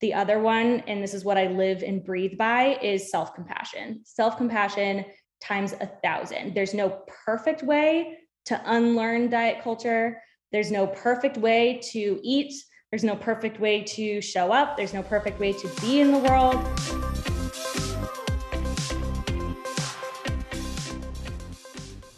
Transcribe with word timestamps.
The 0.00 0.14
other 0.14 0.40
one, 0.40 0.80
and 0.86 1.02
this 1.02 1.14
is 1.14 1.24
what 1.24 1.38
I 1.38 1.46
live 1.46 1.82
and 1.82 2.04
breathe 2.04 2.36
by, 2.36 2.78
is 2.82 3.10
self 3.10 3.34
compassion. 3.34 4.02
Self 4.04 4.36
compassion 4.36 5.04
times 5.42 5.74
a 5.80 5.86
thousand. 6.02 6.54
There's 6.54 6.74
no 6.74 7.02
perfect 7.24 7.62
way 7.62 8.18
to 8.46 8.60
unlearn 8.64 9.30
diet 9.30 9.62
culture. 9.62 10.20
There's 10.52 10.70
no 10.70 10.86
perfect 10.86 11.36
way 11.36 11.80
to 11.92 12.20
eat. 12.22 12.52
There's 12.90 13.04
no 13.04 13.16
perfect 13.16 13.58
way 13.58 13.82
to 13.82 14.20
show 14.20 14.52
up. 14.52 14.76
There's 14.76 14.94
no 14.94 15.02
perfect 15.02 15.40
way 15.40 15.52
to 15.52 15.68
be 15.80 16.00
in 16.00 16.12
the 16.12 16.18
world. 16.18 17.05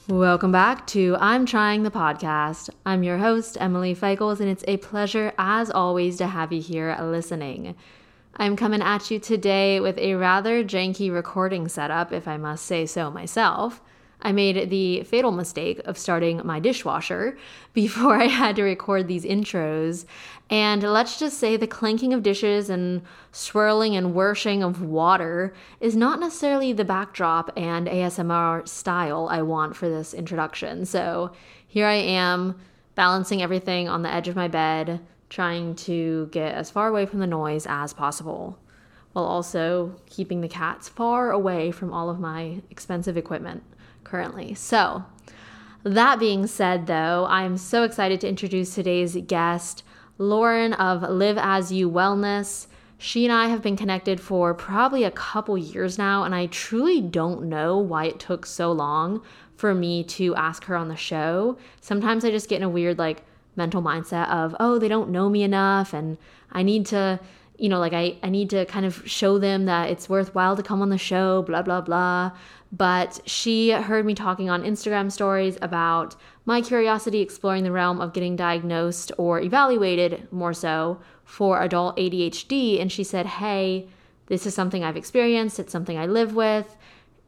Welcome 0.08 0.52
back 0.52 0.86
to 0.86 1.18
I'm 1.20 1.44
Trying 1.44 1.82
the 1.82 1.90
Podcast. 1.90 2.70
I'm 2.86 3.02
your 3.02 3.18
host, 3.18 3.58
Emily 3.60 3.94
Feichels, 3.94 4.40
and 4.40 4.48
it's 4.48 4.64
a 4.66 4.78
pleasure, 4.78 5.34
as 5.36 5.70
always, 5.70 6.16
to 6.16 6.28
have 6.28 6.50
you 6.50 6.62
here 6.62 6.96
listening. 6.98 7.74
I'm 8.34 8.56
coming 8.56 8.80
at 8.80 9.10
you 9.10 9.18
today 9.18 9.80
with 9.80 9.98
a 9.98 10.14
rather 10.14 10.64
janky 10.64 11.12
recording 11.12 11.68
setup, 11.68 12.10
if 12.10 12.26
I 12.26 12.38
must 12.38 12.64
say 12.64 12.86
so 12.86 13.10
myself. 13.10 13.82
I 14.20 14.32
made 14.32 14.70
the 14.70 15.04
fatal 15.04 15.30
mistake 15.30 15.80
of 15.84 15.96
starting 15.96 16.40
my 16.44 16.58
dishwasher 16.58 17.38
before 17.72 18.16
I 18.16 18.24
had 18.24 18.56
to 18.56 18.62
record 18.62 19.06
these 19.06 19.24
intros. 19.24 20.04
And 20.50 20.82
let's 20.82 21.18
just 21.18 21.38
say 21.38 21.56
the 21.56 21.66
clanking 21.66 22.12
of 22.12 22.22
dishes 22.22 22.68
and 22.70 23.02
swirling 23.32 23.94
and 23.94 24.14
whooshing 24.14 24.62
of 24.62 24.82
water 24.82 25.54
is 25.80 25.94
not 25.94 26.18
necessarily 26.18 26.72
the 26.72 26.84
backdrop 26.84 27.52
and 27.56 27.86
ASMR 27.86 28.66
style 28.66 29.28
I 29.30 29.42
want 29.42 29.76
for 29.76 29.88
this 29.88 30.14
introduction. 30.14 30.84
So 30.84 31.32
here 31.66 31.86
I 31.86 31.94
am 31.94 32.58
balancing 32.94 33.42
everything 33.42 33.88
on 33.88 34.02
the 34.02 34.12
edge 34.12 34.26
of 34.26 34.34
my 34.34 34.48
bed, 34.48 35.00
trying 35.28 35.76
to 35.76 36.28
get 36.32 36.54
as 36.54 36.70
far 36.70 36.88
away 36.88 37.06
from 37.06 37.20
the 37.20 37.26
noise 37.26 37.66
as 37.68 37.92
possible, 37.92 38.58
while 39.12 39.26
also 39.26 39.94
keeping 40.06 40.40
the 40.40 40.48
cats 40.48 40.88
far 40.88 41.30
away 41.30 41.70
from 41.70 41.92
all 41.92 42.10
of 42.10 42.18
my 42.18 42.62
expensive 42.70 43.16
equipment 43.16 43.62
currently. 44.08 44.54
So, 44.54 45.04
that 45.84 46.18
being 46.18 46.46
said, 46.46 46.86
though, 46.86 47.26
I'm 47.28 47.56
so 47.56 47.82
excited 47.82 48.20
to 48.22 48.28
introduce 48.28 48.74
today's 48.74 49.16
guest, 49.26 49.84
Lauren 50.18 50.72
of 50.72 51.02
Live 51.02 51.38
As 51.38 51.70
You 51.70 51.88
Wellness. 51.90 52.66
She 52.98 53.24
and 53.24 53.32
I 53.32 53.46
have 53.46 53.62
been 53.62 53.76
connected 53.76 54.20
for 54.20 54.54
probably 54.54 55.04
a 55.04 55.12
couple 55.12 55.56
years 55.56 55.96
now, 55.98 56.24
and 56.24 56.34
I 56.34 56.46
truly 56.46 57.00
don't 57.00 57.44
know 57.44 57.78
why 57.78 58.06
it 58.06 58.18
took 58.18 58.44
so 58.44 58.72
long 58.72 59.22
for 59.54 59.72
me 59.74 60.02
to 60.04 60.34
ask 60.34 60.64
her 60.64 60.74
on 60.74 60.88
the 60.88 60.96
show. 60.96 61.56
Sometimes 61.80 62.24
I 62.24 62.30
just 62.30 62.48
get 62.48 62.56
in 62.56 62.64
a 62.64 62.68
weird, 62.68 62.98
like, 62.98 63.22
mental 63.54 63.82
mindset 63.82 64.28
of, 64.30 64.56
oh, 64.58 64.78
they 64.78 64.88
don't 64.88 65.10
know 65.10 65.28
me 65.28 65.42
enough, 65.42 65.92
and 65.92 66.18
I 66.50 66.64
need 66.64 66.86
to, 66.86 67.20
you 67.58 67.68
know, 67.68 67.78
like, 67.78 67.92
I, 67.92 68.16
I 68.22 68.30
need 68.30 68.50
to 68.50 68.64
kind 68.66 68.86
of 68.86 69.02
show 69.08 69.38
them 69.38 69.66
that 69.66 69.90
it's 69.90 70.08
worthwhile 70.08 70.56
to 70.56 70.62
come 70.62 70.80
on 70.80 70.88
the 70.88 70.98
show, 70.98 71.42
blah, 71.42 71.62
blah, 71.62 71.80
blah 71.80 72.32
but 72.70 73.20
she 73.24 73.70
heard 73.70 74.04
me 74.04 74.14
talking 74.14 74.50
on 74.50 74.62
Instagram 74.62 75.10
stories 75.10 75.56
about 75.62 76.16
my 76.44 76.60
curiosity 76.60 77.20
exploring 77.20 77.64
the 77.64 77.72
realm 77.72 78.00
of 78.00 78.12
getting 78.12 78.36
diagnosed 78.36 79.10
or 79.16 79.40
evaluated 79.40 80.30
more 80.30 80.52
so 80.52 81.00
for 81.24 81.62
adult 81.62 81.96
ADHD. 81.96 82.80
And 82.80 82.92
she 82.92 83.04
said, 83.04 83.26
Hey, 83.26 83.88
this 84.26 84.44
is 84.44 84.54
something 84.54 84.84
I've 84.84 84.96
experienced, 84.96 85.58
it's 85.58 85.72
something 85.72 85.98
I 85.98 86.06
live 86.06 86.34
with. 86.34 86.76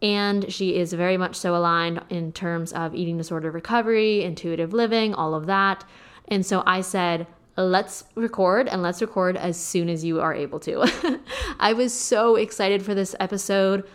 And 0.02 0.50
she 0.52 0.76
is 0.76 0.92
very 0.94 1.16
much 1.16 1.36
so 1.36 1.54
aligned 1.54 2.02
in 2.08 2.32
terms 2.32 2.72
of 2.72 2.94
eating 2.94 3.18
disorder 3.18 3.50
recovery, 3.50 4.22
intuitive 4.22 4.72
living, 4.72 5.14
all 5.14 5.34
of 5.34 5.46
that. 5.46 5.84
And 6.28 6.44
so 6.44 6.62
I 6.66 6.80
said, 6.80 7.26
let's 7.56 8.04
record 8.14 8.68
and 8.68 8.82
let's 8.82 9.00
record 9.00 9.36
as 9.36 9.58
soon 9.58 9.88
as 9.88 10.04
you 10.04 10.20
are 10.20 10.34
able 10.34 10.60
to. 10.60 11.20
I 11.60 11.72
was 11.72 11.92
so 11.92 12.36
excited 12.36 12.82
for 12.82 12.94
this 12.94 13.14
episode 13.20 13.86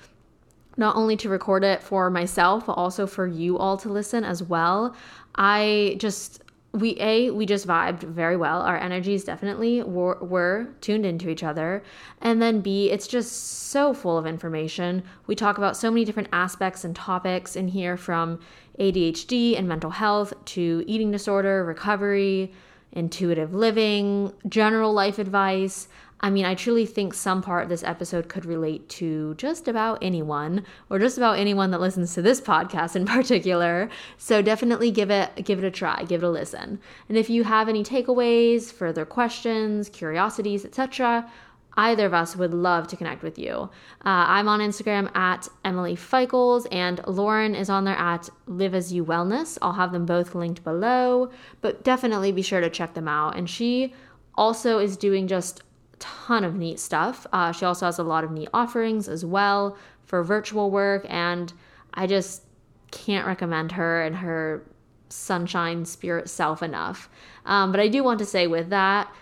not 0.78 0.96
only 0.96 1.16
to 1.18 1.30
record 1.30 1.64
it 1.64 1.82
for 1.82 2.10
myself, 2.10 2.66
but 2.66 2.74
also 2.74 3.08
for 3.08 3.28
you 3.28 3.58
all 3.58 3.78
to 3.78 3.90
listen 3.90 4.24
as 4.24 4.44
well. 4.44 4.96
I 5.36 5.96
just 6.00 6.44
we 6.76 6.98
a 7.00 7.32
we 7.32 7.46
just 7.46 7.66
vibed 7.66 8.04
very 8.04 8.36
well 8.36 8.62
our 8.62 8.78
energies 8.78 9.24
definitely 9.24 9.82
were, 9.82 10.18
were 10.22 10.68
tuned 10.82 11.06
into 11.06 11.30
each 11.30 11.44
other 11.44 11.82
and 12.22 12.42
then 12.42 12.60
b 12.60 12.92
it's 12.92 13.08
just 13.08 13.70
so 13.70 13.94
full 13.94 14.18
of 14.18 14.28
information 14.28 15.02
we 15.26 15.36
talk 15.36 15.58
about 15.58 15.78
so 15.78 15.90
many 15.90 16.04
different 16.04 16.28
aspects 16.34 16.84
and 16.84 16.94
topics 16.94 17.56
in 17.56 17.70
here 17.70 17.96
from 17.96 18.40
adhd 18.78 19.58
and 19.58 19.68
mental 19.68 19.90
health 19.90 20.34
to 20.44 20.84
eating 20.86 21.12
disorder 21.12 21.64
recovery 21.64 22.52
intuitive 22.96 23.54
living 23.54 24.34
general 24.48 24.94
life 24.94 25.20
advice 25.20 25.88
I 26.22 26.30
mean, 26.30 26.46
I 26.46 26.56
truly 26.56 26.86
think 26.86 27.14
some 27.14 27.42
part 27.42 27.64
of 27.64 27.70
this 27.70 27.84
episode 27.84 28.30
could 28.30 28.46
relate 28.46 28.88
to 28.90 29.36
just 29.36 29.68
about 29.68 30.00
anyone 30.02 30.64
or 30.90 30.98
just 30.98 31.18
about 31.18 31.38
anyone 31.38 31.72
that 31.72 31.82
listens 31.82 32.14
to 32.16 32.22
this 32.22 32.42
podcast 32.54 32.96
in 32.96 33.06
particular. 33.06 33.90
So 34.18 34.42
definitely 34.42 34.92
give 34.92 35.12
it 35.12 35.46
give 35.46 35.64
it 35.64 35.68
a 35.68 35.72
try, 35.72 36.04
give 36.04 36.24
it 36.24 36.26
a 36.26 36.30
listen. 36.30 36.80
And 37.10 37.18
if 37.18 37.30
you 37.30 37.44
have 37.44 37.70
any 37.70 37.84
takeaways, 37.84 38.72
further 38.72 39.06
questions, 39.06 39.90
curiosities, 39.90 40.66
etc., 40.66 41.30
either 41.78 42.06
of 42.06 42.14
us 42.14 42.36
would 42.36 42.54
love 42.54 42.88
to 42.88 42.96
connect 42.96 43.24
with 43.24 43.38
you. 43.38 43.70
Uh, 44.06 44.26
I'm 44.28 44.48
on 44.48 44.60
Instagram 44.60 45.16
at 45.16 45.48
Emily 45.64 45.96
Feichels, 45.96 46.66
and 46.72 47.06
Lauren 47.08 47.56
is 47.56 47.70
on 47.70 47.84
there 47.84 47.98
at 47.98 48.30
Live 48.48 48.74
As 48.74 48.94
You 48.94 49.04
Wellness. 49.04 49.58
I'll 49.62 49.74
have 49.74 49.92
them 49.92 50.06
both 50.06 50.36
linked 50.36 50.64
below, 50.64 51.32
but 51.62 51.84
definitely 51.84 52.32
be 52.32 52.42
sure 52.42 52.62
to 52.62 52.70
check 52.70 52.94
them 52.94 53.08
out. 53.08 53.38
And 53.38 53.50
she 53.50 53.94
also 54.36 54.80
is 54.80 54.98
doing 54.98 55.28
just 55.28 55.62
ton 56.00 56.44
of 56.44 56.56
neat 56.56 56.80
stuff. 56.80 57.26
Uh, 57.32 57.52
she 57.52 57.66
also 57.66 57.86
has 57.86 58.00
a 58.00 58.04
lot 58.04 58.24
of 58.24 58.32
neat 58.32 58.50
offerings 58.54 59.08
as 59.08 59.26
well 59.26 59.78
for 60.06 60.24
virtual 60.24 60.72
work, 60.72 61.06
and 61.10 61.52
I 61.94 62.08
just 62.08 62.44
can't 62.92 63.28
recommend 63.28 63.74
her 63.74 64.02
and 64.04 64.18
her 64.18 64.64
sunshine 65.10 65.86
spirit 65.86 66.30
self 66.30 66.64
enough. 66.64 67.10
Um, 67.46 67.72
but 67.72 67.80
I 67.80 67.88
do 67.88 68.04
want 68.04 68.20
to 68.20 68.26
say 68.26 68.48
with 68.48 68.70
that, 68.70 69.14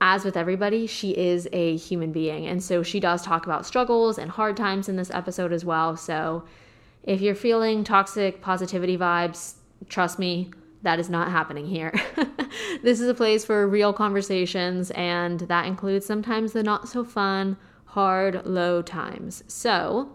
as 0.00 0.24
with 0.24 0.36
everybody, 0.36 0.86
she 0.86 1.16
is 1.16 1.48
a 1.52 1.76
human 1.76 2.12
being. 2.12 2.46
And 2.46 2.62
so 2.62 2.82
she 2.82 3.00
does 3.00 3.22
talk 3.22 3.46
about 3.46 3.64
struggles 3.64 4.18
and 4.18 4.30
hard 4.30 4.56
times 4.56 4.88
in 4.88 4.96
this 4.96 5.10
episode 5.10 5.52
as 5.52 5.64
well. 5.64 5.96
So 5.96 6.44
if 7.02 7.20
you're 7.20 7.34
feeling 7.34 7.84
toxic 7.84 8.42
positivity 8.42 8.98
vibes, 8.98 9.54
trust 9.88 10.18
me, 10.18 10.50
that 10.82 10.98
is 10.98 11.08
not 11.08 11.30
happening 11.30 11.66
here. 11.66 11.92
this 12.82 13.00
is 13.00 13.08
a 13.08 13.14
place 13.14 13.44
for 13.44 13.66
real 13.66 13.92
conversations, 13.92 14.90
and 14.92 15.40
that 15.40 15.66
includes 15.66 16.06
sometimes 16.06 16.52
the 16.52 16.62
not 16.62 16.88
so 16.88 17.02
fun, 17.04 17.56
hard, 17.86 18.44
low 18.46 18.82
times. 18.82 19.42
So, 19.48 20.10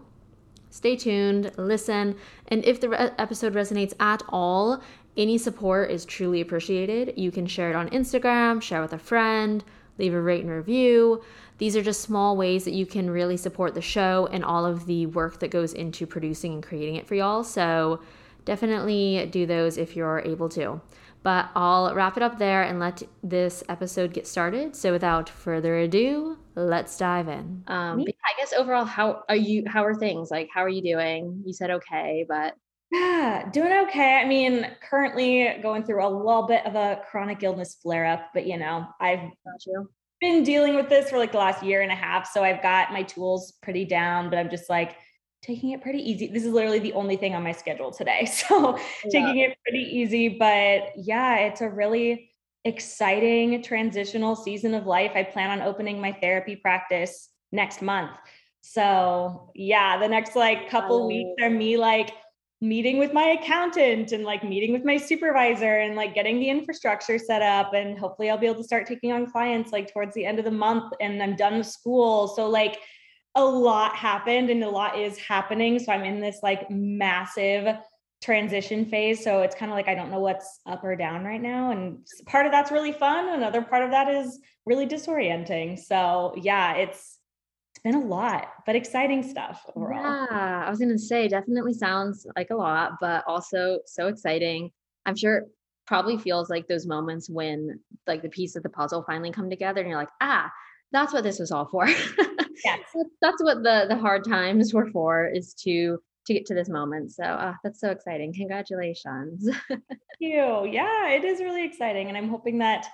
stay 0.70 0.96
tuned, 0.96 1.52
listen, 1.58 2.16
and 2.48 2.64
if 2.64 2.80
the 2.80 2.88
re- 2.88 3.10
episode 3.18 3.54
resonates 3.54 3.92
at 4.00 4.22
all, 4.28 4.82
any 5.16 5.38
support 5.38 5.90
is 5.90 6.04
truly 6.04 6.40
appreciated. 6.40 7.14
You 7.16 7.30
can 7.30 7.46
share 7.46 7.70
it 7.70 7.76
on 7.76 7.90
Instagram, 7.90 8.62
share 8.62 8.80
with 8.80 8.92
a 8.92 8.98
friend, 8.98 9.62
leave 9.98 10.14
a 10.14 10.20
rate 10.20 10.42
and 10.42 10.50
review. 10.50 11.22
These 11.58 11.76
are 11.76 11.82
just 11.82 12.00
small 12.00 12.36
ways 12.36 12.64
that 12.64 12.72
you 12.72 12.86
can 12.86 13.10
really 13.10 13.36
support 13.36 13.74
the 13.74 13.82
show 13.82 14.28
and 14.32 14.44
all 14.44 14.64
of 14.64 14.86
the 14.86 15.06
work 15.06 15.38
that 15.40 15.50
goes 15.50 15.74
into 15.74 16.06
producing 16.06 16.54
and 16.54 16.62
creating 16.62 16.96
it 16.96 17.06
for 17.06 17.14
y'all. 17.14 17.44
So, 17.44 18.00
definitely 18.44 19.28
do 19.30 19.46
those 19.46 19.78
if 19.78 19.94
you're 19.94 20.20
able 20.24 20.48
to. 20.50 20.80
But 21.22 21.50
I'll 21.54 21.94
wrap 21.94 22.16
it 22.16 22.22
up 22.22 22.38
there 22.38 22.64
and 22.64 22.80
let 22.80 23.02
this 23.22 23.62
episode 23.68 24.12
get 24.12 24.26
started. 24.26 24.74
So 24.74 24.90
without 24.90 25.28
further 25.28 25.78
ado, 25.78 26.36
let's 26.56 26.96
dive 26.96 27.28
in. 27.28 27.62
Um, 27.68 28.00
I 28.00 28.32
guess 28.38 28.52
overall, 28.52 28.84
how 28.84 29.22
are 29.28 29.36
you? 29.36 29.62
How 29.68 29.84
are 29.84 29.94
things? 29.94 30.32
Like, 30.32 30.48
how 30.52 30.64
are 30.64 30.68
you 30.68 30.82
doing? 30.82 31.42
You 31.46 31.52
said 31.52 31.70
okay, 31.70 32.26
but 32.28 32.56
yeah, 32.92 33.48
doing 33.50 33.72
okay. 33.88 34.16
I 34.16 34.26
mean, 34.26 34.66
currently 34.88 35.58
going 35.62 35.84
through 35.84 36.06
a 36.06 36.08
little 36.08 36.46
bit 36.46 36.66
of 36.66 36.74
a 36.74 37.00
chronic 37.10 37.42
illness 37.42 37.78
flare 37.82 38.04
up, 38.04 38.30
but 38.34 38.46
you 38.46 38.58
know, 38.58 38.86
I've 39.00 39.30
been 40.20 40.44
dealing 40.44 40.74
with 40.74 40.88
this 40.88 41.10
for 41.10 41.18
like 41.18 41.32
the 41.32 41.38
last 41.38 41.62
year 41.62 41.80
and 41.80 41.90
a 41.90 41.96
half. 41.96 42.30
So 42.30 42.44
I've 42.44 42.62
got 42.62 42.92
my 42.92 43.02
tools 43.02 43.54
pretty 43.62 43.86
down, 43.86 44.28
but 44.28 44.38
I'm 44.38 44.50
just 44.50 44.68
like, 44.68 44.96
taking 45.42 45.70
it 45.70 45.82
pretty 45.82 45.98
easy. 45.98 46.28
This 46.28 46.44
is 46.44 46.52
literally 46.52 46.78
the 46.78 46.92
only 46.92 47.16
thing 47.16 47.34
on 47.34 47.42
my 47.42 47.52
schedule 47.52 47.90
today. 47.90 48.28
So 48.32 48.78
yeah. 49.04 49.10
taking 49.10 49.38
it 49.38 49.58
pretty 49.64 49.84
easy. 49.84 50.28
But 50.28 50.92
yeah, 50.96 51.38
it's 51.38 51.60
a 51.60 51.68
really 51.68 52.30
exciting 52.64 53.60
transitional 53.62 54.36
season 54.36 54.74
of 54.74 54.86
life. 54.86 55.12
I 55.14 55.24
plan 55.24 55.50
on 55.50 55.66
opening 55.66 56.00
my 56.00 56.12
therapy 56.12 56.54
practice 56.54 57.30
next 57.50 57.82
month. 57.82 58.12
So 58.60 59.50
yeah, 59.54 59.98
the 59.98 60.06
next 60.06 60.36
like 60.36 60.70
couple 60.70 61.08
weeks 61.08 61.42
are 61.42 61.50
me 61.50 61.76
like 61.76 62.12
meeting 62.62 62.96
with 62.96 63.12
my 63.12 63.36
accountant 63.40 64.12
and 64.12 64.22
like 64.22 64.44
meeting 64.44 64.72
with 64.72 64.84
my 64.84 64.96
supervisor 64.96 65.80
and 65.80 65.96
like 65.96 66.14
getting 66.14 66.38
the 66.38 66.48
infrastructure 66.48 67.18
set 67.18 67.42
up 67.42 67.74
and 67.74 67.98
hopefully 67.98 68.30
I'll 68.30 68.38
be 68.38 68.46
able 68.46 68.62
to 68.62 68.64
start 68.64 68.86
taking 68.86 69.10
on 69.10 69.28
clients 69.28 69.72
like 69.72 69.92
towards 69.92 70.14
the 70.14 70.24
end 70.24 70.38
of 70.38 70.44
the 70.44 70.52
month 70.52 70.92
and 71.00 71.20
I'm 71.20 71.34
done 71.34 71.58
with 71.58 71.66
school. 71.66 72.28
So 72.28 72.48
like 72.48 72.78
a 73.34 73.44
lot 73.44 73.96
happened 73.96 74.48
and 74.48 74.62
a 74.62 74.70
lot 74.70 74.96
is 74.96 75.18
happening. 75.18 75.80
So 75.80 75.90
I'm 75.90 76.04
in 76.04 76.20
this 76.20 76.38
like 76.44 76.70
massive 76.70 77.76
transition 78.22 78.86
phase. 78.86 79.24
So 79.24 79.42
it's 79.42 79.56
kind 79.56 79.72
of 79.72 79.76
like 79.76 79.88
I 79.88 79.96
don't 79.96 80.12
know 80.12 80.20
what's 80.20 80.60
up 80.64 80.84
or 80.84 80.94
down 80.94 81.24
right 81.24 81.42
now. 81.42 81.72
And 81.72 82.06
part 82.26 82.46
of 82.46 82.52
that's 82.52 82.70
really 82.70 82.92
fun. 82.92 83.28
Another 83.28 83.62
part 83.62 83.82
of 83.82 83.90
that 83.90 84.08
is 84.08 84.38
really 84.66 84.86
disorienting. 84.86 85.80
So 85.80 86.32
yeah, 86.36 86.74
it's 86.74 87.18
been 87.84 87.94
a 87.94 88.00
lot, 88.00 88.48
but 88.66 88.76
exciting 88.76 89.22
stuff 89.22 89.64
overall. 89.74 90.02
Yeah, 90.02 90.64
I 90.66 90.70
was 90.70 90.78
gonna 90.78 90.98
say 90.98 91.28
definitely 91.28 91.74
sounds 91.74 92.26
like 92.36 92.50
a 92.50 92.56
lot, 92.56 92.92
but 93.00 93.24
also 93.26 93.80
so 93.86 94.08
exciting. 94.08 94.70
I'm 95.06 95.16
sure 95.16 95.46
probably 95.86 96.16
feels 96.16 96.48
like 96.48 96.68
those 96.68 96.86
moments 96.86 97.28
when 97.28 97.80
like 98.06 98.22
the 98.22 98.28
piece 98.28 98.56
of 98.56 98.62
the 98.62 98.68
puzzle 98.68 99.02
finally 99.02 99.32
come 99.32 99.50
together 99.50 99.80
and 99.80 99.90
you're 99.90 99.98
like, 99.98 100.08
ah, 100.20 100.50
that's 100.92 101.12
what 101.12 101.24
this 101.24 101.38
was 101.38 101.50
all 101.50 101.66
for. 101.66 101.88
Yes. 102.64 102.78
that's 103.20 103.42
what 103.42 103.64
the 103.64 103.86
the 103.88 103.96
hard 103.96 104.24
times 104.24 104.72
were 104.72 104.88
for 104.92 105.26
is 105.26 105.52
to 105.64 105.98
to 106.26 106.34
get 106.34 106.46
to 106.46 106.54
this 106.54 106.68
moment. 106.68 107.12
So 107.12 107.24
uh, 107.24 107.54
that's 107.64 107.80
so 107.80 107.90
exciting. 107.90 108.32
Congratulations. 108.32 109.48
Thank 109.68 109.82
you. 110.20 110.68
Yeah, 110.70 111.08
it 111.08 111.24
is 111.24 111.40
really 111.40 111.64
exciting. 111.64 112.08
And 112.08 112.16
I'm 112.16 112.28
hoping 112.28 112.58
that, 112.58 112.86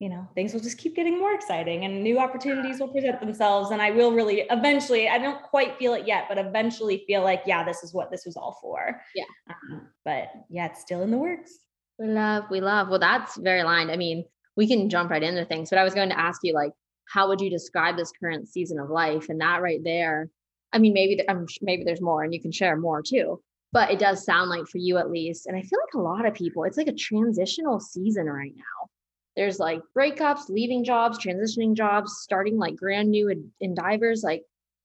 you 0.00 0.08
know, 0.08 0.26
things 0.34 0.52
will 0.52 0.60
just 0.60 0.78
keep 0.78 0.96
getting 0.96 1.18
more 1.18 1.32
exciting 1.34 1.84
and 1.84 2.02
new 2.02 2.18
opportunities 2.18 2.80
will 2.80 2.88
present 2.88 3.20
themselves. 3.20 3.70
And 3.70 3.80
I 3.80 3.90
will 3.90 4.12
really 4.12 4.46
eventually, 4.50 5.08
I 5.08 5.18
don't 5.18 5.42
quite 5.42 5.78
feel 5.78 5.94
it 5.94 6.06
yet, 6.06 6.24
but 6.28 6.38
eventually 6.38 7.04
feel 7.06 7.22
like, 7.22 7.42
yeah, 7.46 7.62
this 7.62 7.84
is 7.84 7.94
what 7.94 8.10
this 8.10 8.24
was 8.26 8.36
all 8.36 8.58
for. 8.60 9.00
Yeah. 9.14 9.24
Um, 9.48 9.88
but 10.04 10.32
yeah, 10.48 10.66
it's 10.66 10.80
still 10.80 11.02
in 11.02 11.10
the 11.10 11.18
works. 11.18 11.52
We 11.98 12.08
love, 12.08 12.44
we 12.50 12.60
love. 12.60 12.88
Well, 12.88 12.98
that's 12.98 13.36
very 13.36 13.60
aligned. 13.60 13.90
I 13.90 13.96
mean, 13.96 14.24
we 14.56 14.66
can 14.66 14.88
jump 14.88 15.10
right 15.10 15.22
into 15.22 15.44
things, 15.44 15.70
but 15.70 15.78
I 15.78 15.84
was 15.84 15.94
going 15.94 16.08
to 16.08 16.18
ask 16.18 16.40
you, 16.42 16.54
like, 16.54 16.72
how 17.04 17.28
would 17.28 17.40
you 17.40 17.50
describe 17.50 17.96
this 17.96 18.12
current 18.18 18.48
season 18.48 18.80
of 18.80 18.88
life? 18.88 19.28
And 19.28 19.40
that 19.40 19.62
right 19.62 19.80
there 19.84 20.30
I 20.72 20.78
mean, 20.78 20.92
maybe 20.92 21.20
I'm 21.28 21.46
maybe 21.62 21.84
there's 21.84 22.00
more, 22.00 22.22
and 22.22 22.32
you 22.32 22.40
can 22.40 22.52
share 22.52 22.76
more 22.76 23.02
too. 23.02 23.42
But 23.72 23.90
it 23.90 23.98
does 23.98 24.24
sound 24.24 24.50
like 24.50 24.66
for 24.66 24.78
you 24.78 24.98
at 24.98 25.10
least, 25.10 25.46
and 25.46 25.56
I 25.56 25.62
feel 25.62 25.78
like 25.80 25.94
a 25.94 26.00
lot 26.00 26.26
of 26.26 26.34
people, 26.34 26.64
it's 26.64 26.76
like 26.76 26.88
a 26.88 26.92
transitional 26.92 27.80
season 27.80 28.26
right 28.26 28.52
now. 28.56 28.88
There's 29.36 29.58
like 29.58 29.80
breakups, 29.96 30.48
leaving 30.48 30.84
jobs, 30.84 31.18
transitioning 31.18 31.74
jobs, 31.74 32.18
starting 32.20 32.58
like 32.58 32.76
brand 32.76 33.10
new 33.10 33.50
endeavors. 33.60 34.22
Like, 34.22 34.42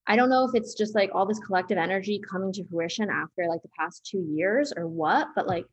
I 0.08 0.16
don't 0.16 0.30
know 0.30 0.48
if 0.48 0.54
it's 0.54 0.76
just 0.76 0.96
like 0.96 1.10
all 1.14 1.26
this 1.26 1.40
collective 1.40 1.78
energy 1.78 2.22
coming 2.30 2.54
to 2.54 2.66
fruition 2.66 3.10
after 3.10 3.48
like 3.48 3.62
the 3.64 3.70
past 3.78 4.06
two 4.06 4.26
years 4.30 4.72
or 4.76 4.88
what, 4.88 5.30
but 5.36 5.48
like, 5.48 5.66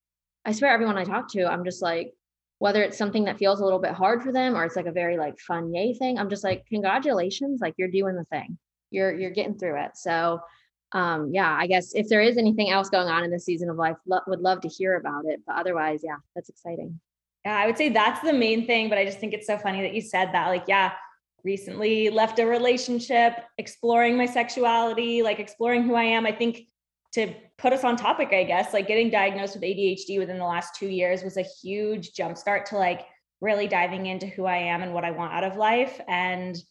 I 0.44 0.52
swear 0.52 0.72
everyone 0.72 0.98
I 0.98 1.04
talk 1.04 1.30
to, 1.32 1.44
I'm 1.44 1.64
just 1.64 1.82
like, 1.82 2.12
whether 2.58 2.82
it's 2.82 2.98
something 2.98 3.24
that 3.24 3.38
feels 3.38 3.60
a 3.60 3.64
little 3.64 3.78
bit 3.78 3.92
hard 3.92 4.22
for 4.22 4.32
them 4.32 4.56
or 4.56 4.64
it's 4.64 4.76
like 4.76 4.86
a 4.86 4.92
very 4.92 5.18
like 5.18 5.38
fun 5.38 5.72
yay 5.74 5.94
thing, 5.94 6.18
I'm 6.18 6.30
just 6.30 6.44
like, 6.44 6.64
congratulations, 6.66 7.60
like 7.60 7.74
you're 7.76 7.88
doing 7.88 8.16
the 8.16 8.24
thing 8.24 8.58
you're 8.92 9.12
you're 9.12 9.30
getting 9.30 9.58
through 9.58 9.82
it 9.82 9.96
so 9.96 10.40
um 10.92 11.30
yeah 11.32 11.56
i 11.58 11.66
guess 11.66 11.94
if 11.94 12.08
there 12.08 12.20
is 12.20 12.36
anything 12.36 12.70
else 12.70 12.88
going 12.90 13.08
on 13.08 13.24
in 13.24 13.30
this 13.30 13.44
season 13.44 13.68
of 13.68 13.76
life 13.76 13.96
lo- 14.06 14.20
would 14.26 14.40
love 14.40 14.60
to 14.60 14.68
hear 14.68 14.96
about 14.96 15.24
it 15.24 15.40
but 15.46 15.56
otherwise 15.56 16.00
yeah 16.04 16.16
that's 16.34 16.50
exciting 16.50 17.00
yeah 17.44 17.56
i 17.56 17.66
would 17.66 17.76
say 17.76 17.88
that's 17.88 18.20
the 18.20 18.32
main 18.32 18.66
thing 18.66 18.88
but 18.88 18.98
i 18.98 19.04
just 19.04 19.18
think 19.18 19.32
it's 19.32 19.46
so 19.46 19.58
funny 19.58 19.82
that 19.82 19.94
you 19.94 20.00
said 20.00 20.30
that 20.32 20.48
like 20.48 20.64
yeah 20.68 20.92
recently 21.44 22.08
left 22.08 22.38
a 22.38 22.46
relationship 22.46 23.34
exploring 23.58 24.16
my 24.16 24.26
sexuality 24.26 25.22
like 25.22 25.38
exploring 25.38 25.82
who 25.82 25.94
i 25.94 26.04
am 26.04 26.26
i 26.26 26.32
think 26.32 26.62
to 27.12 27.34
put 27.58 27.72
us 27.72 27.84
on 27.84 27.96
topic 27.96 28.28
i 28.32 28.44
guess 28.44 28.72
like 28.72 28.86
getting 28.86 29.10
diagnosed 29.10 29.54
with 29.54 29.62
adhd 29.62 30.18
within 30.18 30.38
the 30.38 30.44
last 30.44 30.74
two 30.76 30.88
years 30.88 31.22
was 31.22 31.36
a 31.36 31.42
huge 31.42 32.12
jumpstart 32.12 32.64
to 32.64 32.76
like 32.76 33.02
really 33.40 33.66
diving 33.66 34.06
into 34.06 34.26
who 34.26 34.44
i 34.44 34.56
am 34.56 34.82
and 34.82 34.94
what 34.94 35.04
i 35.04 35.10
want 35.10 35.32
out 35.32 35.44
of 35.44 35.56
life 35.56 36.00
and 36.06 36.62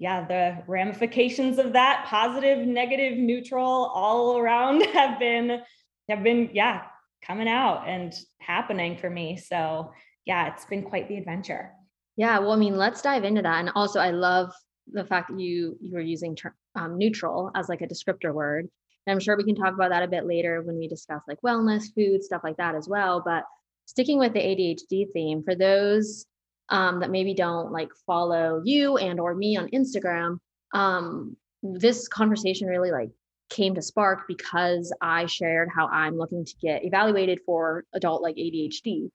yeah, 0.00 0.26
the 0.26 0.62
ramifications 0.66 1.58
of 1.58 1.74
that, 1.74 2.06
positive, 2.08 2.66
negative, 2.66 3.18
neutral, 3.18 3.92
all 3.94 4.38
around 4.38 4.80
have 4.94 5.20
been 5.20 5.60
have 6.08 6.24
been 6.24 6.50
yeah, 6.54 6.84
coming 7.22 7.46
out 7.46 7.86
and 7.86 8.18
happening 8.40 8.96
for 8.96 9.10
me. 9.10 9.36
So, 9.36 9.92
yeah, 10.24 10.52
it's 10.52 10.64
been 10.64 10.82
quite 10.82 11.08
the 11.08 11.16
adventure. 11.16 11.72
Yeah, 12.16 12.38
well, 12.38 12.52
I 12.52 12.56
mean, 12.56 12.76
let's 12.76 13.02
dive 13.02 13.24
into 13.24 13.42
that. 13.42 13.60
And 13.60 13.70
also, 13.74 14.00
I 14.00 14.10
love 14.10 14.52
the 14.92 15.04
fact 15.04 15.30
that 15.30 15.40
you 15.40 15.76
you 15.80 15.92
were 15.92 16.00
using 16.00 16.36
ter- 16.36 16.54
um, 16.74 16.98
neutral 16.98 17.50
as 17.54 17.68
like 17.68 17.82
a 17.82 17.86
descriptor 17.86 18.32
word. 18.32 18.68
And 19.06 19.12
I'm 19.14 19.20
sure 19.20 19.36
we 19.36 19.44
can 19.44 19.54
talk 19.54 19.74
about 19.74 19.90
that 19.90 20.02
a 20.02 20.08
bit 20.08 20.26
later 20.26 20.62
when 20.62 20.76
we 20.76 20.88
discuss 20.88 21.22
like 21.26 21.40
wellness, 21.44 21.84
food, 21.94 22.22
stuff 22.22 22.42
like 22.44 22.56
that 22.58 22.74
as 22.74 22.88
well. 22.88 23.22
But 23.24 23.44
sticking 23.86 24.18
with 24.18 24.34
the 24.34 24.40
ADHD 24.40 25.06
theme, 25.12 25.42
for 25.42 25.54
those 25.54 26.26
um, 26.68 27.00
that 27.00 27.10
maybe 27.10 27.34
don't 27.34 27.72
like 27.72 27.88
follow 28.06 28.62
you 28.64 28.96
and 28.98 29.18
or 29.18 29.34
me 29.34 29.56
on 29.56 29.68
Instagram, 29.70 30.38
um, 30.74 31.36
this 31.62 32.08
conversation 32.08 32.68
really 32.68 32.90
like 32.90 33.10
came 33.48 33.74
to 33.74 33.82
spark 33.82 34.28
because 34.28 34.92
I 35.00 35.26
shared 35.26 35.68
how 35.74 35.88
I'm 35.88 36.16
looking 36.16 36.44
to 36.44 36.54
get 36.62 36.84
evaluated 36.84 37.40
for 37.44 37.84
adult 37.92 38.22
like 38.22 38.36
ADHD. 38.36 39.10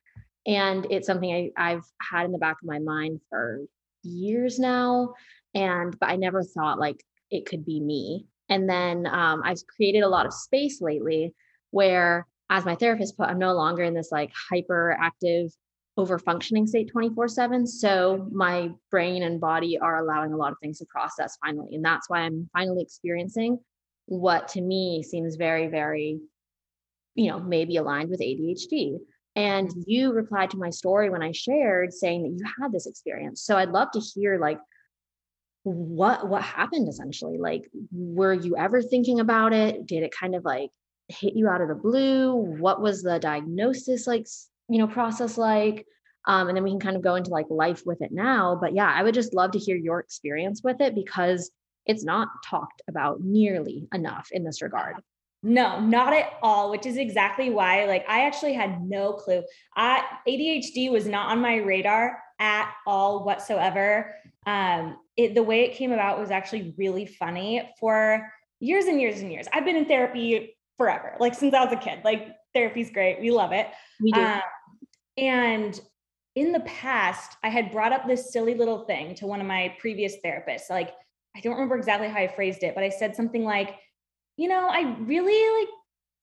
And 0.45 0.87
it's 0.89 1.07
something 1.07 1.51
I, 1.57 1.71
I've 1.71 1.85
had 2.01 2.25
in 2.25 2.31
the 2.31 2.37
back 2.37 2.57
of 2.61 2.67
my 2.67 2.79
mind 2.79 3.21
for 3.29 3.61
years 4.03 4.59
now. 4.59 5.13
And 5.53 5.97
but 5.99 6.09
I 6.09 6.15
never 6.15 6.43
thought 6.43 6.79
like 6.79 7.03
it 7.31 7.45
could 7.45 7.65
be 7.65 7.79
me. 7.79 8.27
And 8.49 8.69
then 8.69 9.07
um, 9.07 9.41
I've 9.43 9.65
created 9.75 10.03
a 10.03 10.09
lot 10.09 10.25
of 10.25 10.33
space 10.33 10.81
lately 10.81 11.33
where 11.71 12.27
as 12.49 12.65
my 12.65 12.75
therapist 12.75 13.17
put, 13.17 13.27
I'm 13.27 13.39
no 13.39 13.53
longer 13.53 13.83
in 13.83 13.95
this 13.95 14.11
like 14.11 14.31
hyperactive 14.51 15.51
over 15.97 16.19
functioning 16.19 16.67
state 16.67 16.89
24 16.91 17.27
7 17.27 17.65
so 17.65 18.27
my 18.31 18.69
brain 18.91 19.23
and 19.23 19.39
body 19.39 19.77
are 19.77 19.99
allowing 19.99 20.33
a 20.33 20.37
lot 20.37 20.51
of 20.51 20.57
things 20.61 20.79
to 20.79 20.85
process 20.85 21.37
finally 21.43 21.73
and 21.73 21.85
that's 21.85 22.09
why 22.09 22.19
i'm 22.19 22.49
finally 22.53 22.81
experiencing 22.81 23.57
what 24.07 24.47
to 24.47 24.61
me 24.61 25.01
seems 25.01 25.35
very 25.35 25.67
very 25.67 26.19
you 27.15 27.29
know 27.29 27.39
maybe 27.39 27.77
aligned 27.77 28.09
with 28.09 28.19
adhd 28.19 28.97
and 29.35 29.71
you 29.85 30.13
replied 30.13 30.49
to 30.51 30.57
my 30.57 30.69
story 30.69 31.09
when 31.09 31.21
i 31.21 31.31
shared 31.31 31.93
saying 31.93 32.23
that 32.23 32.29
you 32.29 32.45
had 32.61 32.71
this 32.71 32.87
experience. 32.87 33.41
So 33.43 33.57
i'd 33.57 33.69
love 33.69 33.91
to 33.91 33.99
hear 33.99 34.39
like 34.39 34.59
what 35.63 36.29
what 36.29 36.43
happened 36.43 36.87
essentially? 36.87 37.37
Like 37.37 37.69
were 37.91 38.33
you 38.33 38.55
ever 38.55 38.81
thinking 38.81 39.19
about 39.19 39.51
it? 39.51 39.87
Did 39.87 40.03
it 40.03 40.13
kind 40.17 40.35
of 40.35 40.45
like 40.45 40.69
hit 41.07 41.35
you 41.35 41.49
out 41.49 41.61
of 41.61 41.69
the 41.69 41.75
blue? 41.75 42.35
What 42.35 42.81
was 42.81 43.01
the 43.01 43.19
diagnosis 43.19 44.07
like 44.07 44.27
you 44.69 44.77
know 44.77 44.87
process 44.87 45.37
like? 45.37 45.85
Um, 46.27 46.47
and 46.47 46.57
then 46.57 46.63
we 46.63 46.71
can 46.71 46.79
kind 46.79 46.95
of 46.95 47.03
go 47.03 47.15
into 47.15 47.29
like 47.29 47.47
life 47.49 47.83
with 47.85 48.01
it 48.01 48.11
now. 48.11 48.57
But 48.59 48.75
yeah 48.75 48.91
i 48.93 49.01
would 49.03 49.15
just 49.15 49.33
love 49.33 49.51
to 49.51 49.59
hear 49.59 49.75
your 49.75 49.99
experience 49.99 50.61
with 50.63 50.81
it 50.81 50.93
because 50.95 51.51
it's 51.85 52.03
not 52.03 52.29
talked 52.47 52.81
about 52.87 53.21
nearly 53.21 53.87
enough 53.93 54.29
in 54.31 54.43
this 54.43 54.61
regard 54.61 54.95
no, 55.45 55.79
not 55.79 56.11
at 56.11 56.33
all, 56.41 56.71
which 56.71 56.87
is 56.87 56.97
exactly 56.97 57.51
why 57.51 57.85
like 57.85 58.03
I 58.09 58.25
actually 58.25 58.53
had 58.53 58.81
no 58.81 59.13
clue. 59.13 59.43
I 59.75 60.03
ADHD 60.27 60.91
was 60.91 61.05
not 61.05 61.29
on 61.29 61.39
my 61.39 61.57
radar 61.57 62.19
at 62.39 62.73
all 62.87 63.23
whatsoever. 63.23 64.15
Um 64.47 64.97
it 65.15 65.35
the 65.35 65.43
way 65.43 65.61
it 65.65 65.75
came 65.75 65.91
about 65.91 66.19
was 66.19 66.31
actually 66.31 66.73
really 66.79 67.05
funny 67.05 67.71
for 67.79 68.27
years 68.59 68.85
and 68.85 68.99
years 68.99 69.21
and 69.21 69.31
years. 69.31 69.45
I've 69.53 69.65
been 69.65 69.75
in 69.75 69.85
therapy 69.85 70.57
forever, 70.77 71.15
like 71.19 71.35
since 71.35 71.53
I 71.53 71.63
was 71.63 71.71
a 71.73 71.77
kid. 71.77 71.99
Like 72.03 72.29
therapy's 72.55 72.89
great. 72.89 73.21
We 73.21 73.29
love 73.29 73.51
it. 73.51 73.67
We 74.01 74.13
do. 74.13 74.21
Um, 74.21 74.41
and 75.15 75.79
in 76.33 76.53
the 76.53 76.61
past, 76.61 77.37
I 77.43 77.49
had 77.49 77.71
brought 77.71 77.93
up 77.93 78.07
this 78.07 78.33
silly 78.33 78.55
little 78.55 78.85
thing 78.85 79.13
to 79.15 79.27
one 79.27 79.41
of 79.41 79.47
my 79.47 79.75
previous 79.79 80.15
therapists. 80.25 80.69
Like, 80.69 80.91
I 81.35 81.39
don't 81.39 81.53
remember 81.53 81.77
exactly 81.77 82.09
how 82.09 82.17
I 82.17 82.27
phrased 82.27 82.63
it, 82.63 82.75
but 82.75 82.83
I 82.83 82.89
said 82.89 83.15
something 83.15 83.45
like, 83.45 83.75
you 84.37 84.47
know, 84.47 84.67
I 84.69 84.95
really 85.01 85.61
like 85.61 85.69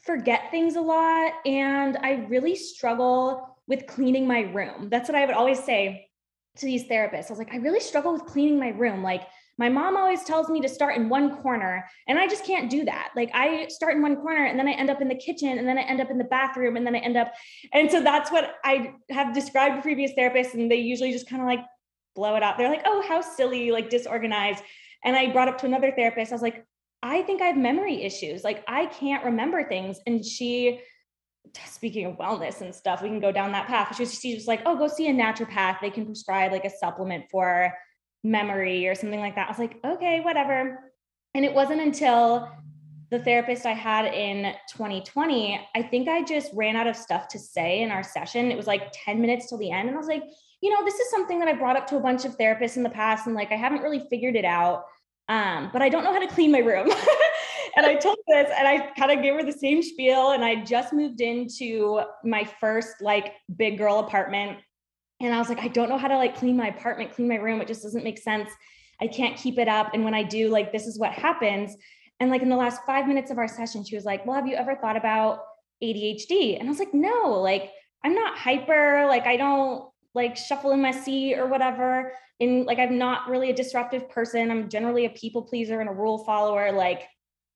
forget 0.05 0.51
things 0.51 0.77
a 0.77 0.81
lot 0.81 1.33
and 1.47 1.97
I 1.99 2.27
really 2.29 2.57
struggle 2.57 3.57
with 3.67 3.87
cleaning 3.87 4.27
my 4.27 4.41
room. 4.41 4.89
That's 4.91 5.09
what 5.09 5.17
I 5.17 5.25
would 5.25 5.35
always 5.35 5.63
say 5.63 6.09
to 6.57 6.67
these 6.67 6.85
therapists. 6.85 7.27
I 7.27 7.31
was 7.31 7.39
like, 7.39 7.53
I 7.53 7.57
really 7.57 7.81
struggle 7.81 8.13
with 8.13 8.27
cleaning 8.27 8.59
my 8.59 8.71
room. 8.71 9.03
Like, 9.03 9.23
my 9.59 9.69
mom 9.69 9.97
always 9.97 10.25
tells 10.25 10.49
me 10.49 10.61
to 10.63 10.69
start 10.69 10.97
in 10.97 11.09
one 11.09 11.37
corner, 11.43 11.85
and 12.09 12.19
I 12.19 12.27
just 12.27 12.45
can't 12.45 12.71
do 12.71 12.85
that. 12.87 13.11
Like 13.15 13.31
I 13.35 13.69
start 13.69 13.95
in 13.95 14.03
one 14.03 14.17
corner 14.17 14.47
and 14.47 14.59
then 14.59 14.67
I 14.67 14.73
end 14.73 14.91
up 14.91 15.03
in 15.03 15.09
the 15.09 15.15
kitchen 15.15 15.59
and 15.59 15.69
then 15.69 15.77
I 15.79 15.83
end 15.83 16.01
up 16.01 16.11
in 16.11 16.19
the 16.19 16.25
bathroom 16.25 16.77
and 16.77 16.87
then 16.87 16.97
I 16.97 16.99
end 16.99 17.17
up. 17.17 17.33
And 17.73 17.91
so 17.91 18.03
that's 18.03 18.33
what 18.33 18.55
I 18.65 18.95
have 19.11 19.35
described 19.35 19.77
to 19.77 19.83
previous 19.83 20.13
therapists, 20.19 20.55
and 20.55 20.71
they 20.71 20.77
usually 20.77 21.13
just 21.13 21.29
kind 21.29 21.43
of 21.43 21.47
like 21.47 21.61
blow 22.17 22.35
it 22.35 22.43
out. 22.43 22.59
They're 22.59 22.71
like, 22.71 22.83
oh, 22.87 23.05
how 23.07 23.21
silly, 23.21 23.71
like 23.71 23.91
disorganized. 23.91 24.65
And 25.05 25.17
I 25.17 25.33
brought 25.33 25.49
up 25.49 25.59
to 25.59 25.67
another 25.67 25.93
therapist, 25.93 26.33
I 26.33 26.35
was 26.35 26.43
like, 26.43 26.65
I 27.03 27.23
think 27.23 27.43
I 27.43 27.47
have 27.47 27.57
memory 27.57 28.03
issues. 28.03 28.45
Like 28.45 28.65
I 28.69 28.87
can't 28.87 29.25
remember 29.25 29.65
things. 29.65 29.99
And 30.07 30.25
she, 30.25 30.81
speaking 31.67 32.07
of 32.07 32.17
wellness 32.17 32.61
and 32.61 32.75
stuff, 32.75 33.03
we 33.03 33.09
can 33.09 33.21
go 33.21 33.33
down 33.33 33.53
that 33.53 33.67
path. 33.67 33.97
She 33.97 34.03
was, 34.03 34.19
she 34.19 34.35
was 34.35 34.47
like, 34.47 34.63
oh, 34.67 34.77
go 34.77 34.89
see 34.89 35.09
a 35.09 35.15
naturopath. 35.15 35.81
They 35.81 35.91
can 35.91 36.07
prescribe 36.07 36.53
like 36.53 36.65
a 36.65 36.71
supplement 36.71 37.25
for 37.31 37.73
memory 38.23 38.87
or 38.87 38.95
something 38.95 39.21
like 39.21 39.35
that. 39.35 39.49
I 39.49 39.51
was 39.51 39.59
like, 39.59 39.79
okay, 39.85 40.21
whatever. 40.21 40.93
And 41.35 41.45
it 41.45 41.53
wasn't 41.53 41.81
until 41.81 42.49
the 43.11 43.19
therapist 43.19 43.67
I 43.67 43.73
had 43.73 44.07
in 44.07 44.55
2020, 44.71 45.69
I 45.75 45.83
think 45.83 46.09
I 46.09 46.23
just 46.23 46.51
ran 46.55 46.77
out 46.77 46.87
of 46.87 46.97
stuff 46.97 47.29
to 47.29 47.39
say 47.39 47.83
in 47.83 47.91
our 47.91 48.03
session. 48.03 48.51
It 48.51 48.57
was 48.57 48.67
like 48.67 48.91
10 49.05 49.21
minutes 49.21 49.49
till 49.49 49.59
the 49.59 49.71
end. 49.71 49.89
And 49.89 49.97
I 49.97 49.99
was 49.99 50.09
like, 50.09 50.25
you 50.63 50.71
know, 50.71 50.83
this 50.85 50.95
is 50.95 51.11
something 51.11 51.39
that 51.41 51.49
I 51.49 51.53
brought 51.53 51.77
up 51.77 51.87
to 51.89 51.97
a 51.97 52.01
bunch 52.01 52.25
of 52.25 52.39
therapists 52.39 52.77
in 52.77 52.85
the 52.85 52.89
past, 52.89 53.27
and 53.27 53.35
like 53.35 53.53
I 53.53 53.57
haven't 53.57 53.83
really 53.83 54.07
figured 54.09 54.37
it 54.37 54.45
out. 54.45 54.85
Um, 55.29 55.71
but 55.73 55.83
I 55.83 55.89
don't 55.89 56.05
know 56.05 56.13
how 56.13 56.19
to 56.19 56.27
clean 56.27 56.53
my 56.53 56.59
room. 56.59 56.91
and 57.77 57.87
I 57.87 57.95
told 57.95 58.19
this 58.29 58.51
and 58.57 58.67
I 58.69 58.91
kind 58.99 59.11
of 59.11 59.23
gave 59.23 59.35
her 59.35 59.43
the 59.43 59.53
same 59.53 59.83
spiel. 59.83 60.33
And 60.33 60.45
I 60.45 60.57
just 60.65 60.93
moved 60.93 61.21
into 61.21 62.03
my 62.25 62.45
first 62.61 63.01
like 63.01 63.35
big 63.57 63.79
girl 63.79 63.99
apartment. 64.01 64.59
And 65.21 65.33
I 65.33 65.39
was 65.39 65.49
like, 65.49 65.61
I 65.61 65.69
don't 65.69 65.89
know 65.89 65.99
how 65.99 66.09
to 66.09 66.17
like 66.17 66.37
clean 66.37 66.57
my 66.57 66.69
apartment, 66.69 67.13
clean 67.13 67.29
my 67.29 67.37
room. 67.37 67.61
It 67.61 67.69
just 67.69 67.83
doesn't 67.83 68.05
make 68.05 68.19
sense. 68.19 68.51
I 69.01 69.07
can't 69.07 69.37
keep 69.37 69.59
it 69.59 69.69
up. 69.69 69.95
And 69.95 70.05
when 70.05 70.15
I 70.15 70.23
do, 70.23 70.49
like, 70.49 70.73
this 70.73 70.87
is 70.87 70.99
what 70.99 71.13
happens. 71.13 71.77
And 72.21 72.31
like 72.31 72.43
in 72.43 72.49
the 72.49 72.57
last 72.57 72.83
five 72.87 73.09
minutes 73.09 73.31
of 73.31 73.39
our 73.39 73.49
session, 73.49 73.85
she 73.85 73.97
was 73.97 74.05
like, 74.05 74.25
Well, 74.25 74.37
have 74.37 74.47
you 74.47 74.55
ever 74.55 74.77
thought 74.77 74.97
about 74.97 75.41
ADHD? 75.83 76.59
And 76.59 76.69
I 76.69 76.71
was 76.71 76.79
like, 76.79 76.95
No, 76.95 77.41
like, 77.41 77.73
I'm 78.05 78.15
not 78.15 78.39
hyper. 78.39 79.07
Like, 79.09 79.27
I 79.27 79.37
don't 79.37 79.89
like 80.15 80.37
shuffle 80.37 80.73
in 80.73 80.83
my 80.83 80.93
seat 80.93 81.37
or 81.37 81.47
whatever. 81.47 82.13
And 82.43 82.67
like, 82.67 82.79
I'm 82.79 82.99
not 82.99 83.29
really 83.29 83.51
a 83.51 83.55
disruptive 83.55 84.11
person. 84.11 84.51
I'm 84.51 84.69
generally 84.69 85.07
a 85.07 85.11
people 85.11 85.43
pleaser 85.43 85.81
and 85.81 85.89
a 85.89 85.93
rule 85.93 86.19
follower. 86.25 86.73
Like, 86.73 87.09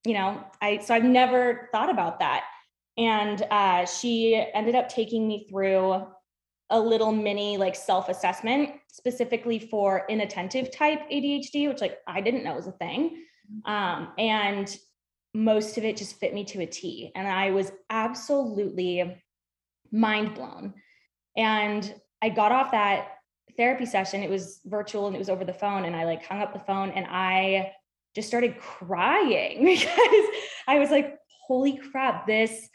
you 0.04 0.14
know, 0.14 0.44
I, 0.62 0.78
so 0.78 0.94
I've 0.94 1.04
never 1.04 1.68
thought 1.72 1.90
about 1.90 2.20
that. 2.20 2.44
And 2.96 3.42
uh, 3.50 3.84
she 3.84 4.42
ended 4.54 4.74
up 4.74 4.88
taking 4.88 5.26
me 5.26 5.46
through 5.50 6.06
a 6.70 6.80
little 6.80 7.12
mini 7.12 7.56
like 7.56 7.76
self 7.76 8.08
assessment 8.08 8.70
specifically 8.88 9.58
for 9.58 10.04
inattentive 10.08 10.72
type 10.72 11.00
ADHD, 11.10 11.68
which 11.68 11.80
like 11.80 11.98
I 12.06 12.20
didn't 12.20 12.44
know 12.44 12.54
was 12.54 12.66
a 12.66 12.72
thing. 12.72 13.22
Um, 13.64 14.12
and 14.18 14.76
most 15.34 15.76
of 15.76 15.84
it 15.84 15.96
just 15.96 16.18
fit 16.18 16.32
me 16.32 16.44
to 16.44 16.62
a 16.62 16.66
T. 16.66 17.12
And 17.14 17.28
I 17.28 17.50
was 17.50 17.70
absolutely 17.90 19.22
mind 19.92 20.34
blown. 20.34 20.74
And 21.36 21.94
I 22.22 22.30
got 22.30 22.52
off 22.52 22.72
that 22.72 23.15
therapy 23.56 23.86
session. 23.86 24.22
It 24.22 24.30
was 24.30 24.60
virtual 24.64 25.06
and 25.06 25.14
it 25.14 25.18
was 25.18 25.28
over 25.28 25.44
the 25.44 25.52
phone. 25.52 25.84
And 25.84 25.96
I 25.96 26.04
like 26.04 26.24
hung 26.24 26.40
up 26.40 26.52
the 26.52 26.60
phone 26.60 26.90
and 26.90 27.06
I 27.08 27.72
just 28.14 28.28
started 28.28 28.58
crying 28.58 29.64
because 29.64 30.24
I 30.66 30.78
was 30.78 30.90
like, 30.90 31.16
holy 31.46 31.76
crap, 31.76 32.26
this 32.26 32.68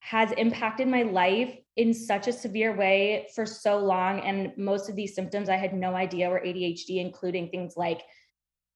has 0.00 0.32
impacted 0.32 0.88
my 0.88 1.02
life 1.02 1.54
in 1.76 1.92
such 1.92 2.28
a 2.28 2.32
severe 2.32 2.74
way 2.74 3.28
for 3.34 3.44
so 3.46 3.78
long. 3.78 4.20
And 4.20 4.52
most 4.56 4.88
of 4.88 4.96
these 4.96 5.14
symptoms 5.14 5.48
I 5.48 5.56
had 5.56 5.74
no 5.74 5.94
idea 5.94 6.30
were 6.30 6.40
ADHD, 6.40 7.00
including 7.00 7.48
things 7.48 7.74
like 7.76 8.02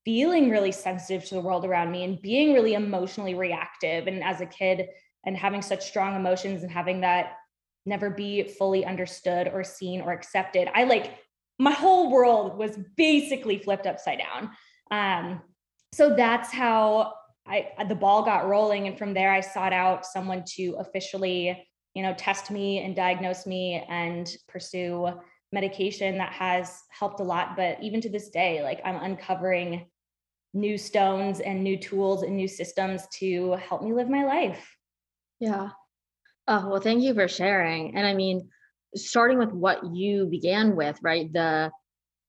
feeling 0.05 0.51
really 0.51 0.73
sensitive 0.73 1.25
to 1.25 1.35
the 1.35 1.41
world 1.41 1.65
around 1.65 1.91
me 1.91 2.05
and 2.05 2.21
being 2.21 2.53
really 2.53 2.75
emotionally 2.75 3.35
reactive. 3.35 4.07
And 4.07 4.23
as 4.23 4.41
a 4.41 4.47
kid, 4.47 4.89
and 5.25 5.37
having 5.37 5.63
such 5.63 5.87
strong 5.87 6.17
emotions 6.17 6.63
and 6.63 6.73
having 6.73 7.01
that 7.01 7.37
never 7.87 8.11
be 8.11 8.45
fully 8.45 8.85
understood 8.85 9.49
or 9.53 9.65
seen 9.65 10.01
or 10.01 10.13
accepted. 10.13 10.69
I 10.75 10.85
like 10.85 11.19
my 11.63 11.71
whole 11.71 12.11
world 12.11 12.59
was 12.59 12.77
basically 12.97 13.57
flipped 13.57 13.87
upside 13.87 14.19
down. 14.19 14.51
Um, 14.91 15.43
so 15.93 16.15
that's 16.15 16.53
how 16.53 17.15
I 17.47 17.69
the 17.89 17.95
ball 17.95 18.25
got 18.25 18.49
rolling, 18.49 18.89
and 18.89 18.99
from 18.99 19.15
there 19.15 19.33
I 19.33 19.41
sought 19.41 19.73
out 19.73 20.05
someone 20.05 20.43
to 20.57 20.75
officially, 20.81 21.65
you 21.95 22.03
know, 22.03 22.15
test 22.15 22.51
me 22.51 22.81
and 22.81 22.97
diagnose 22.97 23.47
me 23.47 23.85
and 23.89 24.29
pursue 24.49 25.09
medication 25.53 26.19
that 26.19 26.33
has 26.33 26.81
helped 26.91 27.21
a 27.21 27.25
lot. 27.25 27.57
But 27.57 27.81
even 27.81 28.01
to 28.01 28.09
this 28.09 28.31
day, 28.31 28.63
like 28.63 28.81
I'm 28.85 28.97
uncovering 28.97 29.87
new 30.55 30.77
stones 30.77 31.39
and 31.39 31.63
new 31.63 31.79
tools 31.79 32.25
and 32.25 32.37
new 32.37 32.49
systems 32.49 33.07
to 33.19 33.53
help 33.53 33.83
me 33.83 33.93
live 33.93 34.09
my 34.09 34.25
life. 34.25 34.77
Yeah. 35.39 35.71
Oh, 36.49 36.71
well, 36.71 36.81
thank 36.81 37.03
you 37.03 37.15
for 37.15 37.29
sharing. 37.29 37.97
And 37.97 38.05
I 38.05 38.15
mean, 38.15 38.51
starting 38.95 39.39
with 39.39 39.53
what 39.53 39.95
you 39.95 40.27
began 40.27 40.77
with, 40.77 40.99
right? 41.03 41.33
The 41.33 41.71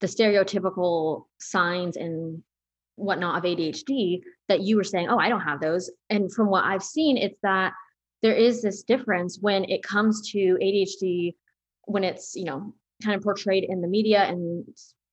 the 0.01 0.07
stereotypical 0.07 1.25
signs 1.39 1.95
and 1.95 2.43
whatnot 2.95 3.37
of 3.37 3.43
ADHD 3.43 4.21
that 4.49 4.61
you 4.61 4.75
were 4.75 4.83
saying, 4.83 5.07
oh, 5.09 5.17
I 5.17 5.29
don't 5.29 5.41
have 5.41 5.61
those. 5.61 5.89
And 6.09 6.31
from 6.31 6.49
what 6.49 6.65
I've 6.65 6.83
seen, 6.83 7.17
it's 7.17 7.39
that 7.41 7.73
there 8.21 8.35
is 8.35 8.61
this 8.61 8.83
difference 8.83 9.37
when 9.39 9.63
it 9.65 9.81
comes 9.81 10.31
to 10.31 10.57
ADHD, 10.61 11.35
when 11.85 12.03
it's, 12.03 12.35
you 12.35 12.45
know, 12.45 12.73
kind 13.03 13.15
of 13.15 13.23
portrayed 13.23 13.63
in 13.63 13.81
the 13.81 13.87
media 13.87 14.23
and 14.23 14.65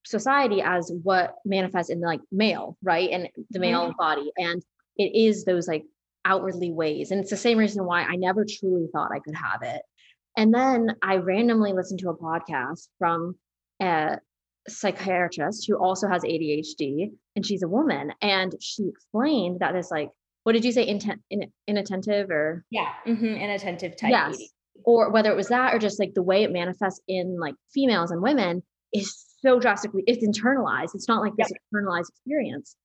society 0.04 0.62
as 0.62 0.92
what 1.02 1.37
manifests 1.45 1.90
in 1.90 2.00
the 2.00 2.07
like 2.07 2.21
male, 2.33 2.76
right? 2.83 3.11
And 3.11 3.28
the 3.50 3.59
male 3.59 3.88
mm-hmm. 3.88 3.97
body. 3.97 4.30
And 4.37 4.62
it 4.97 5.14
is 5.14 5.45
those 5.45 5.66
like 5.69 5.85
outwardly 6.25 6.71
ways. 6.71 7.11
And 7.11 7.21
it's 7.21 7.30
the 7.30 7.37
same 7.37 7.59
reason 7.59 7.85
why 7.85 8.02
I 8.02 8.16
never 8.16 8.45
truly 8.45 8.88
thought 8.92 9.12
I 9.12 9.21
could 9.21 9.35
have 9.35 9.62
it. 9.62 9.83
And 10.37 10.55
then 10.55 10.97
I 11.03 11.17
randomly 11.17 11.73
listened 11.73 12.01
to 12.01 12.11
a 12.11 12.17
podcast 12.17 12.89
from 12.99 13.35
a 13.83 14.19
psychiatrist 14.69 15.67
who 15.69 15.77
also 15.77 16.09
has 16.09 16.23
ADHD, 16.23 17.11
and 17.35 17.45
she's 17.45 17.63
a 17.63 17.69
woman. 17.69 18.13
And 18.23 18.55
she 18.61 18.89
explained 18.89 19.61
that 19.61 19.73
this, 19.73 19.91
like, 19.91 20.11
what 20.45 20.53
did 20.53 20.65
you 20.65 20.73
say, 20.73 20.87
intent, 20.87 21.21
in, 21.31 21.53
inattentive 21.67 22.31
or? 22.31 22.65
Yeah, 22.71 22.89
mm-hmm, 23.07 23.25
inattentive 23.25 23.97
type. 23.97 24.11
Yes. 24.11 24.37
ADHD. 24.37 24.45
Or 24.85 25.11
whether 25.11 25.31
it 25.31 25.37
was 25.37 25.49
that 25.49 25.75
or 25.75 25.79
just 25.79 26.01
like 26.01 26.15
the 26.15 26.23
way 26.23 26.43
it 26.43 26.53
manifests 26.53 27.03
in 27.07 27.39
like 27.39 27.55
females 27.75 28.11
and 28.11 28.23
women 28.23 28.63
is 28.95 29.27
so 29.43 29.61
drastically, 29.61 30.03
it's 30.07 30.25
internalized. 30.25 30.95
It's 30.95 31.07
not 31.07 31.21
like 31.21 31.37
this 31.37 31.51
yep. 31.51 31.61
internalized 31.75 32.09
experience 32.09 32.77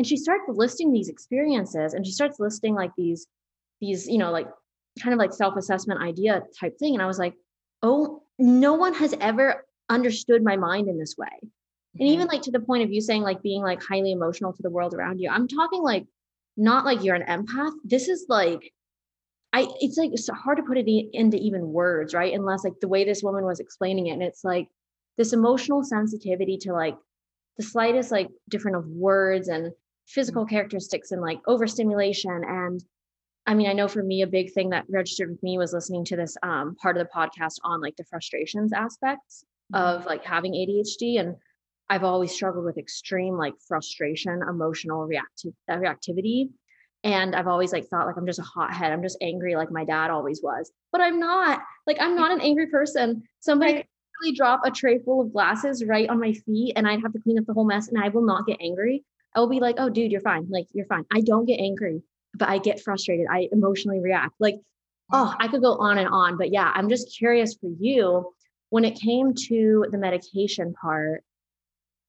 and 0.00 0.06
she 0.06 0.16
starts 0.16 0.44
listing 0.48 0.92
these 0.92 1.10
experiences 1.10 1.92
and 1.92 2.06
she 2.06 2.12
starts 2.12 2.40
listing 2.40 2.74
like 2.74 2.90
these 2.96 3.26
these 3.82 4.06
you 4.06 4.16
know 4.16 4.30
like 4.30 4.46
kind 5.00 5.12
of 5.12 5.18
like 5.18 5.32
self-assessment 5.32 6.00
idea 6.02 6.42
type 6.58 6.78
thing. 6.78 6.94
And 6.94 7.02
i 7.02 7.06
was 7.06 7.18
like 7.18 7.34
oh 7.82 8.22
no 8.38 8.74
one 8.74 8.94
has 8.94 9.14
ever 9.20 9.64
understood 9.88 10.42
my 10.42 10.56
mind 10.56 10.88
in 10.88 10.98
this 10.98 11.16
way. 11.16 11.26
Mm-hmm. 11.26 12.00
and 12.00 12.08
even 12.08 12.26
like 12.28 12.42
to 12.42 12.50
the 12.50 12.60
point 12.60 12.84
of 12.84 12.92
you 12.92 13.00
saying 13.00 13.22
like 13.22 13.42
being 13.42 13.62
like 13.62 13.82
highly 13.82 14.12
emotional 14.12 14.52
to 14.52 14.62
the 14.62 14.70
world 14.70 14.94
around 14.94 15.18
you 15.18 15.28
i'm 15.30 15.48
talking 15.48 15.82
like 15.82 16.06
not 16.56 16.84
like 16.84 17.02
you're 17.02 17.16
an 17.16 17.44
empath. 17.44 17.72
This 17.84 18.08
is 18.08 18.26
like 18.28 18.72
i 19.52 19.66
it's 19.80 19.96
like 19.96 20.10
it's 20.12 20.28
hard 20.28 20.58
to 20.58 20.62
put 20.62 20.78
it 20.78 20.88
into 21.12 21.36
even 21.38 21.72
words 21.72 22.14
right? 22.14 22.34
Unless 22.34 22.64
like 22.64 22.78
the 22.80 22.88
way 22.88 23.04
this 23.04 23.22
woman 23.22 23.44
was 23.44 23.60
explaining 23.60 24.08
it. 24.08 24.12
And 24.12 24.22
it's 24.22 24.44
like 24.44 24.68
this 25.16 25.32
emotional 25.32 25.82
sensitivity 25.82 26.56
to 26.58 26.72
like 26.72 26.96
the 27.56 27.64
slightest 27.64 28.10
like 28.10 28.28
different 28.48 28.76
of 28.76 28.86
words 28.86 29.48
and 29.48 29.72
physical 30.06 30.44
characteristics 30.44 31.12
and 31.12 31.22
like 31.22 31.40
overstimulation 31.46 32.42
and 32.46 32.84
I 33.50 33.54
mean, 33.54 33.68
I 33.68 33.72
know 33.72 33.88
for 33.88 34.04
me, 34.04 34.22
a 34.22 34.28
big 34.28 34.52
thing 34.52 34.70
that 34.70 34.84
registered 34.88 35.28
with 35.28 35.42
me 35.42 35.58
was 35.58 35.72
listening 35.72 36.04
to 36.04 36.16
this 36.16 36.36
um, 36.44 36.76
part 36.76 36.96
of 36.96 37.04
the 37.04 37.10
podcast 37.12 37.56
on 37.64 37.80
like 37.80 37.96
the 37.96 38.04
frustrations 38.04 38.72
aspects 38.72 39.44
mm-hmm. 39.74 39.84
of 39.84 40.06
like 40.06 40.24
having 40.24 40.52
ADHD. 40.52 41.18
And 41.18 41.34
I've 41.88 42.04
always 42.04 42.30
struggled 42.30 42.64
with 42.64 42.78
extreme 42.78 43.36
like 43.36 43.54
frustration, 43.66 44.40
emotional 44.48 45.04
reactive 45.04 45.52
uh, 45.68 45.78
reactivity. 45.78 46.50
And 47.02 47.34
I've 47.34 47.48
always 47.48 47.72
like 47.72 47.88
thought 47.88 48.06
like 48.06 48.16
I'm 48.16 48.24
just 48.24 48.38
a 48.38 48.42
hothead. 48.42 48.92
I'm 48.92 49.02
just 49.02 49.18
angry 49.20 49.56
like 49.56 49.72
my 49.72 49.84
dad 49.84 50.12
always 50.12 50.40
was. 50.40 50.70
But 50.92 51.00
I'm 51.00 51.18
not. 51.18 51.60
Like 51.88 51.96
I'm 51.98 52.14
not 52.14 52.30
an 52.30 52.40
angry 52.40 52.68
person. 52.68 53.24
Somebody 53.40 53.72
right. 53.72 53.80
could 53.82 54.22
really 54.22 54.36
drop 54.36 54.60
a 54.64 54.70
tray 54.70 55.00
full 55.00 55.22
of 55.22 55.32
glasses 55.32 55.84
right 55.84 56.08
on 56.08 56.20
my 56.20 56.34
feet 56.34 56.74
and 56.76 56.86
I'd 56.86 57.02
have 57.02 57.12
to 57.14 57.20
clean 57.20 57.36
up 57.36 57.46
the 57.46 57.54
whole 57.54 57.66
mess 57.66 57.88
and 57.88 58.00
I 58.00 58.10
will 58.10 58.24
not 58.24 58.46
get 58.46 58.58
angry. 58.60 59.02
I 59.34 59.40
will 59.40 59.48
be 59.48 59.60
like, 59.60 59.76
oh, 59.78 59.88
dude, 59.88 60.10
you're 60.10 60.20
fine. 60.20 60.48
Like, 60.50 60.66
you're 60.72 60.86
fine. 60.86 61.04
I 61.12 61.20
don't 61.20 61.46
get 61.46 61.60
angry, 61.60 62.02
but 62.34 62.48
I 62.48 62.58
get 62.58 62.80
frustrated. 62.80 63.26
I 63.30 63.48
emotionally 63.52 64.00
react. 64.00 64.34
Like, 64.38 64.56
mm. 64.56 64.60
oh, 65.12 65.34
I 65.38 65.48
could 65.48 65.62
go 65.62 65.76
on 65.76 65.98
and 65.98 66.08
on. 66.08 66.36
But 66.36 66.52
yeah, 66.52 66.72
I'm 66.74 66.88
just 66.88 67.16
curious 67.16 67.54
for 67.54 67.70
you 67.78 68.32
when 68.70 68.84
it 68.84 69.00
came 69.00 69.34
to 69.48 69.86
the 69.90 69.98
medication 69.98 70.74
part. 70.74 71.22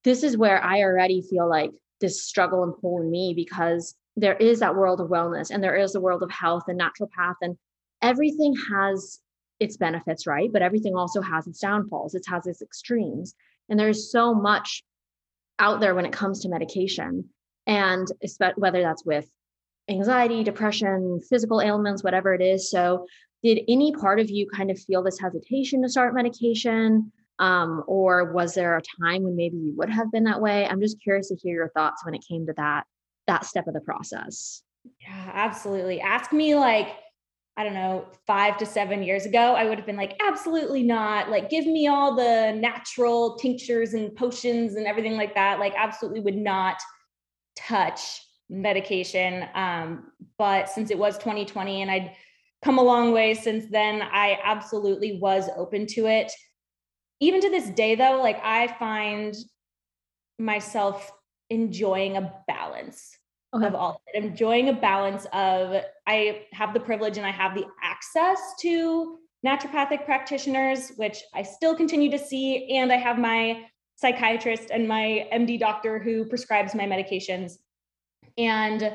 This 0.04 0.24
is 0.24 0.38
where 0.38 0.64
I 0.64 0.82
already 0.82 1.22
feel 1.22 1.48
like 1.48 1.72
this 2.00 2.24
struggle 2.24 2.64
and 2.64 2.74
pull 2.80 3.02
in 3.02 3.12
me 3.12 3.34
because 3.36 3.96
there 4.16 4.36
is 4.36 4.60
that 4.60 4.76
world 4.76 5.00
of 5.00 5.10
wellness 5.10 5.52
and 5.52 5.64
there 5.64 5.76
is 5.76 5.94
the 5.94 6.02
world 6.02 6.24
of 6.24 6.32
health 6.32 6.64
and 6.68 6.80
naturopath 6.80 7.36
and 7.42 7.58
everything 8.02 8.56
has 8.72 9.20
its 9.60 9.78
benefits, 9.78 10.26
right? 10.26 10.52
But 10.52 10.64
everything 10.64 10.96
also 10.96 11.22
has 11.22 11.46
its 11.48 11.60
downfalls. 11.60 12.16
It 12.16 12.26
has 12.28 12.48
its 12.48 12.64
extremes. 12.64 13.36
And 13.70 13.80
there's 13.80 14.12
so 14.12 14.34
much 14.34 14.84
out 15.60 15.80
there 15.80 15.94
when 15.94 16.06
it 16.06 16.12
comes 16.12 16.42
to 16.42 16.50
medication 16.50 17.30
and 17.68 18.08
whether 18.56 18.82
that's 18.82 19.06
with 19.06 19.30
anxiety 19.92 20.44
depression 20.44 21.20
physical 21.30 21.62
ailments 21.62 22.04
whatever 22.04 22.34
it 22.34 22.42
is. 22.42 22.70
So 22.70 23.06
did 23.44 23.62
any 23.68 23.92
part 23.92 24.20
of 24.20 24.30
you 24.30 24.48
kind 24.54 24.72
of 24.72 24.80
feel 24.80 25.04
this 25.04 25.20
hesitation 25.20 25.82
to 25.84 25.90
start 25.90 26.14
medication? 26.14 27.12
Um, 27.40 27.84
or 27.88 28.34
was 28.34 28.54
there 28.54 28.78
a 28.78 28.82
time 29.02 29.24
when 29.24 29.36
maybe 29.36 29.58
you 29.58 29.74
would 29.76 29.90
have 29.90 30.12
been 30.12 30.26
that 30.26 30.42
way? 30.42 30.68
I'm 30.68 30.80
just 30.80 31.02
curious 31.02 31.30
to 31.30 31.36
hear 31.36 31.56
your 31.56 31.70
thoughts 31.70 32.06
when 32.06 32.14
it 32.14 32.24
came 32.28 32.46
to 32.48 32.54
that 32.58 32.84
that 33.28 33.46
step 33.46 33.68
of 33.68 33.74
the 33.74 33.82
process. 33.82 34.64
Yeah 35.00 35.32
absolutely. 35.34 36.02
Ask 36.02 36.32
me 36.32 36.56
like 36.56 36.96
I 37.58 37.66
don't 37.66 37.74
know, 37.74 38.08
five 38.26 38.58
to 38.60 38.66
seven 38.66 39.04
years 39.04 39.26
ago, 39.26 39.56
I 39.56 39.66
would 39.66 39.78
have 39.78 39.86
been 39.86 39.98
like, 39.98 40.20
absolutely 40.26 40.84
not. 40.84 41.30
Like, 41.30 41.50
give 41.50 41.66
me 41.66 41.86
all 41.88 42.16
the 42.16 42.54
natural 42.54 43.36
tinctures 43.36 43.94
and 43.94 44.16
potions 44.16 44.76
and 44.76 44.88
everything 44.88 45.18
like 45.18 45.36
that. 45.36 45.60
Like, 45.60 45.74
absolutely 45.76 46.22
would 46.22 46.38
not 46.38 46.78
touch 47.58 48.22
medication. 48.52 49.48
Um, 49.56 50.12
but 50.38 50.70
since 50.70 50.92
it 50.92 50.98
was 50.98 51.18
2020 51.18 51.82
and 51.82 51.90
I'd 51.90 52.12
come 52.64 52.78
a 52.78 52.84
long 52.84 53.12
way 53.12 53.34
since 53.34 53.66
then, 53.72 54.04
I 54.04 54.38
absolutely 54.44 55.18
was 55.20 55.50
open 55.58 55.88
to 55.88 56.06
it. 56.08 56.32
Even 57.20 57.42
to 57.42 57.50
this 57.50 57.70
day, 57.70 57.96
though, 57.96 58.20
like, 58.22 58.40
I 58.44 58.68
find 58.80 59.36
myself 60.38 61.12
enjoying 61.50 62.18
a 62.18 62.34
balance 62.48 63.18
okay. 63.56 63.66
of 63.66 63.76
all. 63.76 64.02
I'm 64.16 64.24
enjoying 64.24 64.70
a 64.70 64.74
balance 64.74 65.26
of 65.34 65.84
I 66.08 66.46
have 66.52 66.74
the 66.74 66.80
privilege 66.80 67.18
and 67.18 67.26
I 67.26 67.32
have 67.32 67.56
the 67.56 67.66
access 67.82 68.40
to 68.62 69.18
naturopathic 69.46 70.06
practitioners, 70.06 70.92
which 70.98 71.24
I 71.34 71.44
still 71.44 71.76
continue 71.76 72.12
to 72.12 72.20
see, 72.20 72.78
and 72.78 72.92
I 72.92 72.98
have 72.98 73.18
my 73.18 73.66
psychiatrist 73.96 74.70
and 74.72 74.88
my 74.88 75.28
MD 75.32 75.60
doctor 75.60 76.00
who 76.00 76.26
prescribes 76.26 76.76
my 76.76 76.86
medications. 76.86 77.54
And 78.38 78.94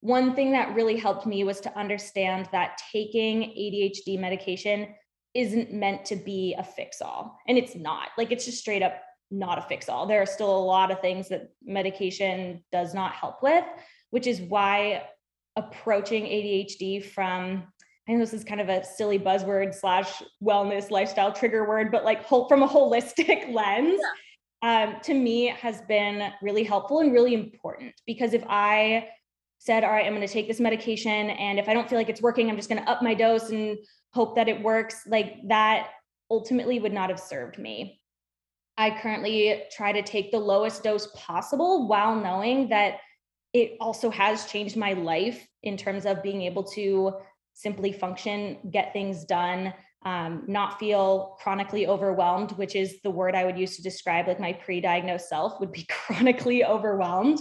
one 0.00 0.34
thing 0.34 0.52
that 0.52 0.74
really 0.74 0.96
helped 0.96 1.26
me 1.26 1.44
was 1.44 1.60
to 1.60 1.78
understand 1.78 2.48
that 2.52 2.80
taking 2.90 3.42
ADHD 3.42 4.18
medication 4.18 4.94
isn't 5.34 5.72
meant 5.72 6.04
to 6.06 6.16
be 6.16 6.54
a 6.58 6.64
fix 6.64 7.00
all. 7.00 7.38
And 7.48 7.56
it's 7.56 7.74
not. 7.74 8.08
Like 8.18 8.32
it's 8.32 8.44
just 8.44 8.58
straight 8.58 8.82
up 8.82 9.00
not 9.30 9.58
a 9.58 9.62
fix 9.62 9.88
all. 9.88 10.06
There 10.06 10.20
are 10.20 10.26
still 10.26 10.54
a 10.54 10.58
lot 10.64 10.90
of 10.90 11.00
things 11.00 11.28
that 11.28 11.50
medication 11.64 12.62
does 12.70 12.94
not 12.94 13.12
help 13.12 13.42
with, 13.42 13.64
which 14.10 14.26
is 14.26 14.40
why 14.40 15.04
approaching 15.56 16.24
ADHD 16.24 17.04
from 17.04 17.64
I 18.08 18.12
know 18.12 18.18
this 18.18 18.34
is 18.34 18.42
kind 18.42 18.60
of 18.60 18.68
a 18.68 18.84
silly 18.84 19.18
buzzword 19.18 19.72
slash 19.74 20.22
wellness 20.42 20.90
lifestyle 20.90 21.32
trigger 21.32 21.68
word, 21.68 21.92
but 21.92 22.04
like 22.04 22.24
whole, 22.24 22.48
from 22.48 22.64
a 22.64 22.68
holistic 22.68 23.52
lens, 23.54 24.00
yeah. 24.00 24.10
Um, 24.62 24.96
to 25.02 25.14
me 25.14 25.48
it 25.48 25.56
has 25.56 25.80
been 25.82 26.32
really 26.40 26.62
helpful 26.62 27.00
and 27.00 27.12
really 27.12 27.34
important 27.34 27.94
because 28.06 28.32
if 28.32 28.44
I 28.48 29.08
said, 29.62 29.84
all 29.84 29.90
right, 29.90 30.06
I'm 30.06 30.14
going 30.14 30.26
to 30.26 30.32
take 30.32 30.48
this 30.48 30.58
medication. 30.58 31.30
And 31.30 31.56
if 31.60 31.68
I 31.68 31.72
don't 31.72 31.88
feel 31.88 31.96
like 31.96 32.08
it's 32.08 32.20
working, 32.20 32.50
I'm 32.50 32.56
just 32.56 32.68
going 32.68 32.82
to 32.82 32.90
up 32.90 33.00
my 33.00 33.14
dose 33.14 33.50
and 33.50 33.78
hope 34.10 34.34
that 34.34 34.48
it 34.48 34.60
works. 34.60 35.02
Like 35.06 35.36
that 35.46 35.90
ultimately 36.28 36.80
would 36.80 36.92
not 36.92 37.10
have 37.10 37.20
served 37.20 37.58
me. 37.58 38.00
I 38.76 38.90
currently 38.90 39.62
try 39.70 39.92
to 39.92 40.02
take 40.02 40.32
the 40.32 40.40
lowest 40.40 40.82
dose 40.82 41.06
possible 41.14 41.86
while 41.86 42.16
knowing 42.16 42.70
that 42.70 42.98
it 43.52 43.76
also 43.80 44.10
has 44.10 44.46
changed 44.46 44.76
my 44.76 44.94
life 44.94 45.46
in 45.62 45.76
terms 45.76 46.06
of 46.06 46.24
being 46.24 46.42
able 46.42 46.64
to 46.64 47.12
simply 47.54 47.92
function, 47.92 48.58
get 48.72 48.92
things 48.92 49.24
done, 49.24 49.72
um, 50.04 50.44
not 50.46 50.78
feel 50.78 51.36
chronically 51.40 51.86
overwhelmed, 51.86 52.52
which 52.52 52.74
is 52.74 53.00
the 53.02 53.10
word 53.10 53.34
I 53.34 53.44
would 53.44 53.58
use 53.58 53.76
to 53.76 53.82
describe 53.82 54.26
like 54.26 54.40
my 54.40 54.52
pre 54.52 54.80
diagnosed 54.80 55.28
self 55.28 55.60
would 55.60 55.72
be 55.72 55.84
chronically 55.88 56.64
overwhelmed. 56.64 57.40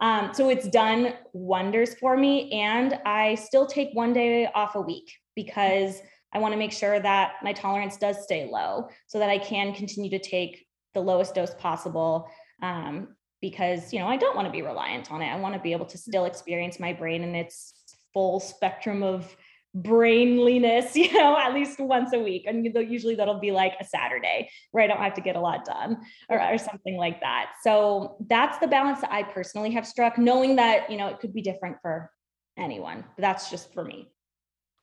Um, 0.00 0.30
so 0.32 0.48
it's 0.48 0.68
done 0.68 1.14
wonders 1.32 1.94
for 1.94 2.16
me. 2.16 2.52
And 2.52 2.98
I 3.04 3.34
still 3.34 3.66
take 3.66 3.90
one 3.92 4.12
day 4.12 4.46
off 4.54 4.74
a 4.76 4.80
week 4.80 5.12
because 5.34 6.00
I 6.32 6.38
want 6.38 6.52
to 6.52 6.58
make 6.58 6.72
sure 6.72 7.00
that 7.00 7.34
my 7.42 7.52
tolerance 7.52 7.96
does 7.96 8.22
stay 8.22 8.48
low 8.50 8.88
so 9.06 9.18
that 9.18 9.30
I 9.30 9.38
can 9.38 9.74
continue 9.74 10.10
to 10.10 10.18
take 10.18 10.66
the 10.94 11.00
lowest 11.00 11.34
dose 11.34 11.54
possible. 11.54 12.28
Um, 12.62 13.16
because, 13.40 13.92
you 13.92 14.00
know, 14.00 14.08
I 14.08 14.16
don't 14.16 14.34
want 14.34 14.46
to 14.46 14.52
be 14.52 14.62
reliant 14.62 15.12
on 15.12 15.22
it. 15.22 15.28
I 15.28 15.38
want 15.38 15.54
to 15.54 15.60
be 15.60 15.72
able 15.72 15.86
to 15.86 15.98
still 15.98 16.24
experience 16.24 16.80
my 16.80 16.92
brain 16.92 17.22
in 17.22 17.34
its 17.34 17.72
full 18.12 18.40
spectrum 18.40 19.02
of 19.02 19.36
brainliness, 19.74 20.96
you 20.96 21.12
know, 21.12 21.36
at 21.36 21.54
least 21.54 21.78
once 21.78 22.12
a 22.12 22.18
week. 22.18 22.44
And 22.46 22.64
usually 22.64 23.14
that'll 23.14 23.40
be 23.40 23.52
like 23.52 23.74
a 23.80 23.84
Saturday 23.84 24.50
where 24.72 24.84
I 24.84 24.86
don't 24.86 24.98
have 24.98 25.14
to 25.14 25.20
get 25.20 25.36
a 25.36 25.40
lot 25.40 25.64
done 25.64 25.98
or, 26.28 26.42
or 26.42 26.58
something 26.58 26.96
like 26.96 27.20
that. 27.20 27.52
So 27.62 28.16
that's 28.28 28.58
the 28.58 28.68
balance 28.68 29.00
that 29.00 29.12
I 29.12 29.22
personally 29.22 29.70
have 29.72 29.86
struck, 29.86 30.18
knowing 30.18 30.56
that, 30.56 30.90
you 30.90 30.96
know, 30.96 31.08
it 31.08 31.20
could 31.20 31.32
be 31.32 31.42
different 31.42 31.76
for 31.82 32.10
anyone. 32.56 33.04
But 33.16 33.22
that's 33.22 33.50
just 33.50 33.72
for 33.72 33.84
me. 33.84 34.10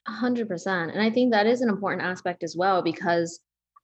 A 0.07 0.11
hundred 0.11 0.47
percent. 0.47 0.91
And 0.91 1.01
I 1.01 1.09
think 1.09 1.31
that 1.31 1.47
is 1.47 1.61
an 1.61 1.69
important 1.69 2.03
aspect 2.03 2.43
as 2.43 2.55
well, 2.55 2.83
because 2.83 3.39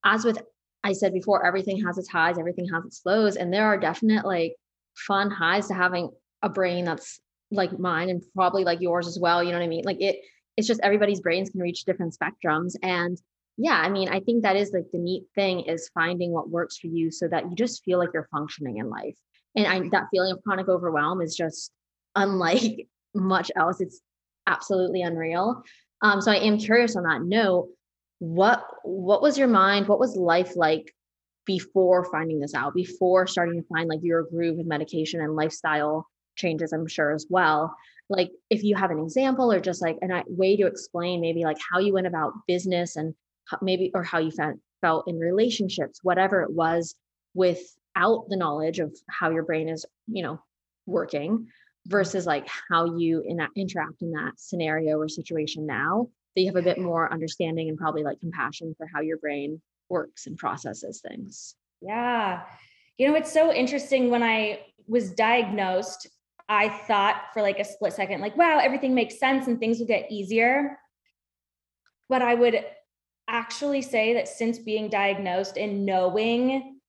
as 0.05 0.23
with 0.23 0.39
I 0.83 0.93
said 0.93 1.13
before, 1.13 1.45
everything 1.45 1.83
has 1.83 1.97
its 1.97 2.09
highs, 2.09 2.37
everything 2.37 2.67
has 2.73 2.85
its 2.85 3.01
lows. 3.05 3.35
And 3.35 3.53
there 3.53 3.65
are 3.65 3.77
definite 3.77 4.25
like 4.25 4.55
fun 4.95 5.29
highs 5.29 5.67
to 5.67 5.73
having 5.73 6.09
a 6.41 6.49
brain 6.49 6.85
that's 6.85 7.19
like 7.51 7.77
mine 7.77 8.09
and 8.09 8.21
probably 8.35 8.63
like 8.63 8.81
yours 8.81 9.07
as 9.07 9.19
well. 9.19 9.43
You 9.43 9.51
know 9.51 9.57
what 9.57 9.65
I 9.65 9.67
mean? 9.67 9.83
Like 9.83 10.01
it 10.01 10.21
it's 10.57 10.67
just 10.67 10.81
everybody's 10.81 11.21
brains 11.21 11.49
can 11.49 11.61
reach 11.61 11.85
different 11.85 12.15
spectrums. 12.15 12.75
And 12.83 13.17
yeah 13.57 13.79
i 13.83 13.89
mean 13.89 14.07
i 14.09 14.19
think 14.19 14.43
that 14.43 14.55
is 14.55 14.71
like 14.73 14.85
the 14.91 14.97
neat 14.97 15.23
thing 15.35 15.61
is 15.61 15.91
finding 15.93 16.31
what 16.31 16.49
works 16.49 16.77
for 16.77 16.87
you 16.87 17.11
so 17.11 17.27
that 17.27 17.43
you 17.49 17.55
just 17.55 17.83
feel 17.83 17.99
like 17.99 18.09
you're 18.13 18.29
functioning 18.31 18.77
in 18.77 18.89
life. 18.89 19.15
And 19.55 19.67
I, 19.67 19.89
that 19.89 20.07
feeling 20.11 20.31
of 20.31 20.41
chronic 20.43 20.69
overwhelm 20.69 21.21
is 21.21 21.35
just 21.35 21.71
unlike 22.15 22.87
much 23.13 23.51
else. 23.57 23.81
It's 23.81 24.01
absolutely 24.47 25.01
unreal. 25.01 25.63
Um, 26.01 26.21
so 26.21 26.31
i 26.31 26.37
am 26.37 26.57
curious 26.57 26.95
on 26.95 27.03
that 27.03 27.21
note 27.21 27.69
what 28.19 28.65
what 28.83 29.21
was 29.21 29.37
your 29.37 29.47
mind 29.47 29.87
what 29.87 29.99
was 29.99 30.15
life 30.15 30.55
like 30.55 30.93
before 31.45 32.05
finding 32.11 32.39
this 32.39 32.55
out 32.55 32.73
before 32.73 33.27
starting 33.27 33.61
to 33.61 33.67
find 33.67 33.89
like 33.89 33.99
your 34.01 34.23
groove 34.23 34.57
with 34.57 34.65
medication 34.65 35.21
and 35.21 35.35
lifestyle 35.35 36.07
changes 36.35 36.71
i'm 36.73 36.87
sure 36.87 37.11
as 37.11 37.27
well 37.29 37.75
like 38.11 38.29
if 38.49 38.63
you 38.63 38.75
have 38.75 38.91
an 38.91 38.99
example 38.99 39.51
or 39.51 39.59
just 39.59 39.81
like 39.81 39.97
a 40.03 40.23
way 40.27 40.57
to 40.57 40.67
explain 40.67 41.21
maybe 41.21 41.43
like 41.43 41.57
how 41.71 41.79
you 41.79 41.93
went 41.93 42.07
about 42.07 42.33
business 42.45 42.97
and 42.97 43.15
maybe 43.61 43.89
or 43.95 44.03
how 44.03 44.19
you 44.19 44.29
felt 44.29 44.57
felt 44.81 45.07
in 45.07 45.17
relationships 45.17 45.99
whatever 46.03 46.41
it 46.41 46.51
was 46.51 46.95
without 47.33 48.25
the 48.27 48.35
knowledge 48.35 48.79
of 48.79 48.95
how 49.09 49.29
your 49.31 49.43
brain 49.43 49.69
is 49.69 49.85
you 50.07 50.21
know 50.21 50.39
working 50.85 51.47
versus 51.87 52.25
like 52.25 52.47
how 52.69 52.97
you 52.97 53.23
in 53.25 53.39
interact 53.55 54.01
in 54.01 54.11
that 54.11 54.33
scenario 54.37 54.97
or 54.97 55.07
situation 55.07 55.65
now 55.65 56.07
that 56.35 56.41
you 56.41 56.47
have 56.47 56.55
a 56.55 56.61
bit 56.61 56.77
more 56.77 57.11
understanding 57.11 57.69
and 57.69 57.77
probably 57.77 58.03
like 58.03 58.19
compassion 58.19 58.75
for 58.77 58.87
how 58.93 59.01
your 59.01 59.17
brain 59.17 59.61
works 59.89 60.27
and 60.27 60.37
processes 60.37 61.01
things. 61.01 61.55
Yeah. 61.81 62.43
You 62.97 63.07
know 63.07 63.15
it's 63.15 63.31
so 63.31 63.51
interesting 63.51 64.11
when 64.11 64.21
i 64.21 64.59
was 64.87 65.11
diagnosed 65.11 66.07
I 66.51 66.67
thought 66.67 67.27
for 67.33 67.41
like 67.41 67.59
a 67.59 67.63
split 67.63 67.93
second, 67.93 68.19
like, 68.19 68.35
wow, 68.35 68.59
everything 68.61 68.93
makes 68.93 69.17
sense 69.17 69.47
and 69.47 69.57
things 69.57 69.79
will 69.79 69.87
get 69.87 70.11
easier. 70.11 70.77
But 72.09 72.21
I 72.21 72.35
would 72.35 72.65
actually 73.29 73.81
say 73.81 74.15
that 74.15 74.27
since 74.27 74.59
being 74.59 74.89
diagnosed 74.89 75.57
and 75.57 75.85
knowing 75.85 76.81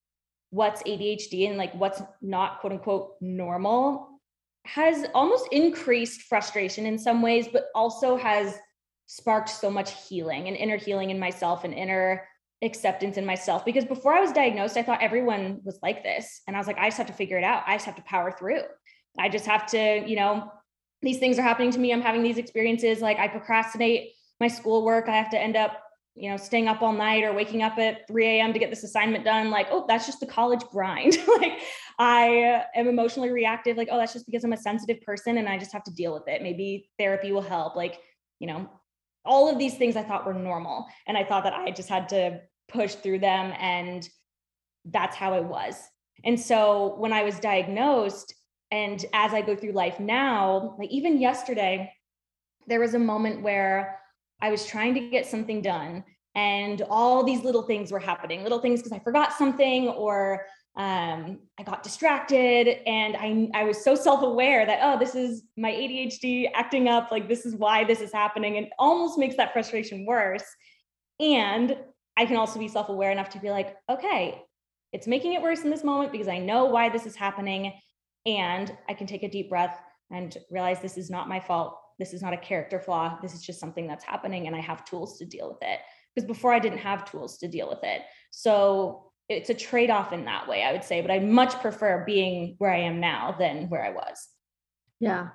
what's 0.51 0.83
ADHD 0.83 1.49
and 1.49 1.59
like 1.59 1.73
what's 1.75 2.03
not 2.21 2.61
quote 2.61 2.73
unquote 2.73 3.13
normal 3.21 4.21
has 4.65 5.07
almost 5.15 5.47
increased 5.53 6.23
frustration 6.23 6.85
in 6.85 6.99
some 6.99 7.23
ways, 7.23 7.47
but 7.47 7.69
also 7.73 8.17
has 8.17 8.59
sparked 9.07 9.49
so 9.49 9.71
much 9.71 10.09
healing 10.09 10.49
and 10.49 10.57
inner 10.57 10.77
healing 10.77 11.11
in 11.11 11.21
myself 11.21 11.63
and 11.63 11.73
inner 11.73 12.27
acceptance 12.63 13.17
in 13.17 13.25
myself. 13.25 13.65
Because 13.65 13.85
before 13.85 14.13
I 14.13 14.21
was 14.21 14.33
diagnosed, 14.33 14.77
I 14.77 14.83
thought 14.83 15.03
everyone 15.03 15.61
was 15.63 15.79
like 15.85 16.03
this. 16.03 16.43
And 16.49 16.57
I 16.57 16.59
was 16.59 16.67
like, 16.67 16.79
I 16.79 16.89
just 16.89 16.99
have 16.99 17.07
to 17.07 17.13
figure 17.13 17.39
it 17.39 17.45
out. 17.45 17.63
I 17.65 17.75
just 17.75 17.87
have 17.87 17.97
to 17.97 18.03
power 18.03 18.33
through. 18.33 18.63
I 19.19 19.29
just 19.29 19.47
have 19.47 19.67
to, 19.69 20.03
you 20.07 20.17
know, 20.17 20.51
these 21.03 21.19
things 21.19 21.39
are 21.39 21.43
happening 21.43 21.71
to 21.73 21.79
me. 21.79 21.93
I'm 21.93 22.01
having 22.01 22.23
these 22.23 22.39
experiences. 22.39 23.01
Like 23.01 23.19
I 23.19 23.29
procrastinate 23.29 24.13
my 24.41 24.49
schoolwork. 24.49 25.09
I 25.09 25.17
have 25.17 25.31
to 25.31 25.39
end 25.39 25.57
up, 25.57 25.83
you 26.15 26.31
know, 26.31 26.37
staying 26.37 26.69
up 26.69 26.83
all 26.83 26.93
night 26.93 27.25
or 27.25 27.33
waking 27.33 27.63
up 27.63 27.79
at 27.79 28.07
3 28.07 28.27
a.m. 28.27 28.53
to 28.53 28.59
get 28.59 28.71
this 28.71 28.85
assignment 28.85 29.25
done. 29.25 29.51
Like, 29.51 29.69
oh, 29.71 29.85
that's 29.89 30.07
just 30.07 30.21
the 30.21 30.27
college 30.27 30.63
grind. 30.71 31.19
like 31.41 31.59
I 31.99 32.65
am 32.75 32.89
emotionally 32.89 33.31
reactive. 33.31 33.77
Like, 33.77 33.89
oh, 33.91 33.99
that's 33.99 34.13
just 34.13 34.27
because 34.27 34.45
I'm 34.45 34.53
a 34.53 34.57
sensitive 34.57 35.01
person 35.03 35.39
and 35.39 35.49
I 35.49 35.59
just 35.59 35.73
have 35.73 35.85
to 35.85 35.93
deal 35.93 36.13
with 36.13 36.29
it. 36.29 36.43
Maybe 36.43 36.91
therapy 36.99 37.33
will 37.33 37.43
help. 37.43 37.77
Like, 37.77 37.99
you 38.39 38.47
know, 38.47 38.69
all 39.25 39.49
of 39.49 39.59
these 39.59 39.77
things 39.77 39.97
I 39.97 40.03
thought 40.03 40.27
were 40.27 40.35
normal. 40.35 40.87
And 41.07 41.17
I 41.17 41.25
thought 41.25 41.45
that 41.45 41.55
I 41.55 41.71
just 41.71 41.89
had 41.89 42.09
to 42.11 42.41
push 42.69 42.95
through 42.95 43.21
them. 43.21 43.53
And 43.59 44.09
that's 44.85 45.17
how 45.17 45.35
it 45.35 45.45
was. 45.45 45.77
And 46.25 46.39
so 46.39 46.95
when 46.99 47.13
I 47.13 47.23
was 47.23 47.39
diagnosed, 47.39 48.35
and 48.73 49.05
as 49.13 49.35
I 49.35 49.43
go 49.43 49.55
through 49.55 49.73
life 49.73 50.01
now, 50.01 50.75
like 50.79 50.91
even 50.91 51.21
yesterday, 51.21 51.93
there 52.67 52.81
was 52.81 52.95
a 52.95 52.99
moment 52.99 53.43
where 53.43 54.01
I 54.41 54.51
was 54.51 54.65
trying 54.65 54.95
to 54.95 55.11
get 55.11 55.27
something 55.27 55.61
done 55.61 56.03
and 56.35 56.81
all 56.89 57.23
these 57.23 57.45
little 57.45 57.65
things 57.65 57.93
were 57.93 57.99
happening 57.99 58.43
little 58.43 58.61
things 58.61 58.81
because 58.81 58.93
I 58.93 58.99
forgot 59.01 59.35
something 59.35 59.89
or 59.89 60.47
um, 60.77 61.41
I 61.59 61.65
got 61.67 61.83
distracted 61.83 62.79
and 62.87 63.15
I, 63.15 63.51
I 63.61 63.65
was 63.65 63.85
so 63.85 63.95
self-aware 63.95 64.65
that, 64.65 64.79
oh, 64.83 64.99
this 64.99 65.15
is 65.15 65.43
my 65.59 65.71
ADHD 65.71 66.51
acting 66.55 66.89
up. 66.89 67.13
Like 67.13 67.29
this 67.29 67.45
is 67.45 67.55
why 67.55 67.85
this 67.85 68.01
is 68.01 68.11
happening 68.11 68.57
and 68.57 68.69
almost 68.79 69.19
makes 69.19 69.37
that 69.37 69.53
frustration 69.53 70.07
worse. 70.07 70.47
And 71.21 71.77
I 72.17 72.25
can 72.25 72.37
also 72.37 72.59
be 72.59 72.69
self-aware 72.69 73.11
enough 73.11 73.29
to 73.31 73.39
be 73.39 73.51
like, 73.51 73.77
okay, 73.91 74.43
it's 74.95 75.07
making 75.07 75.35
it 75.35 75.43
worse 75.43 75.61
in 75.61 75.69
this 75.69 75.85
moment 75.85 76.11
because 76.11 76.29
I 76.29 76.39
know 76.39 76.65
why 76.65 76.89
this 76.89 77.05
is 77.05 77.15
happening 77.15 77.75
and 78.27 78.77
I 78.89 78.95
can 78.95 79.07
take 79.07 79.23
a 79.23 79.29
deep 79.29 79.49
breath 79.49 79.79
and 80.11 80.37
realize 80.51 80.81
this 80.81 80.99
is 80.99 81.11
not 81.11 81.29
my 81.29 81.41
fault. 81.41 81.79
This 81.99 82.13
is 82.13 82.23
not 82.23 82.33
a 82.33 82.39
character 82.39 82.79
flaw. 82.79 83.19
This 83.23 83.35
is 83.35 83.43
just 83.43 83.61
something 83.61 83.87
that's 83.87 84.05
happening 84.05 84.47
and 84.47 84.57
I 84.57 84.61
have 84.61 84.85
tools 84.85 85.19
to 85.19 85.25
deal 85.25 85.49
with 85.49 85.63
it. 85.63 85.81
Because 86.15 86.27
before 86.27 86.53
I 86.53 86.59
didn't 86.59 86.79
have 86.79 87.11
tools 87.11 87.39
to 87.39 87.49
deal 87.49 87.69
with 87.69 87.83
it. 87.83 88.03
So 88.31 89.13
it's 89.29 89.51
a 89.51 89.55
trade 89.55 89.91
off 89.91 90.13
in 90.13 90.27
that 90.27 90.47
way, 90.47 90.63
I 90.63 90.73
would 90.73 90.85
say. 90.85 91.01
But 91.01 91.11
I 91.11 91.21
much 91.21 91.55
prefer 91.61 92.05
being 92.05 92.57
where 92.59 92.71
I 92.71 92.81
am 92.81 93.01
now 93.01 93.35
than 93.39 93.69
where 93.71 93.85
I 93.85 93.91
was. 93.91 94.29
Yeah. 95.01 95.29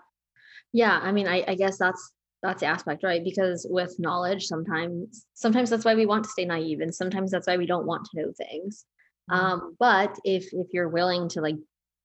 Yeah. 0.73 0.99
I 1.01 1.11
mean, 1.11 1.27
I, 1.27 1.43
I 1.47 1.55
guess 1.55 1.77
that's 1.77 2.13
that's 2.43 2.61
the 2.61 2.67
aspect 2.67 3.03
right 3.03 3.23
because 3.23 3.65
with 3.69 3.95
knowledge 3.99 4.45
sometimes 4.45 5.25
sometimes 5.33 5.69
that's 5.69 5.85
why 5.85 5.95
we 5.95 6.05
want 6.05 6.23
to 6.23 6.29
stay 6.29 6.45
naive 6.45 6.81
and 6.81 6.93
sometimes 6.93 7.31
that's 7.31 7.47
why 7.47 7.57
we 7.57 7.65
don't 7.65 7.87
want 7.87 8.05
to 8.05 8.21
know 8.21 8.31
things 8.37 8.85
mm-hmm. 9.29 9.43
um, 9.43 9.75
but 9.79 10.17
if 10.23 10.53
if 10.53 10.67
you're 10.71 10.89
willing 10.89 11.27
to 11.27 11.41
like 11.41 11.55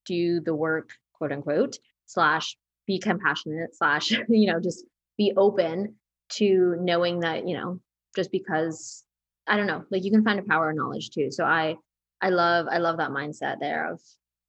do 0.04 0.40
the 0.40 0.54
work, 0.54 0.90
quote 1.14 1.32
unquote, 1.32 1.78
slash 2.06 2.56
be 2.86 2.98
compassionate 2.98 3.74
slash 3.74 4.10
you 4.28 4.52
know 4.52 4.60
just 4.60 4.84
be 5.16 5.32
open 5.36 5.94
to 6.28 6.76
knowing 6.80 7.20
that 7.20 7.46
you 7.46 7.56
know 7.56 7.80
just 8.16 8.30
because 8.32 9.04
i 9.46 9.56
don't 9.56 9.66
know 9.66 9.84
like 9.90 10.04
you 10.04 10.10
can 10.10 10.24
find 10.24 10.38
a 10.38 10.44
power 10.44 10.70
of 10.70 10.76
knowledge 10.76 11.10
too. 11.10 11.30
So 11.30 11.44
i 11.44 11.76
i 12.20 12.28
love 12.30 12.66
i 12.70 12.78
love 12.78 12.98
that 12.98 13.10
mindset 13.10 13.58
there 13.60 13.90
of 13.92 14.00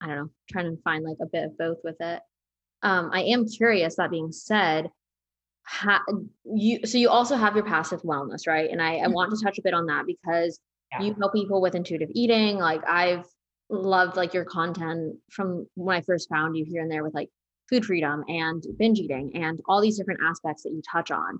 i 0.01 0.07
don't 0.07 0.17
know 0.17 0.29
trying 0.49 0.75
to 0.75 0.81
find 0.83 1.03
like 1.03 1.17
a 1.21 1.25
bit 1.25 1.45
of 1.45 1.57
both 1.57 1.77
with 1.83 1.97
it. 1.99 2.21
Um 2.81 3.09
i 3.13 3.21
am 3.21 3.47
curious 3.47 3.95
that 3.95 4.11
being 4.11 4.31
said 4.31 4.89
ha- 5.65 6.03
you 6.43 6.85
so 6.85 6.97
you 6.97 7.09
also 7.09 7.35
have 7.35 7.55
your 7.55 7.65
passive 7.65 8.01
wellness 8.01 8.47
right? 8.47 8.69
And 8.69 8.81
i, 8.81 8.97
I 8.97 9.07
want 9.07 9.31
to 9.31 9.43
touch 9.43 9.57
a 9.57 9.63
bit 9.63 9.73
on 9.73 9.87
that 9.87 10.05
because 10.05 10.59
yeah. 10.91 11.05
you 11.05 11.15
help 11.15 11.33
people 11.33 11.61
with 11.61 11.75
intuitive 11.75 12.09
eating. 12.13 12.57
Like 12.57 12.87
i've 12.87 13.25
loved 13.81 14.17
like 14.17 14.33
your 14.33 14.45
content 14.45 15.15
from 15.31 15.67
when 15.75 15.97
i 15.97 16.01
first 16.01 16.29
found 16.29 16.55
you 16.55 16.65
here 16.65 16.81
and 16.81 16.91
there 16.91 17.03
with 17.03 17.13
like 17.13 17.29
food 17.69 17.85
freedom 17.85 18.23
and 18.27 18.63
binge 18.77 18.99
eating 18.99 19.31
and 19.35 19.59
all 19.67 19.81
these 19.81 19.97
different 19.97 20.19
aspects 20.23 20.63
that 20.63 20.71
you 20.71 20.81
touch 20.91 21.11
on. 21.11 21.39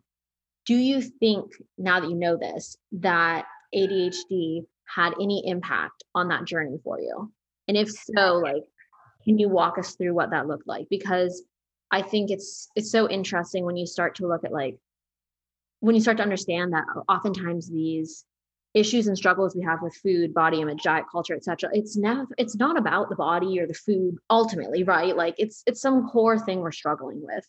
Do 0.66 0.76
you 0.76 1.02
think 1.02 1.52
now 1.78 2.00
that 2.00 2.10
you 2.10 2.16
know 2.16 2.38
this 2.38 2.78
that 2.94 3.46
ADHD 3.76 4.62
had 4.86 5.14
any 5.22 5.44
impact 5.46 6.04
on 6.16 6.30
that 6.30 6.46
journey 6.46 6.78
for 6.84 7.00
you? 7.00 7.32
And 7.68 7.78
if 7.78 7.90
so, 7.92 8.36
like 8.38 8.64
can 9.26 9.38
you 9.38 9.50
walk 9.50 9.78
us 9.78 9.96
through 9.96 10.14
what 10.14 10.32
that 10.32 10.48
looked 10.48 10.68
like? 10.68 10.88
Because 10.90 11.44
I 11.92 12.02
think 12.02 12.32
it's 12.32 12.68
it's 12.76 12.92
so 12.92 13.10
interesting 13.10 13.66
when 13.66 13.78
you 13.78 13.86
start 13.86 14.16
to 14.16 14.28
look 14.28 14.44
at 14.44 14.52
like 14.52 14.78
when 15.82 15.96
you 15.96 16.02
start 16.02 16.18
to 16.18 16.24
understand 16.24 16.74
that 16.74 16.86
oftentimes 17.10 17.70
these 17.70 18.26
issues 18.74 19.08
and 19.08 19.18
struggles 19.18 19.56
we 19.56 19.64
have 19.64 19.82
with 19.82 19.96
food 19.96 20.34
body 20.34 20.62
image 20.62 20.82
diet 20.84 21.06
culture 21.12 21.36
etc 21.36 21.70
it's 21.74 21.96
now 21.96 22.26
it's 22.38 22.56
not 22.56 22.78
about 22.78 23.10
the 23.10 23.16
body 23.16 23.60
or 23.60 23.68
the 23.68 23.74
food 23.74 24.16
ultimately 24.30 24.84
right? 24.84 25.16
Like 25.16 25.36
it's 25.38 25.64
it's 25.66 25.82
some 25.82 26.10
core 26.10 26.40
thing 26.40 26.60
we're 26.60 26.72
struggling 26.72 27.22
with. 27.22 27.46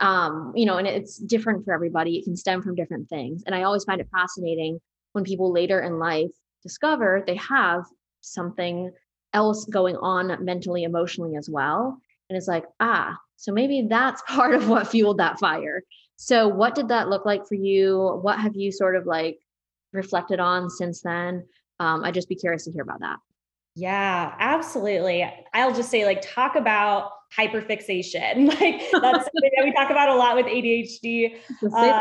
Um 0.00 0.52
you 0.54 0.66
know 0.66 0.76
and 0.76 0.86
it's 0.86 1.18
different 1.18 1.64
for 1.64 1.72
everybody. 1.72 2.16
It 2.16 2.24
can 2.24 2.36
stem 2.36 2.62
from 2.62 2.74
different 2.74 3.08
things. 3.08 3.42
And 3.46 3.54
i 3.54 3.62
always 3.62 3.84
find 3.84 4.00
it 4.00 4.08
fascinating 4.12 4.80
when 5.12 5.24
people 5.24 5.52
later 5.52 5.80
in 5.80 5.98
life 5.98 6.30
discover 6.62 7.22
they 7.26 7.36
have 7.36 7.84
something 8.20 8.90
else 9.32 9.64
going 9.66 9.96
on 9.96 10.44
mentally 10.44 10.84
emotionally 10.84 11.36
as 11.36 11.48
well. 11.48 11.98
And 12.28 12.36
it's 12.36 12.48
like 12.48 12.64
ah 12.80 13.16
so 13.36 13.52
maybe 13.52 13.86
that's 13.88 14.22
part 14.28 14.54
of 14.54 14.68
what 14.68 14.88
fueled 14.88 15.18
that 15.18 15.38
fire. 15.38 15.82
So 16.16 16.48
what 16.48 16.74
did 16.74 16.88
that 16.88 17.08
look 17.08 17.26
like 17.26 17.46
for 17.46 17.56
you? 17.56 18.18
What 18.22 18.38
have 18.40 18.56
you 18.56 18.72
sort 18.72 18.96
of 18.96 19.06
like 19.06 19.38
reflected 19.92 20.40
on 20.40 20.70
since 20.70 21.02
then. 21.02 21.46
Um, 21.80 22.04
I'd 22.04 22.14
just 22.14 22.28
be 22.28 22.34
curious 22.34 22.64
to 22.64 22.72
hear 22.72 22.82
about 22.82 23.00
that. 23.00 23.18
Yeah, 23.74 24.34
absolutely. 24.38 25.30
I'll 25.52 25.74
just 25.74 25.90
say, 25.90 26.06
like, 26.06 26.22
talk 26.22 26.56
about 26.56 27.10
hyperfixation. 27.36 28.46
Like, 28.60 28.80
that's 28.90 28.92
something 28.92 29.50
that 29.56 29.64
we 29.64 29.72
talk 29.72 29.90
about 29.90 30.08
a 30.08 30.14
lot 30.14 30.36
with 30.36 30.46
ADHD. 30.46 31.36
Uh, 31.74 32.00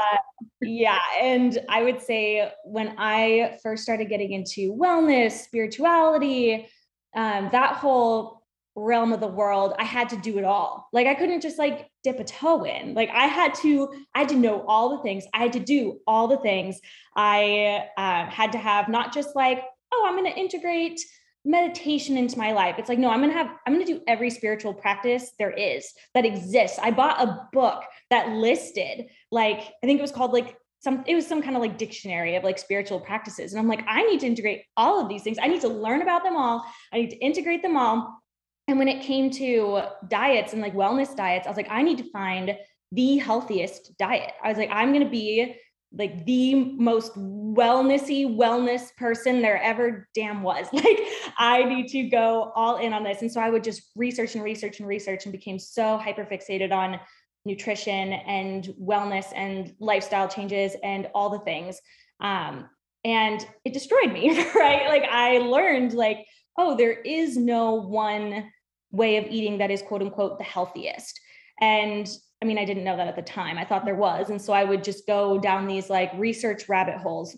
yeah. 0.62 1.00
And 1.22 1.60
I 1.68 1.84
would 1.84 2.02
say 2.02 2.50
when 2.64 2.96
I 2.98 3.58
first 3.62 3.84
started 3.84 4.08
getting 4.08 4.32
into 4.32 4.74
wellness, 4.74 5.32
spirituality, 5.32 6.70
um, 7.16 7.50
that 7.52 7.76
whole 7.76 8.46
realm 8.76 9.14
of 9.14 9.22
the 9.22 9.28
world 9.28 9.74
i 9.80 9.86
had 9.86 10.10
to 10.10 10.18
do 10.18 10.38
it 10.38 10.44
all 10.44 10.90
like 10.92 11.08
i 11.08 11.16
couldn't 11.16 11.42
just 11.42 11.58
like 11.58 11.90
dip 12.06 12.20
a 12.20 12.24
toe 12.24 12.64
in. 12.64 12.94
Like 12.94 13.10
i 13.10 13.26
had 13.26 13.54
to 13.56 13.92
i 14.14 14.20
had 14.20 14.30
to 14.30 14.36
know 14.36 14.64
all 14.68 14.96
the 14.96 15.04
things. 15.04 15.26
I 15.34 15.40
had 15.40 15.54
to 15.54 15.60
do 15.60 16.00
all 16.08 16.28
the 16.28 16.38
things. 16.38 16.80
I 17.16 17.88
uh, 17.98 18.30
had 18.30 18.52
to 18.54 18.60
have 18.60 18.88
not 18.88 19.12
just 19.12 19.36
like 19.36 19.64
oh 19.92 20.06
i'm 20.08 20.16
going 20.16 20.32
to 20.32 20.40
integrate 20.40 21.02
meditation 21.44 22.16
into 22.16 22.38
my 22.38 22.52
life. 22.54 22.76
It's 22.78 22.90
like 22.90 23.00
no 23.00 23.10
i'm 23.10 23.20
going 23.20 23.32
to 23.32 23.38
have 23.38 23.50
i'm 23.66 23.74
going 23.74 23.86
to 23.86 23.94
do 23.94 24.02
every 24.08 24.30
spiritual 24.30 24.74
practice 24.74 25.32
there 25.40 25.52
is 25.52 25.92
that 26.14 26.26
exists. 26.26 26.80
I 26.82 26.92
bought 26.92 27.22
a 27.22 27.48
book 27.52 27.84
that 28.12 28.30
listed 28.30 29.08
like 29.32 29.60
i 29.60 29.88
think 29.88 29.98
it 29.98 30.04
was 30.04 30.12
called 30.12 30.32
like 30.32 30.56
some 30.80 31.04
it 31.08 31.16
was 31.16 31.26
some 31.26 31.42
kind 31.42 31.56
of 31.56 31.62
like 31.64 31.80
dictionary 31.80 32.36
of 32.36 32.44
like 32.44 32.60
spiritual 32.60 33.00
practices. 33.00 33.52
And 33.52 33.60
i'm 33.60 33.68
like 33.68 33.84
i 33.88 34.04
need 34.04 34.20
to 34.20 34.28
integrate 34.28 34.62
all 34.78 35.02
of 35.02 35.10
these 35.10 35.24
things. 35.24 35.40
I 35.42 35.48
need 35.48 35.62
to 35.62 35.70
learn 35.70 36.04
about 36.04 36.24
them 36.24 36.38
all. 36.38 36.64
I 36.94 36.98
need 36.98 37.10
to 37.10 37.18
integrate 37.18 37.64
them 37.64 37.78
all 37.78 38.22
and 38.68 38.80
when 38.80 38.88
it 38.88 39.04
came 39.04 39.30
to 39.32 39.84
diets 40.08 40.54
and 40.54 40.62
like 40.62 40.74
wellness 40.74 41.16
diets, 41.16 41.46
I 41.46 41.50
was 41.50 41.58
like, 41.58 41.70
I 41.70 41.84
need 41.84 42.00
to 42.00 42.10
find 42.12 42.58
the 42.92 43.18
healthiest 43.18 43.98
diet. 43.98 44.32
I 44.44 44.50
was 44.50 44.58
like, 44.58 44.70
I'm 44.72 44.92
going 44.92 45.04
to 45.04 45.10
be 45.10 45.56
like 45.98 46.26
the 46.26 46.56
most 46.56 47.16
wellnessy 47.16 48.26
wellness 48.26 48.96
person 48.98 49.42
there 49.42 49.62
ever 49.62 50.08
damn 50.14 50.42
was. 50.42 50.68
Like, 50.74 51.00
I 51.38 51.64
need 51.64 51.88
to 51.90 52.04
go 52.10 52.52
all 52.56 52.78
in 52.78 52.94
on 52.94 53.04
this. 53.04 53.22
And 53.22 53.32
so 53.32 53.40
I 53.40 53.50
would 53.50 53.64
just 53.64 53.92
research 53.96 54.36
and 54.36 54.44
research 54.44 54.80
and 54.80 54.88
research 54.88 55.26
and 55.26 55.32
became 55.32 55.60
so 55.60 55.98
hyper 55.98 56.26
fixated 56.26 56.72
on 56.72 57.00
nutrition 57.46 58.14
and 58.14 58.74
wellness 58.82 59.28
and 59.36 59.74
lifestyle 59.80 60.28
changes 60.28 60.76
and 60.84 61.08
all 61.14 61.30
the 61.30 61.40
things. 61.40 61.80
Um, 62.20 62.68
and 63.04 63.46
it 63.64 63.74
destroyed 63.74 64.12
me, 64.12 64.30
right? 64.56 64.88
Like, 64.88 65.04
I 65.04 65.38
learned, 65.38 65.94
like, 65.94 66.26
oh, 66.58 66.76
there 66.76 66.94
is 66.94 67.38
no 67.38 67.76
one 67.76 68.50
way 68.96 69.18
of 69.18 69.26
eating 69.30 69.58
that 69.58 69.72
is 69.72 69.82
quote 69.82 70.02
unquote 70.02 70.38
the 70.38 70.44
healthiest. 70.44 71.20
And 71.62 72.08
I 72.42 72.46
mean, 72.46 72.58
I 72.58 72.66
didn't 72.66 72.84
know 72.84 72.98
that 72.98 73.08
at 73.08 73.16
the 73.16 73.22
time. 73.22 73.58
I 73.58 73.66
thought 73.66 73.86
there 73.86 73.96
was. 73.96 74.30
And 74.30 74.42
so 74.42 74.54
I 74.54 74.64
would 74.64 74.84
just 74.84 75.08
go 75.08 75.38
down 75.38 75.68
these 75.68 75.90
like 75.90 76.12
research 76.16 76.68
rabbit 76.70 76.98
holes. 76.98 77.38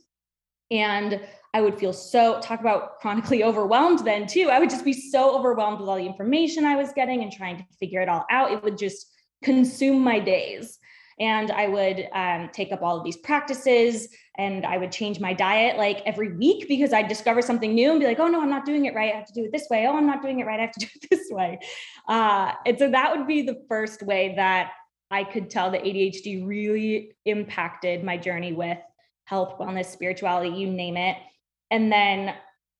And 0.70 1.22
I 1.54 1.62
would 1.62 1.80
feel 1.80 1.94
so, 1.94 2.40
talk 2.42 2.60
about 2.60 3.00
chronically 3.00 3.44
overwhelmed 3.44 4.00
then 4.00 4.28
too. 4.28 4.50
I 4.50 4.60
would 4.60 4.70
just 4.70 4.86
be 4.86 4.94
so 4.94 5.38
overwhelmed 5.38 5.80
with 5.80 5.90
all 5.90 5.98
the 5.98 6.06
information 6.06 6.66
I 6.66 6.76
was 6.76 6.92
getting 6.94 7.24
and 7.24 7.32
trying 7.32 7.58
to 7.58 7.66
figure 7.80 8.02
it 8.02 8.10
all 8.10 8.26
out. 8.30 8.52
It 8.52 8.64
would 8.64 8.78
just 8.78 9.08
consume 9.44 10.04
my 10.04 10.20
days 10.20 10.80
and 11.20 11.52
I 11.52 11.68
would 11.68 12.08
um, 12.14 12.50
take 12.54 12.72
up 12.72 12.82
all 12.82 12.98
of 12.98 13.04
these 13.04 13.18
practices 13.18 14.10
and 14.38 14.66
I 14.66 14.78
would 14.78 14.92
change 14.92 15.20
my 15.20 15.34
diet 15.34 15.78
like 15.78 16.02
every 16.06 16.36
week 16.36 16.68
because 16.68 16.94
I'd 16.94 17.08
discover 17.08 17.42
something 17.42 17.74
new 17.74 17.92
and 17.92 18.00
be 18.00 18.06
like, 18.06 18.20
oh 18.20 18.28
no, 18.28 18.42
I'm 18.42 18.50
not 18.50 18.66
doing 18.66 18.86
it 18.86 18.94
right. 18.94 19.14
I 19.14 19.18
have 19.18 19.28
to 19.28 19.34
do 19.34 19.46
it 19.46 19.52
this 19.52 19.68
way. 19.70 19.88
Oh, 19.88 19.98
I'm 19.98 20.06
not 20.06 20.22
doing 20.22 20.40
it 20.40 20.46
right. 20.46 20.60
I 20.60 20.64
have 20.64 20.74
to 20.74 20.80
do 20.86 20.88
it 20.94 21.08
this 21.10 21.28
way. 21.32 21.60
Uh, 22.08 22.52
and 22.66 22.78
so 22.78 22.90
that 22.90 23.16
would 23.16 23.28
be 23.28 23.42
the 23.42 23.64
first 23.68 24.04
way 24.04 24.34
that 24.36 24.72
I 25.10 25.24
could 25.24 25.50
tell 25.50 25.72
that 25.72 25.84
ADHD 25.84 26.46
really 26.46 27.14
impacted 27.26 28.04
my 28.04 28.18
journey 28.18 28.54
with 28.54 28.78
health, 29.26 29.58
wellness, 29.60 29.86
spirituality, 29.86 30.50
you 30.50 30.70
name 30.70 30.98
it. 30.98 31.18
And 31.72 31.92
then 31.92 32.36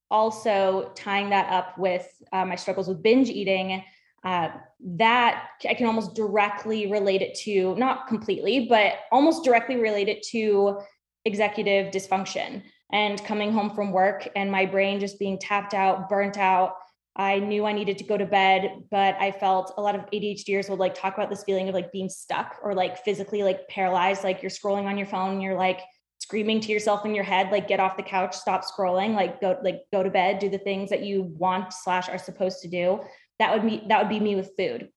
also 0.10 0.92
tying 0.96 1.30
that 1.32 1.52
up 1.52 1.78
with 1.78 2.08
uh, 2.32 2.46
my 2.46 2.56
struggles 2.56 2.88
with 2.88 3.04
binge 3.04 3.30
eating 3.30 3.84
uh, 4.24 4.50
that 4.82 5.50
I 5.68 5.74
can 5.74 5.88
almost 5.88 6.16
directly 6.16 6.92
relate 6.92 7.22
it 7.22 7.36
to, 7.40 7.76
not 7.76 8.08
completely, 8.08 8.68
but 8.68 8.96
almost 9.12 9.44
directly 9.44 9.78
relate 9.78 10.10
it 10.10 10.24
to 10.32 10.80
executive 11.28 11.92
dysfunction 11.94 12.64
and 12.92 13.24
coming 13.26 13.52
home 13.52 13.70
from 13.70 13.92
work 13.92 14.28
and 14.36 14.52
my 14.52 14.66
brain 14.66 15.00
just 15.00 15.20
being 15.20 15.38
tapped 15.38 15.74
out, 15.74 16.10
burnt 16.10 16.38
out. 16.38 16.76
I 17.18 17.40
knew 17.40 17.66
I 17.66 17.74
needed 17.74 17.98
to 17.98 18.04
go 18.04 18.18
to 18.18 18.26
bed, 18.26 18.84
but 18.90 19.16
I 19.20 19.32
felt 19.32 19.74
a 19.78 19.82
lot 19.82 19.96
of 19.96 20.02
ADHDers 20.12 20.70
would 20.70 20.80
like 20.80 20.96
talk 20.96 21.16
about 21.16 21.30
this 21.30 21.44
feeling 21.44 21.68
of 21.68 21.76
like 21.76 21.92
being 21.92 22.10
stuck 22.10 22.58
or 22.64 22.74
like 22.74 23.04
physically 23.04 23.44
like 23.44 23.68
paralyzed, 23.68 24.24
like 24.24 24.42
you're 24.42 24.52
scrolling 24.52 24.86
on 24.86 24.98
your 24.98 25.08
phone 25.08 25.34
and 25.34 25.42
you're 25.42 25.58
like 25.58 25.82
screaming 26.20 26.62
to 26.62 26.72
yourself 26.72 27.06
in 27.06 27.14
your 27.14 27.24
head, 27.24 27.52
like 27.52 27.68
get 27.68 27.80
off 27.80 27.98
the 27.98 28.04
couch, 28.04 28.36
stop 28.36 28.64
scrolling, 28.64 29.16
like 29.16 29.42
go 29.42 29.58
like 29.64 29.82
go 29.92 30.04
to 30.04 30.10
bed, 30.10 30.40
do 30.40 30.50
the 30.50 30.60
things 30.60 30.90
that 30.90 31.04
you 31.04 31.24
want 31.24 31.74
slash 31.74 32.08
are 32.08 32.18
supposed 32.18 32.62
to 32.62 32.68
do. 32.68 33.02
That 33.40 33.54
would 33.54 33.68
be 33.68 33.84
that 33.90 34.00
would 34.00 34.10
be 34.10 34.20
me 34.20 34.36
with 34.36 34.52
food. 34.58 34.90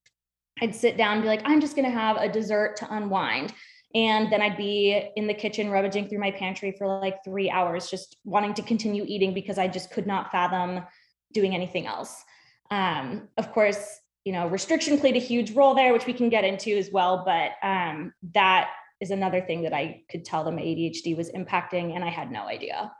I'd 0.61 0.75
sit 0.75 0.97
down 0.97 1.14
and 1.14 1.23
be 1.23 1.29
like 1.29 1.43
i'm 1.45 1.61
just 1.61 1.75
to 1.75 1.83
have 1.83 2.19
a 2.19 2.29
dessert 2.29 2.77
to 2.77 2.95
unwind 2.95 3.53
and 3.94 4.33
then 4.33 4.40
i'd 4.40 4.57
be 4.57 5.11
in 5.16 5.26
the 5.26 5.35
kitchen 5.35 5.70
rummaging 5.70 6.09
through 6.09 6.18
my 6.18 6.31
pantry 6.31 6.72
for 6.76 6.87
like 6.87 7.22
three 7.24 7.50
hours 7.50 7.90
just 7.90 8.16
wanting 8.24 8.55
to 8.55 8.62
continue 8.62 9.05
eating 9.07 9.35
because 9.35 9.59
i 9.59 9.66
just 9.66 9.90
could 9.90 10.07
not 10.07 10.31
fathom 10.31 10.85
doing 11.33 11.55
anything 11.55 11.87
else 11.87 12.24
um, 12.70 13.29
of 13.37 13.50
course 13.53 14.00
you 14.24 14.33
know 14.33 14.46
restriction 14.48 14.98
played 14.98 15.16
a 15.16 15.20
huge 15.20 15.53
role 15.53 15.74
there 15.74 15.92
which 15.92 16.07
we 16.07 16.12
can 16.12 16.29
get 16.29 16.44
into 16.44 16.76
as 16.76 16.90
well 16.92 17.24
but 17.24 17.53
um, 17.66 18.12
that 18.35 18.70
is 19.00 19.11
another 19.11 19.40
thing 19.40 19.62
that 19.62 19.72
i 19.72 20.03
could 20.11 20.24
tell 20.24 20.44
them 20.44 20.57
adhd 20.57 21.16
was 21.16 21.31
impacting 21.31 21.94
and 21.94 22.05
i 22.05 22.09
had 22.09 22.31
no 22.31 22.42
idea 22.42 22.92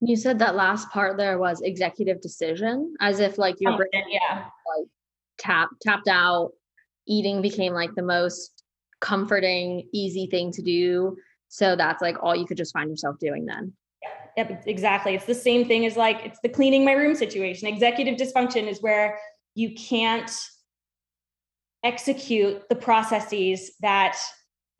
you 0.00 0.16
said 0.16 0.38
that 0.38 0.56
last 0.56 0.88
part 0.90 1.18
there 1.18 1.38
was 1.38 1.60
executive 1.60 2.20
decision, 2.22 2.94
as 3.00 3.20
if 3.20 3.36
like 3.36 3.56
your 3.60 3.76
brain, 3.76 4.04
yeah, 4.08 4.44
like 4.44 4.88
tap 5.38 5.68
tapped 5.82 6.08
out. 6.08 6.52
Eating 7.06 7.42
became 7.42 7.74
like 7.74 7.94
the 7.94 8.02
most 8.02 8.59
comforting, 9.00 9.88
easy 9.92 10.26
thing 10.26 10.52
to 10.52 10.62
do. 10.62 11.16
So 11.48 11.76
that's 11.76 12.00
like 12.00 12.16
all 12.22 12.36
you 12.36 12.46
could 12.46 12.56
just 12.56 12.72
find 12.72 12.90
yourself 12.90 13.18
doing 13.18 13.46
then. 13.46 13.72
Yep, 14.36 14.62
exactly. 14.66 15.14
It's 15.14 15.26
the 15.26 15.34
same 15.34 15.66
thing 15.66 15.84
as 15.84 15.96
like 15.96 16.20
it's 16.24 16.38
the 16.40 16.48
cleaning 16.48 16.84
my 16.84 16.92
room 16.92 17.14
situation. 17.14 17.68
Executive 17.68 18.16
dysfunction 18.16 18.68
is 18.68 18.80
where 18.80 19.18
you 19.54 19.74
can't 19.74 20.30
execute 21.82 22.68
the 22.68 22.76
processes 22.76 23.72
that 23.80 24.16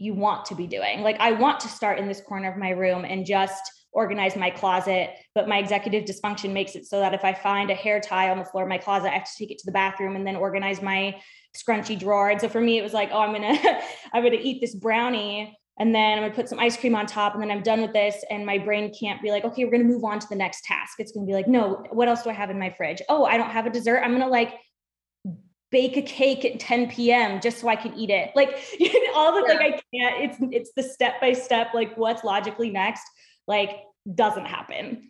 you 0.00 0.14
want 0.14 0.46
to 0.46 0.54
be 0.54 0.66
doing. 0.66 1.02
Like 1.02 1.20
I 1.20 1.32
want 1.32 1.60
to 1.60 1.68
start 1.68 1.98
in 1.98 2.08
this 2.08 2.22
corner 2.22 2.50
of 2.50 2.56
my 2.56 2.70
room 2.70 3.04
and 3.04 3.26
just 3.26 3.62
organize 3.92 4.34
my 4.34 4.48
closet. 4.48 5.10
But 5.34 5.46
my 5.46 5.58
executive 5.58 6.04
dysfunction 6.04 6.52
makes 6.52 6.74
it 6.74 6.86
so 6.86 7.00
that 7.00 7.12
if 7.12 7.22
I 7.24 7.34
find 7.34 7.70
a 7.70 7.74
hair 7.74 8.00
tie 8.00 8.30
on 8.30 8.38
the 8.38 8.44
floor 8.44 8.64
of 8.64 8.68
my 8.68 8.78
closet, 8.78 9.10
I 9.10 9.14
have 9.14 9.24
to 9.24 9.38
take 9.38 9.50
it 9.50 9.58
to 9.58 9.66
the 9.66 9.72
bathroom 9.72 10.16
and 10.16 10.26
then 10.26 10.36
organize 10.36 10.80
my 10.80 11.20
scrunchy 11.54 11.98
drawer. 11.98 12.30
And 12.30 12.40
so 12.40 12.48
for 12.48 12.60
me, 12.60 12.78
it 12.78 12.82
was 12.82 12.94
like, 12.94 13.10
oh, 13.12 13.20
I'm 13.20 13.32
gonna 13.32 13.58
I'm 14.14 14.24
gonna 14.24 14.38
eat 14.40 14.60
this 14.60 14.74
brownie 14.74 15.56
and 15.78 15.94
then 15.94 16.18
I'm 16.18 16.24
gonna 16.24 16.34
put 16.34 16.48
some 16.48 16.58
ice 16.58 16.76
cream 16.76 16.94
on 16.94 17.06
top, 17.06 17.32
and 17.32 17.42
then 17.42 17.50
I'm 17.50 17.62
done 17.62 17.80
with 17.80 17.94
this. 17.94 18.22
And 18.30 18.44
my 18.44 18.58
brain 18.58 18.92
can't 18.92 19.22
be 19.22 19.30
like, 19.30 19.44
okay, 19.44 19.64
we're 19.64 19.70
gonna 19.70 19.84
move 19.84 20.04
on 20.04 20.18
to 20.18 20.26
the 20.28 20.36
next 20.36 20.64
task. 20.64 20.96
It's 20.98 21.12
gonna 21.12 21.26
be 21.26 21.32
like, 21.32 21.48
no, 21.48 21.82
what 21.90 22.06
else 22.06 22.22
do 22.22 22.30
I 22.30 22.34
have 22.34 22.50
in 22.50 22.58
my 22.58 22.70
fridge? 22.70 23.00
Oh, 23.08 23.24
I 23.24 23.38
don't 23.38 23.50
have 23.50 23.64
a 23.64 23.70
dessert. 23.70 24.00
I'm 24.04 24.12
gonna 24.12 24.28
like 24.28 24.54
bake 25.70 25.96
a 25.96 26.02
cake 26.02 26.44
at 26.44 26.58
10 26.58 26.90
p.m. 26.90 27.40
just 27.40 27.60
so 27.60 27.68
I 27.68 27.76
can 27.76 27.94
eat 27.94 28.10
it. 28.10 28.32
Like 28.34 28.48
all 29.14 29.32
the 29.32 29.44
yeah. 29.46 29.54
like 29.54 29.60
I 29.60 29.70
can't, 29.96 30.24
it's 30.24 30.36
it's 30.52 30.72
the 30.74 30.82
step 30.82 31.20
by 31.20 31.32
step, 31.32 31.68
like 31.74 31.96
what's 31.96 32.24
logically 32.24 32.70
next, 32.70 33.02
like 33.46 33.82
doesn't 34.14 34.46
happen. 34.46 35.06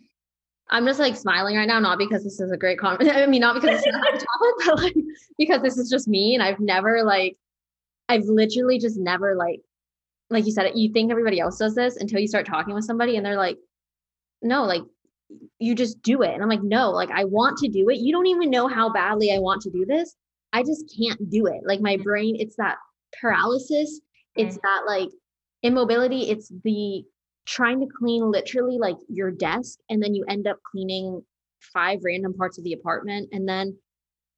I'm 0.69 0.85
just 0.85 0.99
like 0.99 1.17
smiling 1.17 1.57
right 1.57 1.67
now, 1.67 1.79
not 1.79 1.97
because 1.97 2.23
this 2.23 2.39
is 2.39 2.51
a 2.51 2.57
great 2.57 2.79
conversation. 2.79 3.17
I 3.21 3.27
mean, 3.27 3.41
not 3.41 3.55
because 3.55 3.81
it's 3.83 3.87
not 3.91 4.07
a 4.07 4.17
topic, 4.17 4.55
but 4.65 4.77
like 4.77 4.95
because 5.37 5.61
this 5.61 5.77
is 5.77 5.89
just 5.89 6.07
me. 6.07 6.33
And 6.33 6.43
I've 6.43 6.59
never 6.59 7.03
like 7.03 7.37
I've 8.07 8.23
literally 8.25 8.79
just 8.79 8.97
never 8.97 9.35
like 9.35 9.61
like 10.29 10.45
you 10.45 10.51
said, 10.51 10.71
you 10.75 10.93
think 10.93 11.11
everybody 11.11 11.39
else 11.39 11.57
does 11.57 11.75
this 11.75 11.97
until 11.97 12.19
you 12.19 12.27
start 12.27 12.45
talking 12.45 12.73
with 12.73 12.85
somebody 12.85 13.17
and 13.17 13.25
they're 13.25 13.35
like, 13.35 13.57
no, 14.41 14.63
like 14.63 14.83
you 15.59 15.75
just 15.75 16.01
do 16.01 16.21
it. 16.21 16.33
And 16.33 16.41
I'm 16.41 16.49
like, 16.49 16.63
no, 16.63 16.91
like 16.91 17.11
I 17.11 17.25
want 17.25 17.57
to 17.59 17.67
do 17.67 17.89
it. 17.89 17.97
You 17.97 18.13
don't 18.13 18.27
even 18.27 18.49
know 18.49 18.67
how 18.67 18.91
badly 18.91 19.33
I 19.33 19.39
want 19.39 19.61
to 19.63 19.69
do 19.69 19.85
this. 19.85 20.15
I 20.53 20.63
just 20.63 20.93
can't 20.97 21.29
do 21.29 21.47
it. 21.47 21.61
Like 21.65 21.81
my 21.81 21.97
brain, 21.97 22.35
it's 22.39 22.55
that 22.57 22.77
paralysis, 23.19 24.01
it's 24.35 24.57
that 24.57 24.83
like 24.87 25.09
immobility, 25.63 26.29
it's 26.29 26.51
the 26.63 27.03
trying 27.45 27.79
to 27.79 27.87
clean 27.97 28.29
literally 28.29 28.77
like 28.77 28.97
your 29.09 29.31
desk 29.31 29.79
and 29.89 30.01
then 30.01 30.13
you 30.13 30.23
end 30.29 30.47
up 30.47 30.57
cleaning 30.71 31.21
five 31.73 31.99
random 32.03 32.33
parts 32.33 32.57
of 32.57 32.63
the 32.63 32.73
apartment 32.73 33.29
and 33.31 33.47
then 33.47 33.75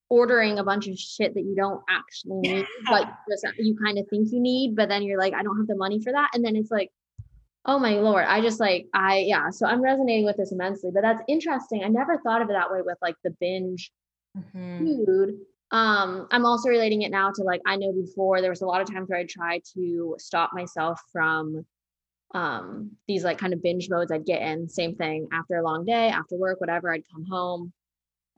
ordering 0.09 0.59
a 0.59 0.63
bunch 0.63 0.87
of 0.87 0.97
shit 0.97 1.33
that 1.33 1.41
you 1.41 1.55
don't 1.55 1.81
actually 1.89 2.39
need 2.41 2.65
but 2.87 3.09
just 3.29 3.45
you 3.57 3.75
kind 3.83 3.97
of 3.97 4.05
think 4.09 4.29
you 4.31 4.39
need 4.39 4.75
but 4.75 4.89
then 4.89 5.03
you're 5.03 5.19
like 5.19 5.33
I 5.33 5.43
don't 5.43 5.57
have 5.57 5.67
the 5.67 5.75
money 5.75 6.01
for 6.01 6.11
that. 6.11 6.29
And 6.33 6.43
then 6.43 6.55
it's 6.55 6.71
like 6.71 6.89
oh 7.65 7.79
my 7.79 7.93
lord. 7.93 8.25
I 8.25 8.41
just 8.41 8.59
like 8.59 8.87
I 8.93 9.19
yeah 9.27 9.49
so 9.49 9.65
I'm 9.65 9.81
resonating 9.81 10.25
with 10.25 10.37
this 10.37 10.51
immensely 10.51 10.91
but 10.93 11.01
that's 11.01 11.21
interesting. 11.27 11.83
I 11.83 11.89
never 11.89 12.19
thought 12.19 12.41
of 12.41 12.49
it 12.49 12.53
that 12.53 12.71
way 12.71 12.81
with 12.83 12.97
like 13.01 13.15
the 13.23 13.35
binge 13.39 13.91
mm-hmm. 14.37 14.85
food 14.85 15.35
um 15.73 16.27
i'm 16.31 16.45
also 16.45 16.69
relating 16.69 17.01
it 17.01 17.11
now 17.11 17.31
to 17.31 17.41
like 17.43 17.59
i 17.65 17.75
know 17.75 17.91
before 17.91 18.39
there 18.39 18.51
was 18.51 18.61
a 18.61 18.65
lot 18.65 18.79
of 18.79 18.89
times 18.89 19.09
where 19.09 19.19
i 19.19 19.25
tried 19.25 19.61
to 19.73 20.15
stop 20.19 20.51
myself 20.53 21.01
from 21.11 21.65
um 22.35 22.91
these 23.07 23.23
like 23.23 23.37
kind 23.37 23.53
of 23.53 23.61
binge 23.61 23.89
modes. 23.89 24.11
I'd 24.11 24.25
get 24.25 24.41
in 24.41 24.69
same 24.69 24.95
thing 24.95 25.27
after 25.33 25.57
a 25.57 25.63
long 25.63 25.83
day 25.83 26.09
after 26.09 26.37
work 26.37 26.61
whatever 26.61 26.93
i'd 26.93 27.03
come 27.11 27.25
home 27.25 27.73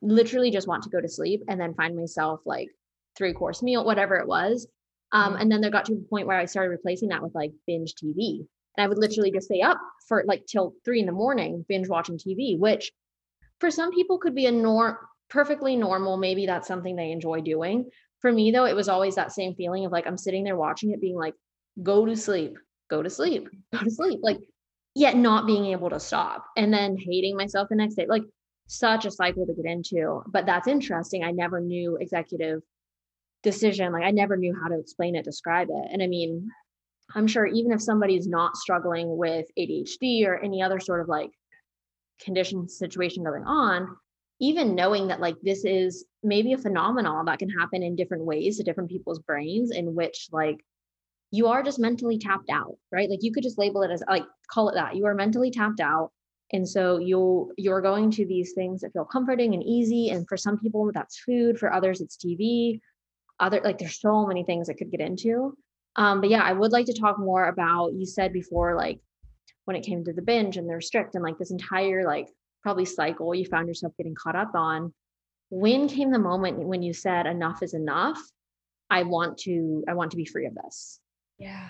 literally 0.01 0.51
just 0.51 0.67
want 0.67 0.83
to 0.83 0.89
go 0.89 1.01
to 1.01 1.09
sleep 1.09 1.43
and 1.47 1.59
then 1.59 1.73
find 1.73 1.95
myself 1.95 2.39
like 2.45 2.69
three 3.17 3.33
course 3.33 3.63
meal 3.63 3.85
whatever 3.85 4.15
it 4.17 4.27
was. 4.27 4.67
Um 5.11 5.33
mm-hmm. 5.33 5.41
and 5.41 5.51
then 5.51 5.61
there 5.61 5.71
got 5.71 5.85
to 5.85 5.93
a 5.93 6.09
point 6.09 6.27
where 6.27 6.37
i 6.37 6.45
started 6.45 6.69
replacing 6.69 7.09
that 7.09 7.21
with 7.21 7.35
like 7.35 7.51
binge 7.67 7.95
tv 7.95 8.39
and 8.77 8.83
i 8.83 8.87
would 8.87 8.97
literally 8.97 9.31
just 9.31 9.47
stay 9.47 9.61
up 9.61 9.79
for 10.07 10.23
like 10.25 10.45
till 10.45 10.73
three 10.85 10.99
in 10.99 11.05
the 11.05 11.11
morning 11.11 11.65
binge 11.67 11.87
watching 11.89 12.17
tv 12.17 12.57
which 12.57 12.91
for 13.59 13.71
some 13.71 13.91
people 13.91 14.17
could 14.17 14.35
be 14.35 14.45
a 14.45 14.51
norm 14.51 14.97
perfectly 15.35 15.75
normal. 15.75 16.15
Maybe 16.15 16.45
that's 16.45 16.67
something 16.67 16.95
they 16.95 17.11
enjoy 17.11 17.41
doing. 17.41 17.89
For 18.21 18.31
me, 18.31 18.51
though, 18.51 18.65
it 18.65 18.75
was 18.75 18.87
always 18.87 19.15
that 19.15 19.33
same 19.33 19.53
feeling 19.53 19.85
of 19.85 19.91
like 19.91 20.07
I'm 20.07 20.17
sitting 20.17 20.45
there 20.45 20.55
watching 20.55 20.91
it, 20.91 21.01
being 21.01 21.17
like, 21.17 21.33
go 21.83 22.05
to 22.05 22.15
sleep, 22.15 22.57
go 22.89 23.03
to 23.03 23.09
sleep, 23.09 23.49
go 23.73 23.79
to 23.83 23.91
sleep. 23.91 24.21
Like, 24.23 24.39
yet 24.95 25.17
not 25.17 25.45
being 25.45 25.65
able 25.65 25.89
to 25.89 25.99
stop 25.99 26.45
and 26.55 26.73
then 26.73 26.95
hating 26.97 27.35
myself 27.35 27.67
the 27.69 27.75
next 27.75 27.95
day. 27.95 28.05
Like, 28.07 28.23
such 28.67 29.05
a 29.05 29.11
cycle 29.11 29.45
to 29.45 29.53
get 29.53 29.65
into. 29.69 30.23
But 30.27 30.45
that's 30.45 30.69
interesting. 30.69 31.25
I 31.25 31.31
never 31.31 31.59
knew 31.59 31.97
executive 31.99 32.61
decision. 33.43 33.91
Like, 33.91 34.05
I 34.05 34.11
never 34.11 34.37
knew 34.37 34.55
how 34.59 34.69
to 34.69 34.79
explain 34.79 35.17
it, 35.17 35.25
describe 35.25 35.67
it. 35.69 35.91
And 35.91 36.01
I 36.01 36.07
mean, 36.07 36.49
I'm 37.13 37.27
sure 37.27 37.45
even 37.45 37.73
if 37.73 37.81
somebody's 37.81 38.25
not 38.25 38.55
struggling 38.55 39.17
with 39.17 39.45
ADHD 39.59 40.25
or 40.25 40.37
any 40.37 40.63
other 40.63 40.79
sort 40.79 41.01
of 41.01 41.09
like 41.09 41.29
condition 42.21 42.69
situation 42.69 43.25
going 43.25 43.43
on, 43.43 43.97
even 44.39 44.75
knowing 44.75 45.07
that 45.07 45.21
like 45.21 45.35
this 45.41 45.63
is 45.63 46.05
maybe 46.23 46.53
a 46.53 46.57
phenomenon 46.57 47.25
that 47.25 47.39
can 47.39 47.49
happen 47.49 47.83
in 47.83 47.95
different 47.95 48.25
ways 48.25 48.57
to 48.57 48.63
different 48.63 48.89
people's 48.89 49.19
brains 49.19 49.71
in 49.71 49.95
which 49.95 50.27
like 50.31 50.59
you 51.31 51.47
are 51.47 51.63
just 51.63 51.79
mentally 51.79 52.17
tapped 52.17 52.49
out 52.49 52.75
right? 52.91 53.09
Like 53.09 53.23
you 53.23 53.31
could 53.31 53.43
just 53.43 53.57
label 53.57 53.83
it 53.83 53.91
as 53.91 54.03
like 54.07 54.25
call 54.49 54.69
it 54.69 54.75
that 54.75 54.95
you 54.95 55.05
are 55.05 55.15
mentally 55.15 55.51
tapped 55.51 55.79
out 55.79 56.11
and 56.51 56.67
so 56.67 56.99
you 56.99 57.51
you're 57.57 57.81
going 57.81 58.11
to 58.11 58.25
these 58.25 58.53
things 58.53 58.81
that 58.81 58.93
feel 58.93 59.05
comforting 59.05 59.53
and 59.53 59.63
easy 59.63 60.09
and 60.09 60.27
for 60.27 60.37
some 60.37 60.59
people 60.59 60.91
that's 60.93 61.19
food 61.19 61.57
for 61.57 61.73
others 61.73 62.01
it's 62.01 62.17
tv 62.17 62.79
other 63.39 63.61
like 63.63 63.77
there's 63.77 63.99
so 63.99 64.25
many 64.25 64.43
things 64.43 64.67
that 64.67 64.75
could 64.75 64.91
get 64.91 65.01
into. 65.01 65.57
Um 65.95 66.21
but 66.21 66.29
yeah 66.29 66.43
i 66.43 66.53
would 66.53 66.71
like 66.71 66.85
to 66.87 66.99
talk 66.99 67.17
more 67.19 67.47
about 67.47 67.93
you 67.93 68.05
said 68.05 68.31
before 68.31 68.75
like 68.75 68.99
when 69.65 69.75
it 69.75 69.85
came 69.85 70.03
to 70.03 70.13
the 70.13 70.21
binge 70.21 70.57
and 70.57 70.69
the 70.69 70.75
restrict 70.75 71.15
and 71.15 71.23
like 71.23 71.37
this 71.37 71.51
entire 71.51 72.05
like 72.05 72.27
probably 72.65 72.85
cycle 72.85 73.35
you 73.35 73.45
found 73.45 73.67
yourself 73.67 73.93
getting 73.95 74.15
caught 74.15 74.35
up 74.35 74.55
on 74.55 74.91
when 75.49 75.87
came 75.87 76.11
the 76.11 76.19
moment 76.19 76.57
when 76.57 76.81
you 76.81 76.93
said 76.93 77.27
enough 77.27 77.61
is 77.61 77.73
enough. 77.73 78.19
I 78.89 79.03
want 79.03 79.37
to 79.39 79.83
i 79.87 79.93
want 79.93 80.11
to 80.11 80.17
be 80.17 80.25
free 80.25 80.47
of 80.47 80.55
this? 80.55 80.99
Yeah. 81.37 81.69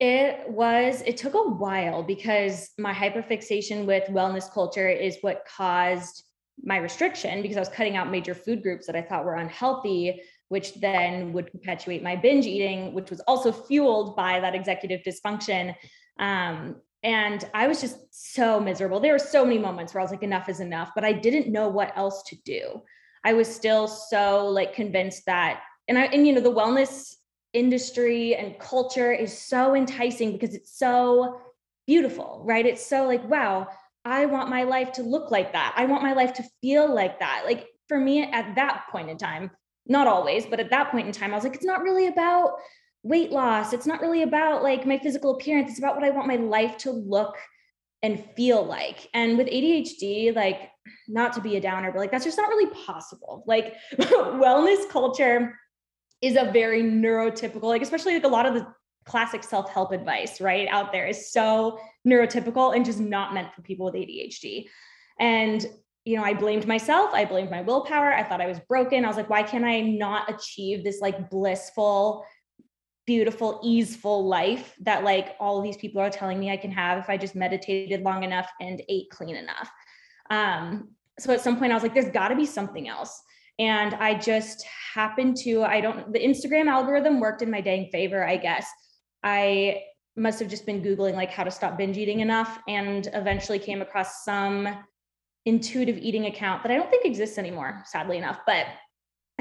It 0.00 0.50
was 0.50 1.02
it 1.06 1.16
took 1.16 1.34
a 1.34 1.48
while 1.64 2.02
because 2.02 2.70
my 2.76 2.92
hyperfixation 2.92 3.86
with 3.86 4.04
wellness 4.08 4.52
culture 4.52 4.88
is 4.88 5.18
what 5.20 5.46
caused 5.56 6.24
my 6.62 6.76
restriction 6.76 7.40
because 7.40 7.56
i 7.56 7.60
was 7.60 7.68
cutting 7.68 7.96
out 7.96 8.10
major 8.10 8.34
food 8.34 8.62
groups 8.62 8.86
that 8.86 8.94
i 8.94 9.02
thought 9.02 9.24
were 9.24 9.36
unhealthy 9.36 10.20
which 10.48 10.74
then 10.74 11.32
would 11.32 11.50
perpetuate 11.50 12.02
my 12.02 12.14
binge 12.14 12.46
eating 12.46 12.92
which 12.92 13.10
was 13.10 13.20
also 13.20 13.50
fueled 13.50 14.14
by 14.14 14.38
that 14.38 14.54
executive 14.54 15.00
dysfunction. 15.02 15.74
Um, 16.18 16.76
and 17.02 17.44
I 17.52 17.66
was 17.66 17.80
just 17.80 17.98
so 18.10 18.60
miserable. 18.60 19.00
There 19.00 19.12
were 19.12 19.18
so 19.18 19.44
many 19.44 19.58
moments 19.58 19.92
where 19.92 20.00
I 20.00 20.04
was 20.04 20.12
like, 20.12 20.22
enough 20.22 20.48
is 20.48 20.60
enough, 20.60 20.92
but 20.94 21.04
I 21.04 21.12
didn't 21.12 21.52
know 21.52 21.68
what 21.68 21.96
else 21.96 22.22
to 22.24 22.36
do. 22.44 22.82
I 23.24 23.32
was 23.32 23.52
still 23.52 23.88
so 23.88 24.46
like 24.46 24.74
convinced 24.74 25.26
that, 25.26 25.62
and 25.88 25.98
I, 25.98 26.04
and 26.06 26.26
you 26.26 26.32
know, 26.32 26.40
the 26.40 26.52
wellness 26.52 27.14
industry 27.52 28.34
and 28.34 28.58
culture 28.58 29.12
is 29.12 29.36
so 29.36 29.74
enticing 29.74 30.32
because 30.32 30.54
it's 30.54 30.78
so 30.78 31.40
beautiful, 31.86 32.42
right? 32.44 32.64
It's 32.64 32.84
so 32.84 33.06
like, 33.06 33.28
wow, 33.28 33.68
I 34.04 34.26
want 34.26 34.48
my 34.48 34.62
life 34.64 34.92
to 34.92 35.02
look 35.02 35.30
like 35.30 35.52
that. 35.52 35.74
I 35.76 35.84
want 35.84 36.02
my 36.02 36.12
life 36.12 36.32
to 36.34 36.44
feel 36.60 36.92
like 36.92 37.20
that. 37.20 37.42
Like 37.44 37.68
for 37.88 37.98
me 37.98 38.22
at 38.22 38.54
that 38.56 38.84
point 38.90 39.10
in 39.10 39.18
time, 39.18 39.50
not 39.86 40.06
always, 40.06 40.46
but 40.46 40.60
at 40.60 40.70
that 40.70 40.90
point 40.90 41.06
in 41.06 41.12
time, 41.12 41.32
I 41.32 41.36
was 41.36 41.44
like, 41.44 41.54
it's 41.54 41.64
not 41.64 41.82
really 41.82 42.06
about 42.06 42.52
weight 43.02 43.30
loss. 43.30 43.72
It's 43.72 43.86
not 43.86 44.00
really 44.00 44.22
about 44.22 44.62
like 44.62 44.86
my 44.86 44.98
physical 44.98 45.34
appearance. 45.34 45.70
It's 45.70 45.78
about 45.78 45.96
what 45.96 46.04
I 46.04 46.10
want 46.10 46.28
my 46.28 46.36
life 46.36 46.76
to 46.78 46.90
look 46.90 47.36
and 48.02 48.24
feel 48.36 48.64
like. 48.64 49.08
And 49.14 49.38
with 49.38 49.48
ADHD, 49.48 50.34
like 50.34 50.70
not 51.08 51.32
to 51.34 51.40
be 51.40 51.56
a 51.56 51.60
downer, 51.60 51.92
but 51.92 51.98
like 51.98 52.10
that's 52.10 52.24
just 52.24 52.38
not 52.38 52.48
really 52.48 52.70
possible. 52.86 53.44
Like 53.46 53.74
wellness 53.96 54.88
culture 54.88 55.58
is 56.20 56.36
a 56.36 56.50
very 56.52 56.82
neurotypical, 56.82 57.64
like 57.64 57.82
especially 57.82 58.14
like 58.14 58.24
a 58.24 58.28
lot 58.28 58.46
of 58.46 58.54
the 58.54 58.66
classic 59.04 59.42
self-help 59.42 59.90
advice, 59.90 60.40
right, 60.40 60.68
out 60.68 60.92
there 60.92 61.06
is 61.06 61.32
so 61.32 61.78
neurotypical 62.06 62.74
and 62.74 62.84
just 62.84 63.00
not 63.00 63.34
meant 63.34 63.52
for 63.52 63.62
people 63.62 63.86
with 63.86 63.94
ADHD. 63.94 64.66
And 65.18 65.66
you 66.04 66.16
know, 66.16 66.24
I 66.24 66.34
blamed 66.34 66.66
myself. 66.66 67.12
I 67.14 67.24
blamed 67.24 67.50
my 67.50 67.60
willpower. 67.60 68.12
I 68.12 68.24
thought 68.24 68.40
I 68.40 68.48
was 68.48 68.58
broken. 68.68 69.04
I 69.04 69.08
was 69.08 69.16
like, 69.16 69.30
why 69.30 69.44
can't 69.44 69.64
I 69.64 69.80
not 69.80 70.32
achieve 70.32 70.82
this 70.82 71.00
like 71.00 71.30
blissful 71.30 72.24
beautiful, 73.06 73.60
easeful 73.64 74.26
life 74.26 74.74
that 74.80 75.04
like 75.04 75.34
all 75.40 75.60
these 75.60 75.76
people 75.76 76.00
are 76.00 76.10
telling 76.10 76.38
me 76.38 76.50
I 76.50 76.56
can 76.56 76.70
have 76.70 76.98
if 76.98 77.10
I 77.10 77.16
just 77.16 77.34
meditated 77.34 78.02
long 78.02 78.22
enough 78.22 78.48
and 78.60 78.82
ate 78.88 79.10
clean 79.10 79.36
enough. 79.36 79.70
Um, 80.30 80.90
so 81.18 81.32
at 81.32 81.40
some 81.40 81.58
point 81.58 81.72
I 81.72 81.74
was 81.74 81.82
like, 81.82 81.94
there's 81.94 82.10
got 82.10 82.28
to 82.28 82.36
be 82.36 82.46
something 82.46 82.88
else. 82.88 83.22
And 83.58 83.94
I 83.94 84.14
just 84.14 84.64
happened 84.94 85.36
to, 85.38 85.62
I 85.62 85.80
don't, 85.80 86.12
the 86.12 86.18
Instagram 86.18 86.68
algorithm 86.68 87.20
worked 87.20 87.42
in 87.42 87.50
my 87.50 87.60
dang 87.60 87.88
favor, 87.90 88.26
I 88.26 88.36
guess. 88.36 88.66
I 89.22 89.82
must 90.16 90.38
have 90.40 90.48
just 90.48 90.66
been 90.66 90.82
Googling 90.82 91.14
like 91.14 91.30
how 91.30 91.44
to 91.44 91.50
stop 91.50 91.76
binge 91.76 91.98
eating 91.98 92.20
enough 92.20 92.58
and 92.68 93.08
eventually 93.14 93.58
came 93.58 93.82
across 93.82 94.24
some 94.24 94.68
intuitive 95.44 95.98
eating 95.98 96.26
account 96.26 96.62
that 96.62 96.72
I 96.72 96.76
don't 96.76 96.90
think 96.90 97.04
exists 97.04 97.38
anymore, 97.38 97.82
sadly 97.86 98.18
enough. 98.18 98.40
But 98.46 98.66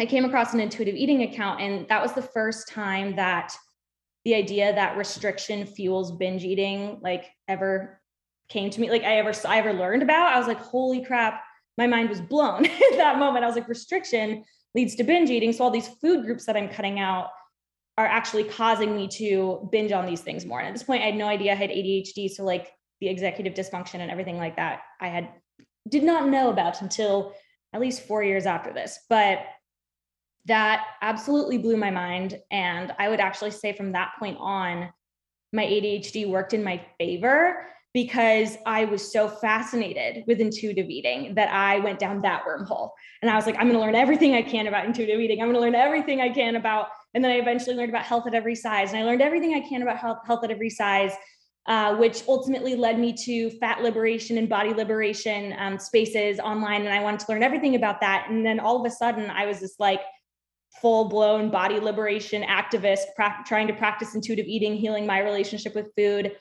I 0.02 0.06
came 0.08 0.26
across 0.26 0.56
an 0.56 0.60
intuitive 0.60 0.96
eating 0.96 1.22
account, 1.22 1.62
and 1.62 1.88
that 1.90 2.02
was 2.02 2.14
the 2.14 2.24
first 2.24 2.68
time 2.68 3.16
that 3.18 3.56
the 4.26 4.34
idea 4.34 4.74
that 4.74 4.98
restriction 4.98 5.68
fuels 5.68 6.12
binge 6.12 6.44
eating 6.44 7.00
like 7.04 7.28
ever 7.48 8.02
came 8.50 8.72
to 8.72 8.82
me. 8.82 8.90
Like 8.90 9.04
I 9.04 9.18
ever 9.18 9.32
I 9.46 9.60
ever 9.60 9.74
learned 9.74 10.02
about. 10.02 10.34
I 10.34 10.40
was 10.40 10.48
like, 10.48 10.60
holy 10.60 11.06
crap, 11.06 11.44
my 11.78 11.86
mind 11.86 12.10
was 12.10 12.20
blown 12.20 12.66
at 12.92 12.98
that 12.98 13.20
moment. 13.20 13.44
I 13.44 13.48
was 13.48 13.56
like, 13.56 13.68
restriction 13.68 14.44
leads 14.74 14.96
to 14.96 15.04
binge 15.04 15.30
eating. 15.30 15.54
So 15.54 15.64
all 15.64 15.70
these 15.70 15.88
food 15.88 16.26
groups 16.26 16.48
that 16.48 16.58
I'm 16.58 16.68
cutting 16.70 17.00
out 17.00 17.28
are 18.00 18.08
actually 18.08 18.46
causing 18.46 18.96
me 18.96 19.08
to 19.08 19.70
binge 19.72 19.92
on 19.92 20.08
these 20.08 20.22
things 20.22 20.48
more. 20.48 20.60
And 20.60 20.68
at 20.68 20.74
this 20.74 20.82
point, 20.82 21.04
I 21.04 21.08
had 21.08 21.16
no 21.16 21.28
idea 21.28 21.52
I 21.52 21.56
had 21.56 21.70
ADHD. 21.70 22.28
So 22.32 22.44
like 22.44 22.72
the 23.02 23.08
executive 23.08 23.54
dysfunction 23.54 24.00
and 24.00 24.10
everything 24.10 24.38
like 24.38 24.56
that, 24.56 24.82
I 25.00 25.10
had 25.10 25.30
did 25.88 26.04
not 26.04 26.28
know 26.28 26.50
about 26.50 26.82
until 26.82 27.36
at 27.72 27.82
least 27.82 28.08
four 28.08 28.24
years 28.24 28.48
after 28.48 28.74
this. 28.74 28.98
But 29.08 29.46
that 30.46 30.86
absolutely 31.02 31.58
blew 31.58 31.78
my 31.78 31.92
mind. 31.92 32.40
And 32.50 32.94
I 32.98 33.10
would 33.10 33.20
actually 33.20 33.52
say 33.52 33.74
from 33.74 33.92
that 33.92 34.14
point 34.20 34.38
on, 34.40 34.92
my 35.54 35.66
ADHD 35.66 36.28
worked 36.28 36.54
in 36.54 36.64
my 36.64 36.82
favor 36.98 37.68
because 37.94 38.58
I 38.66 38.86
was 38.86 39.12
so 39.12 39.28
fascinated 39.28 40.24
with 40.26 40.40
intuitive 40.40 40.90
eating 40.90 41.36
that 41.36 41.52
I 41.52 41.80
went 41.80 42.00
down 42.00 42.22
that 42.22 42.44
wormhole. 42.46 42.92
And 43.22 43.30
I 43.30 43.36
was 43.36 43.46
like, 43.46 43.56
I'm 43.56 43.64
going 43.64 43.74
to 43.74 43.82
learn 43.82 43.96
everything 43.96 44.34
I 44.34 44.42
can 44.42 44.68
about 44.68 44.86
intuitive 44.86 45.20
eating. 45.20 45.42
I'm 45.42 45.48
going 45.48 45.56
to 45.56 45.62
learn 45.62 45.76
everything 45.76 46.22
I 46.22 46.30
can 46.30 46.56
about, 46.56 46.88
and 47.14 47.24
then 47.24 47.32
I 47.32 47.36
eventually 47.36 47.76
learned 47.76 47.90
about 47.90 48.06
health 48.06 48.28
at 48.28 48.34
every 48.34 48.56
size. 48.56 48.94
And 48.94 49.00
I 49.00 49.04
learned 49.04 49.22
everything 49.22 49.54
I 49.56 49.68
can 49.68 49.82
about 49.82 49.98
health, 49.98 50.20
health 50.26 50.44
at 50.46 50.52
every 50.52 50.70
size, 50.70 51.12
uh, 51.68 51.98
which 51.98 52.24
ultimately 52.30 52.76
led 52.76 52.98
me 52.98 53.14
to 53.26 53.50
fat 53.60 53.82
liberation 53.82 54.38
and 54.38 54.48
body 54.48 54.74
liberation 54.74 55.54
um, 55.58 55.78
spaces 55.78 56.40
online. 56.40 56.86
And 56.86 56.94
I 56.94 57.02
wanted 57.02 57.20
to 57.20 57.26
learn 57.30 57.44
everything 57.44 57.76
about 57.76 58.00
that. 58.00 58.28
And 58.30 58.46
then 58.46 58.62
all 58.62 58.80
of 58.80 58.90
a 58.90 58.96
sudden, 58.96 59.30
I 59.30 59.46
was 59.46 59.60
just 59.60 59.82
like, 59.82 60.00
full 60.82 61.06
blown 61.06 61.50
body 61.50 61.80
liberation 61.80 62.44
activist 62.44 63.04
pra- 63.16 63.44
trying 63.46 63.68
to 63.68 63.74
practice 63.74 64.16
intuitive 64.16 64.48
eating, 64.48 64.76
healing 64.76 65.06
my 65.06 65.20
relationship 65.20 65.76
with 65.76 65.92
food, 65.96 66.36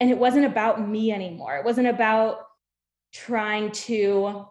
and 0.00 0.10
it 0.10 0.18
wasn't 0.18 0.44
about 0.44 0.86
me 0.86 1.12
anymore. 1.12 1.56
It 1.56 1.64
wasn't 1.64 1.86
about 1.86 2.38
trying 3.12 3.70
to 3.70 4.46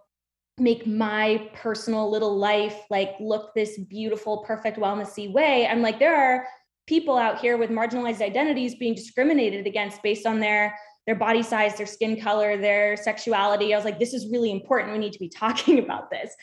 make 0.60 0.86
my 0.86 1.50
personal 1.54 2.10
little 2.10 2.38
life 2.38 2.82
like 2.90 3.16
look 3.20 3.54
this 3.54 3.78
beautiful, 3.78 4.40
perfect, 4.40 4.78
wellnessy 4.78 5.32
way. 5.32 5.68
I'm 5.68 5.82
like, 5.82 6.00
there 6.00 6.16
are 6.16 6.48
people 6.88 7.18
out 7.18 7.40
here 7.40 7.58
with 7.58 7.70
marginalized 7.70 8.22
identities 8.22 8.76
being 8.76 8.94
discriminated 8.94 9.66
against 9.68 10.02
based 10.04 10.26
on 10.26 10.40
their 10.40 10.78
their 11.06 11.16
body 11.16 11.44
size, 11.44 11.76
their 11.76 11.86
skin 11.86 12.20
color, 12.22 12.56
their 12.58 12.96
sexuality. 12.96 13.74
I 13.74 13.78
was 13.78 13.84
like, 13.84 14.00
this 14.00 14.14
is 14.14 14.32
really 14.32 14.52
important. 14.52 14.94
We 14.94 15.00
need 15.00 15.14
to 15.14 15.20
be 15.20 15.30
talking 15.38 15.80
about 15.80 16.10
this. 16.10 16.34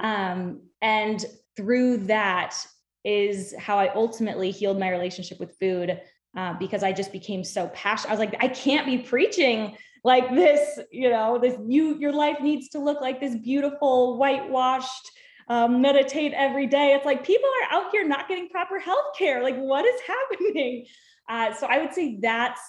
Um, 0.00 0.62
and 0.80 1.24
through 1.58 1.96
that 1.96 2.56
is 3.04 3.52
how 3.58 3.78
I 3.78 3.92
ultimately 3.94 4.52
healed 4.52 4.78
my 4.78 4.90
relationship 4.90 5.40
with 5.40 5.56
food 5.58 6.00
uh, 6.36 6.54
because 6.54 6.84
I 6.84 6.92
just 6.92 7.10
became 7.10 7.42
so 7.42 7.66
passionate. 7.74 8.10
I 8.10 8.12
was 8.12 8.20
like, 8.20 8.36
I 8.40 8.46
can't 8.46 8.86
be 8.86 8.98
preaching 8.98 9.76
like 10.04 10.30
this, 10.30 10.78
you 10.92 11.10
know, 11.10 11.36
this 11.36 11.56
you 11.66 11.98
your 11.98 12.12
life 12.12 12.40
needs 12.40 12.68
to 12.68 12.78
look 12.78 13.00
like 13.00 13.20
this 13.20 13.34
beautiful 13.34 14.18
whitewashed 14.18 15.10
um, 15.48 15.80
meditate 15.80 16.32
every 16.32 16.68
day. 16.68 16.92
It's 16.94 17.04
like 17.04 17.26
people 17.26 17.48
are 17.48 17.76
out 17.76 17.90
here 17.90 18.06
not 18.06 18.28
getting 18.28 18.48
proper 18.48 18.78
health 18.78 19.16
care. 19.18 19.42
Like, 19.42 19.56
what 19.56 19.84
is 19.84 20.00
happening? 20.06 20.86
Uh, 21.28 21.52
so 21.54 21.66
I 21.66 21.78
would 21.78 21.92
say 21.92 22.20
that's 22.22 22.60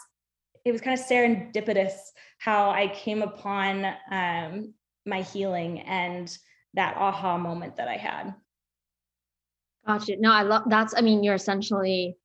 it 0.65 0.71
was 0.71 0.81
kind 0.81 0.99
of 0.99 1.05
serendipitous 1.05 1.93
how 2.39 2.71
I 2.71 2.87
came 2.87 3.21
upon 3.21 3.85
um, 4.11 4.73
my 5.05 5.21
healing 5.21 5.81
and 5.81 6.35
that 6.73 6.95
aha 6.97 7.37
moment 7.37 7.75
that 7.77 7.87
I 7.87 7.97
had. 7.97 8.33
Gotcha. 9.89 10.17
No, 10.19 10.31
I 10.31 10.43
love 10.43 10.63
that's, 10.67 10.93
I 10.95 11.01
mean, 11.01 11.23
you're 11.23 11.33
essentially 11.33 12.15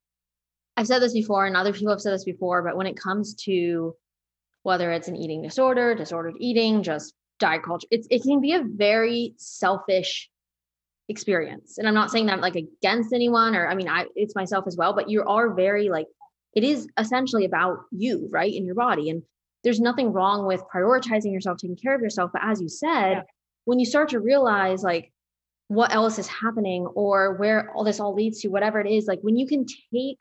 I've 0.76 0.86
said 0.86 1.00
this 1.00 1.14
before 1.14 1.46
and 1.46 1.56
other 1.56 1.72
people 1.72 1.92
have 1.92 2.00
said 2.00 2.12
this 2.12 2.24
before, 2.24 2.62
but 2.62 2.76
when 2.76 2.86
it 2.86 2.94
comes 2.94 3.34
to 3.44 3.96
whether 4.64 4.92
it's 4.92 5.08
an 5.08 5.16
eating 5.16 5.40
disorder, 5.40 5.94
disordered 5.94 6.34
eating, 6.38 6.82
just 6.82 7.14
diet 7.38 7.62
culture, 7.62 7.86
it's 7.90 8.06
it 8.10 8.22
can 8.22 8.42
be 8.42 8.52
a 8.52 8.62
very 8.62 9.32
selfish 9.38 10.28
experience. 11.08 11.78
And 11.78 11.88
I'm 11.88 11.94
not 11.94 12.10
saying 12.10 12.26
that 12.26 12.42
like 12.42 12.54
against 12.54 13.14
anyone 13.14 13.56
or 13.56 13.66
I 13.66 13.74
mean 13.74 13.88
I 13.88 14.08
it's 14.14 14.34
myself 14.34 14.66
as 14.66 14.76
well, 14.76 14.92
but 14.92 15.08
you 15.08 15.24
are 15.24 15.54
very 15.54 15.88
like 15.88 16.06
it 16.54 16.64
is 16.64 16.86
essentially 16.98 17.46
about 17.46 17.78
you, 17.92 18.28
right? 18.30 18.52
In 18.52 18.66
your 18.66 18.74
body. 18.74 19.08
And 19.08 19.22
there's 19.62 19.80
nothing 19.80 20.12
wrong 20.12 20.44
with 20.44 20.62
prioritizing 20.74 21.32
yourself, 21.32 21.56
taking 21.56 21.76
care 21.76 21.94
of 21.94 22.02
yourself. 22.02 22.30
But 22.30 22.42
as 22.44 22.60
you 22.60 22.68
said, 22.68 23.12
yeah. 23.12 23.22
when 23.64 23.78
you 23.78 23.86
start 23.86 24.10
to 24.10 24.20
realize 24.20 24.82
like 24.82 25.13
what 25.68 25.94
else 25.94 26.18
is 26.18 26.26
happening 26.26 26.86
or 26.86 27.34
where 27.34 27.70
all 27.72 27.84
this 27.84 28.00
all 28.00 28.14
leads 28.14 28.40
to, 28.40 28.48
whatever 28.48 28.80
it 28.80 28.90
is, 28.90 29.06
like 29.06 29.20
when 29.22 29.36
you 29.36 29.46
can 29.46 29.64
take 29.92 30.18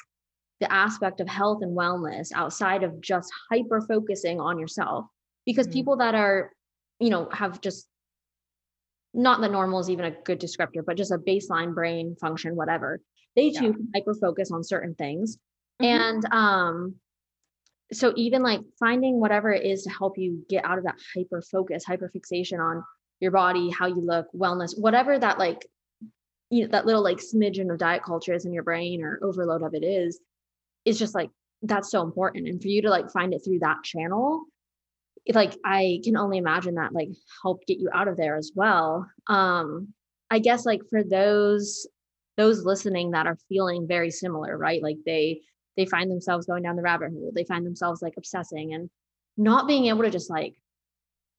the 0.60 0.72
aspect 0.72 1.20
of 1.20 1.28
health 1.28 1.62
and 1.62 1.78
wellness 1.78 2.32
outside 2.34 2.84
of 2.84 3.02
just 3.02 3.30
hyper 3.52 3.82
focusing 3.82 4.40
on 4.40 4.58
yourself 4.58 5.06
because 5.46 5.68
mm-hmm. 5.68 5.74
people 5.74 5.98
that 5.98 6.16
are 6.16 6.52
you 7.00 7.10
know 7.10 7.28
have 7.32 7.60
just 7.60 7.88
not 9.14 9.42
that 9.42 9.52
normal 9.52 9.80
is 9.80 9.90
even 9.90 10.06
a 10.06 10.12
good 10.24 10.40
descriptor 10.40 10.84
but 10.86 10.96
just 10.96 11.12
a 11.12 11.18
baseline 11.18 11.74
brain 11.74 12.16
function 12.20 12.56
whatever 12.56 13.02
they 13.36 13.50
too 13.50 13.76
yeah. 13.78 14.00
hyper 14.00 14.14
focus 14.14 14.52
on 14.52 14.64
certain 14.64 14.96
things 14.96 15.38
mm-hmm. 15.82 15.86
and 15.86 16.26
um 16.32 16.96
so 17.92 18.14
even 18.16 18.42
like 18.42 18.62
finding 18.80 19.20
whatever 19.20 19.52
it 19.52 19.66
is 19.66 19.84
to 19.84 19.90
help 19.90 20.18
you 20.18 20.46
get 20.50 20.64
out 20.64 20.78
of 20.78 20.86
that 20.86 20.96
hyper 21.14 21.42
focus 21.42 21.84
hyper 21.84 22.10
fixation 22.10 22.60
on 22.60 22.84
your 23.24 23.32
body 23.32 23.72
how 23.72 23.88
you 23.88 24.02
look 24.02 24.28
wellness 24.36 24.78
whatever 24.78 25.18
that 25.18 25.40
like 25.40 25.66
you 26.52 26.62
know 26.62 26.68
that 26.68 26.86
little 26.86 27.04
like 27.04 27.18
smidgen 27.18 27.72
of 27.72 27.80
diet 27.80 28.04
culture 28.04 28.34
is 28.34 28.46
in 28.46 28.54
your 28.54 28.64
brain 28.64 29.02
or 29.02 29.20
overload 29.24 29.64
of 29.64 29.74
it 29.74 29.84
is 29.84 30.20
is 30.86 31.00
just 31.00 31.16
like 31.16 31.30
that's 31.64 31.90
so 31.90 32.02
important. 32.02 32.48
And 32.48 32.62
for 32.62 32.68
you 32.68 32.82
to 32.84 32.90
like 32.90 33.10
find 33.12 33.34
it 33.34 33.42
through 33.44 33.60
that 33.60 33.84
channel 33.84 34.44
like 35.34 35.56
i 35.64 36.02
can 36.04 36.18
only 36.18 36.38
imagine 36.38 36.76
that 36.76 36.92
like 36.92 37.08
helped 37.42 37.66
get 37.66 37.80
you 37.80 37.90
out 37.94 38.10
of 38.10 38.18
there 38.18 38.36
as 38.36 38.52
well. 38.54 39.10
Um 39.28 39.94
i 40.30 40.40
guess 40.40 40.66
like 40.66 40.82
for 40.90 41.04
those 41.04 41.88
those 42.36 42.66
listening 42.66 43.12
that 43.12 43.28
are 43.28 43.38
feeling 43.48 43.88
very 43.88 44.12
similar 44.12 44.58
right? 44.58 44.84
Like 44.84 44.98
they 45.06 45.42
they 45.78 45.86
find 45.86 46.12
themselves 46.12 46.46
going 46.46 46.64
down 46.64 46.76
the 46.76 46.82
rabbit 46.84 47.12
hole. 47.12 47.32
They 47.34 47.46
find 47.46 47.66
themselves 47.66 48.02
like 48.02 48.14
obsessing 48.18 48.74
and 48.74 48.90
not 49.38 49.68
being 49.68 49.88
able 49.88 50.04
to 50.04 50.12
just 50.12 50.30
like 50.30 50.56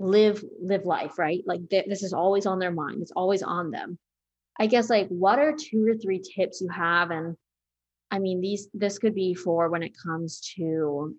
live 0.04 0.44
live 0.62 0.84
life 0.84 1.18
right 1.18 1.42
like 1.46 1.68
th- 1.70 1.86
this 1.88 2.02
is 2.02 2.12
always 2.12 2.46
on 2.46 2.58
their 2.58 2.72
mind 2.72 3.00
it's 3.00 3.12
always 3.16 3.42
on 3.42 3.70
them 3.70 3.98
i 4.58 4.66
guess 4.66 4.90
like 4.90 5.08
what 5.08 5.38
are 5.38 5.52
two 5.52 5.86
or 5.86 5.94
three 5.94 6.20
tips 6.36 6.60
you 6.60 6.68
have 6.68 7.10
and 7.10 7.36
I 8.14 8.20
mean, 8.20 8.40
these 8.40 8.68
this 8.72 8.98
could 8.98 9.14
be 9.14 9.34
for 9.34 9.68
when 9.68 9.82
it 9.82 9.96
comes 10.00 10.40
to 10.56 11.16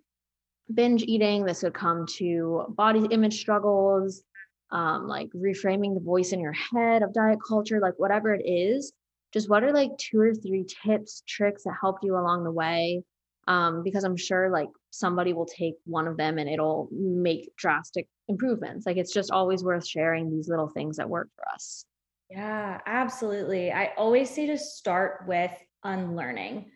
binge 0.74 1.04
eating. 1.04 1.44
This 1.44 1.60
could 1.60 1.74
come 1.74 2.06
to 2.18 2.66
body 2.70 3.06
image 3.12 3.38
struggles, 3.38 4.24
um, 4.72 5.06
like 5.06 5.30
reframing 5.36 5.94
the 5.94 6.00
voice 6.00 6.32
in 6.32 6.40
your 6.40 6.54
head 6.54 7.04
of 7.04 7.14
diet 7.14 7.40
culture, 7.46 7.82
like 7.82 7.96
whatever 7.98 8.34
it 8.34 8.48
is. 8.48 8.94
Just 9.34 9.50
what 9.50 9.66
are 9.66 9.74
like 9.74 9.92
two 9.98 10.20
or 10.20 10.34
three 10.34 10.66
tips, 10.86 11.22
tricks 11.28 11.64
that 11.64 11.76
helped 11.82 12.06
you 12.06 12.16
along 12.16 12.46
the 12.46 12.52
way? 12.52 13.04
Um, 13.46 13.84
because 13.84 14.06
I'm 14.06 14.16
sure 14.16 14.50
like 14.50 14.70
somebody 14.92 15.34
will 15.34 15.46
take 15.46 15.76
one 15.84 16.08
of 16.08 16.16
them 16.16 16.38
and 16.38 16.50
it'll 16.50 16.88
make 16.94 17.54
drastic 17.58 18.08
improvements. 18.28 18.86
Like 18.86 18.98
it's 18.98 19.14
just 19.14 19.32
always 19.32 19.64
worth 19.64 19.86
sharing 19.86 20.30
these 20.30 20.50
little 20.50 20.68
things 20.68 20.98
that 20.98 21.10
work 21.10 21.30
for 21.36 21.44
us. 21.54 21.86
Yeah, 22.30 22.82
absolutely. 22.86 23.72
I 23.72 23.94
always 23.98 24.30
say 24.30 24.48
to 24.48 24.58
start 24.58 25.26
with 25.28 25.52
unlearning. 25.84 26.72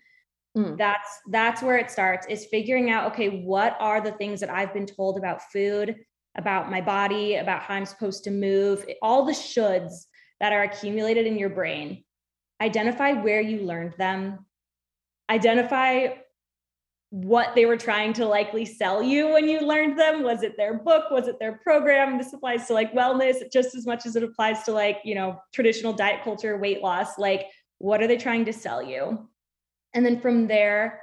Mm. 0.57 0.77
That's 0.77 1.09
that's 1.31 1.61
where 1.61 1.77
it 1.77 1.91
starts 1.91 2.25
is 2.27 2.45
figuring 2.45 2.89
out 2.91 3.11
okay, 3.11 3.43
what 3.43 3.77
are 3.79 4.01
the 4.01 4.11
things 4.13 4.39
that 4.39 4.49
I've 4.49 4.73
been 4.73 4.85
told 4.85 5.17
about 5.17 5.51
food, 5.51 5.95
about 6.37 6.71
my 6.71 6.81
body, 6.81 7.35
about 7.35 7.61
how 7.61 7.75
I'm 7.75 7.85
supposed 7.85 8.23
to 8.25 8.31
move, 8.31 8.85
all 9.01 9.25
the 9.25 9.31
shoulds 9.31 10.05
that 10.39 10.53
are 10.53 10.63
accumulated 10.63 11.27
in 11.27 11.37
your 11.37 11.49
brain. 11.49 12.03
Identify 12.61 13.13
where 13.13 13.41
you 13.41 13.61
learned 13.61 13.93
them. 13.97 14.45
Identify 15.29 16.09
what 17.11 17.55
they 17.55 17.65
were 17.65 17.77
trying 17.77 18.13
to 18.13 18.25
likely 18.25 18.65
sell 18.65 19.01
you 19.01 19.29
when 19.29 19.49
you 19.49 19.61
learned 19.61 19.97
them 19.97 20.21
was 20.21 20.43
it 20.43 20.55
their 20.57 20.75
book 20.75 21.09
was 21.09 21.27
it 21.27 21.39
their 21.39 21.53
program 21.63 22.19
this 22.19 22.33
applies 22.33 22.67
to 22.67 22.73
like 22.73 22.93
wellness 22.93 23.51
just 23.51 23.73
as 23.73 23.87
much 23.87 24.05
as 24.05 24.15
it 24.15 24.21
applies 24.21 24.61
to 24.61 24.71
like 24.71 24.99
you 25.03 25.15
know 25.15 25.39
traditional 25.51 25.91
diet 25.91 26.23
culture 26.23 26.55
weight 26.57 26.83
loss 26.83 27.17
like 27.17 27.47
what 27.79 27.99
are 27.99 28.05
they 28.05 28.15
trying 28.15 28.45
to 28.45 28.53
sell 28.53 28.83
you 28.83 29.27
and 29.93 30.05
then 30.05 30.19
from 30.19 30.47
there, 30.47 31.01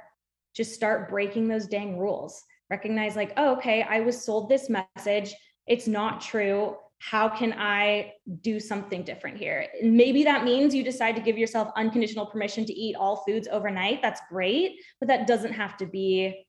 just 0.55 0.73
start 0.73 1.09
breaking 1.09 1.47
those 1.47 1.67
dang 1.67 1.97
rules. 1.97 2.41
Recognize, 2.69 3.15
like, 3.15 3.33
oh, 3.37 3.55
okay, 3.57 3.83
I 3.83 4.01
was 4.01 4.23
sold 4.23 4.49
this 4.49 4.69
message. 4.69 5.33
It's 5.67 5.87
not 5.87 6.21
true. 6.21 6.75
How 6.99 7.29
can 7.29 7.53
I 7.53 8.13
do 8.41 8.59
something 8.59 9.03
different 9.03 9.37
here? 9.37 9.67
maybe 9.83 10.23
that 10.23 10.43
means 10.43 10.73
you 10.73 10.83
decide 10.83 11.15
to 11.15 11.21
give 11.21 11.37
yourself 11.37 11.71
unconditional 11.75 12.25
permission 12.25 12.65
to 12.65 12.73
eat 12.73 12.95
all 12.95 13.23
foods 13.27 13.47
overnight. 13.49 14.01
That's 14.01 14.21
great, 14.29 14.81
but 14.99 15.07
that 15.07 15.27
doesn't 15.27 15.53
have 15.53 15.77
to 15.77 15.85
be 15.85 16.47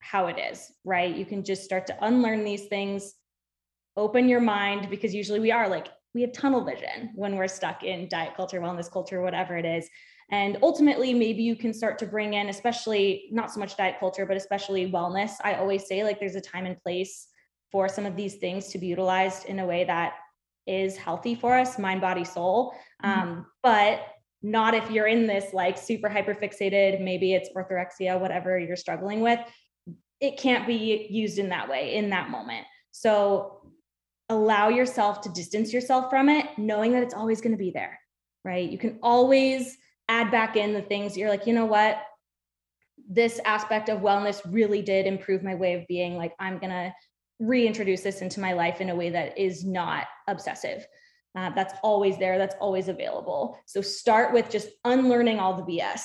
how 0.00 0.26
it 0.28 0.38
is, 0.38 0.72
right? 0.84 1.14
You 1.14 1.26
can 1.26 1.44
just 1.44 1.62
start 1.62 1.86
to 1.88 2.04
unlearn 2.04 2.44
these 2.44 2.66
things, 2.66 3.14
open 3.96 4.28
your 4.28 4.40
mind, 4.40 4.88
because 4.88 5.14
usually 5.14 5.40
we 5.40 5.52
are 5.52 5.68
like, 5.68 5.88
we 6.14 6.22
have 6.22 6.32
tunnel 6.32 6.64
vision 6.64 7.12
when 7.14 7.36
we're 7.36 7.46
stuck 7.46 7.84
in 7.84 8.08
diet 8.08 8.34
culture, 8.34 8.60
wellness 8.60 8.90
culture, 8.90 9.22
whatever 9.22 9.56
it 9.56 9.64
is. 9.64 9.88
And 10.32 10.58
ultimately, 10.62 11.12
maybe 11.12 11.42
you 11.42 11.56
can 11.56 11.74
start 11.74 11.98
to 11.98 12.06
bring 12.06 12.34
in, 12.34 12.48
especially 12.48 13.28
not 13.32 13.52
so 13.52 13.60
much 13.60 13.76
diet 13.76 13.96
culture, 13.98 14.26
but 14.26 14.36
especially 14.36 14.90
wellness. 14.90 15.32
I 15.42 15.54
always 15.54 15.86
say, 15.86 16.04
like, 16.04 16.20
there's 16.20 16.36
a 16.36 16.40
time 16.40 16.66
and 16.66 16.80
place 16.80 17.28
for 17.70 17.88
some 17.88 18.06
of 18.06 18.16
these 18.16 18.36
things 18.36 18.68
to 18.68 18.78
be 18.78 18.86
utilized 18.86 19.46
in 19.46 19.58
a 19.58 19.66
way 19.66 19.84
that 19.84 20.14
is 20.66 20.96
healthy 20.96 21.34
for 21.34 21.54
us, 21.56 21.78
mind, 21.78 22.00
body, 22.00 22.24
soul. 22.24 22.74
Mm-hmm. 23.04 23.20
Um, 23.20 23.46
but 23.62 24.06
not 24.42 24.74
if 24.74 24.90
you're 24.90 25.06
in 25.06 25.26
this 25.26 25.52
like 25.52 25.76
super 25.76 26.08
hyper 26.08 26.34
fixated, 26.34 27.00
maybe 27.00 27.34
it's 27.34 27.50
orthorexia, 27.54 28.18
whatever 28.18 28.58
you're 28.58 28.76
struggling 28.76 29.20
with. 29.20 29.40
it 30.20 30.36
can't 30.38 30.66
be 30.66 31.06
used 31.10 31.38
in 31.38 31.48
that 31.48 31.68
way 31.68 31.94
in 31.94 32.10
that 32.10 32.30
moment. 32.30 32.66
So 32.90 33.72
allow 34.28 34.68
yourself 34.68 35.20
to 35.22 35.28
distance 35.30 35.72
yourself 35.72 36.10
from 36.10 36.28
it, 36.28 36.46
knowing 36.56 36.92
that 36.92 37.02
it's 37.02 37.14
always 37.14 37.40
going 37.40 37.52
to 37.52 37.58
be 37.58 37.70
there, 37.70 37.98
right? 38.44 38.70
You 38.70 38.78
can 38.78 38.98
always 39.02 39.76
add 40.08 40.30
back 40.30 40.56
in 40.56 40.72
the 40.72 40.82
things 40.82 41.16
you're 41.16 41.30
like, 41.30 41.46
you 41.46 41.54
know 41.54 41.66
what? 41.66 42.02
This 43.08 43.40
aspect 43.44 43.88
of 43.88 44.00
wellness 44.00 44.40
really 44.52 44.82
did 44.82 45.06
improve 45.06 45.42
my 45.42 45.54
way 45.54 45.74
of 45.74 45.86
being. 45.88 46.16
Like, 46.16 46.34
I'm 46.38 46.58
going 46.58 46.70
to 46.70 46.92
reintroduce 47.40 48.02
this 48.02 48.20
into 48.20 48.38
my 48.38 48.52
life 48.52 48.80
in 48.80 48.90
a 48.90 48.94
way 48.94 49.10
that 49.10 49.36
is 49.36 49.64
not 49.64 50.06
obsessive. 50.28 50.86
Uh, 51.36 51.50
that's 51.50 51.74
always 51.82 52.18
there, 52.18 52.38
that's 52.38 52.56
always 52.60 52.88
available. 52.88 53.58
So 53.66 53.80
start 53.80 54.32
with 54.32 54.50
just 54.50 54.68
unlearning 54.84 55.38
all 55.38 55.56
the 55.56 55.62
BS 55.62 56.02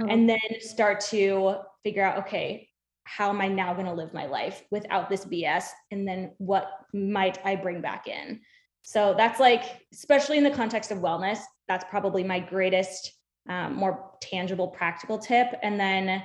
oh. 0.00 0.06
and 0.08 0.28
then 0.28 0.38
start 0.60 1.00
to 1.00 1.56
figure 1.82 2.04
out 2.04 2.18
okay, 2.18 2.68
how 3.04 3.30
am 3.30 3.40
I 3.40 3.48
now 3.48 3.72
going 3.72 3.86
to 3.86 3.92
live 3.92 4.12
my 4.12 4.26
life 4.26 4.64
without 4.70 5.08
this 5.08 5.24
BS? 5.24 5.66
And 5.90 6.06
then 6.06 6.32
what 6.38 6.70
might 6.92 7.38
I 7.44 7.56
bring 7.56 7.80
back 7.80 8.08
in? 8.08 8.40
So 8.82 9.14
that's 9.16 9.40
like, 9.40 9.62
especially 9.92 10.38
in 10.38 10.44
the 10.44 10.50
context 10.50 10.90
of 10.90 10.98
wellness, 10.98 11.38
that's 11.68 11.84
probably 11.88 12.24
my 12.24 12.40
greatest, 12.40 13.12
um, 13.48 13.74
more 13.74 14.12
tangible, 14.20 14.68
practical 14.68 15.18
tip. 15.18 15.48
And 15.62 15.78
then 15.78 16.22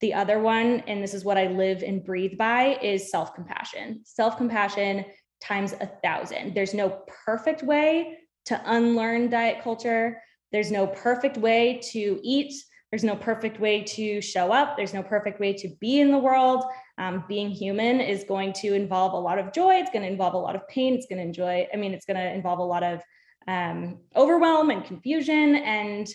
the 0.00 0.14
other 0.14 0.40
one, 0.40 0.80
and 0.86 1.02
this 1.02 1.14
is 1.14 1.24
what 1.24 1.38
I 1.38 1.46
live 1.46 1.82
and 1.82 2.04
breathe 2.04 2.36
by, 2.36 2.78
is 2.82 3.10
self 3.10 3.34
compassion. 3.34 4.02
Self 4.04 4.36
compassion 4.36 5.04
times 5.42 5.74
a 5.80 5.86
thousand. 6.02 6.54
There's 6.54 6.74
no 6.74 7.02
perfect 7.24 7.62
way 7.62 8.18
to 8.46 8.60
unlearn 8.64 9.30
diet 9.30 9.62
culture. 9.62 10.20
There's 10.52 10.70
no 10.70 10.86
perfect 10.86 11.36
way 11.36 11.80
to 11.92 12.20
eat. 12.22 12.52
There's 12.90 13.04
no 13.04 13.16
perfect 13.16 13.58
way 13.60 13.82
to 13.82 14.20
show 14.20 14.52
up. 14.52 14.76
There's 14.76 14.94
no 14.94 15.02
perfect 15.02 15.40
way 15.40 15.52
to 15.54 15.68
be 15.80 16.00
in 16.00 16.10
the 16.10 16.18
world. 16.18 16.64
Um, 16.98 17.24
being 17.28 17.50
human 17.50 18.00
is 18.00 18.24
going 18.24 18.52
to 18.54 18.74
involve 18.74 19.12
a 19.12 19.18
lot 19.18 19.38
of 19.38 19.52
joy. 19.52 19.74
It's 19.74 19.90
going 19.90 20.04
to 20.04 20.10
involve 20.10 20.34
a 20.34 20.38
lot 20.38 20.54
of 20.54 20.66
pain. 20.68 20.94
It's 20.94 21.06
going 21.06 21.18
to 21.18 21.24
enjoy, 21.24 21.66
I 21.72 21.76
mean, 21.76 21.92
it's 21.92 22.06
going 22.06 22.16
to 22.16 22.32
involve 22.32 22.58
a 22.58 22.62
lot 22.62 22.82
of 22.82 23.02
um, 23.48 23.98
overwhelm 24.14 24.70
and 24.70 24.84
confusion. 24.84 25.56
And 25.56 26.06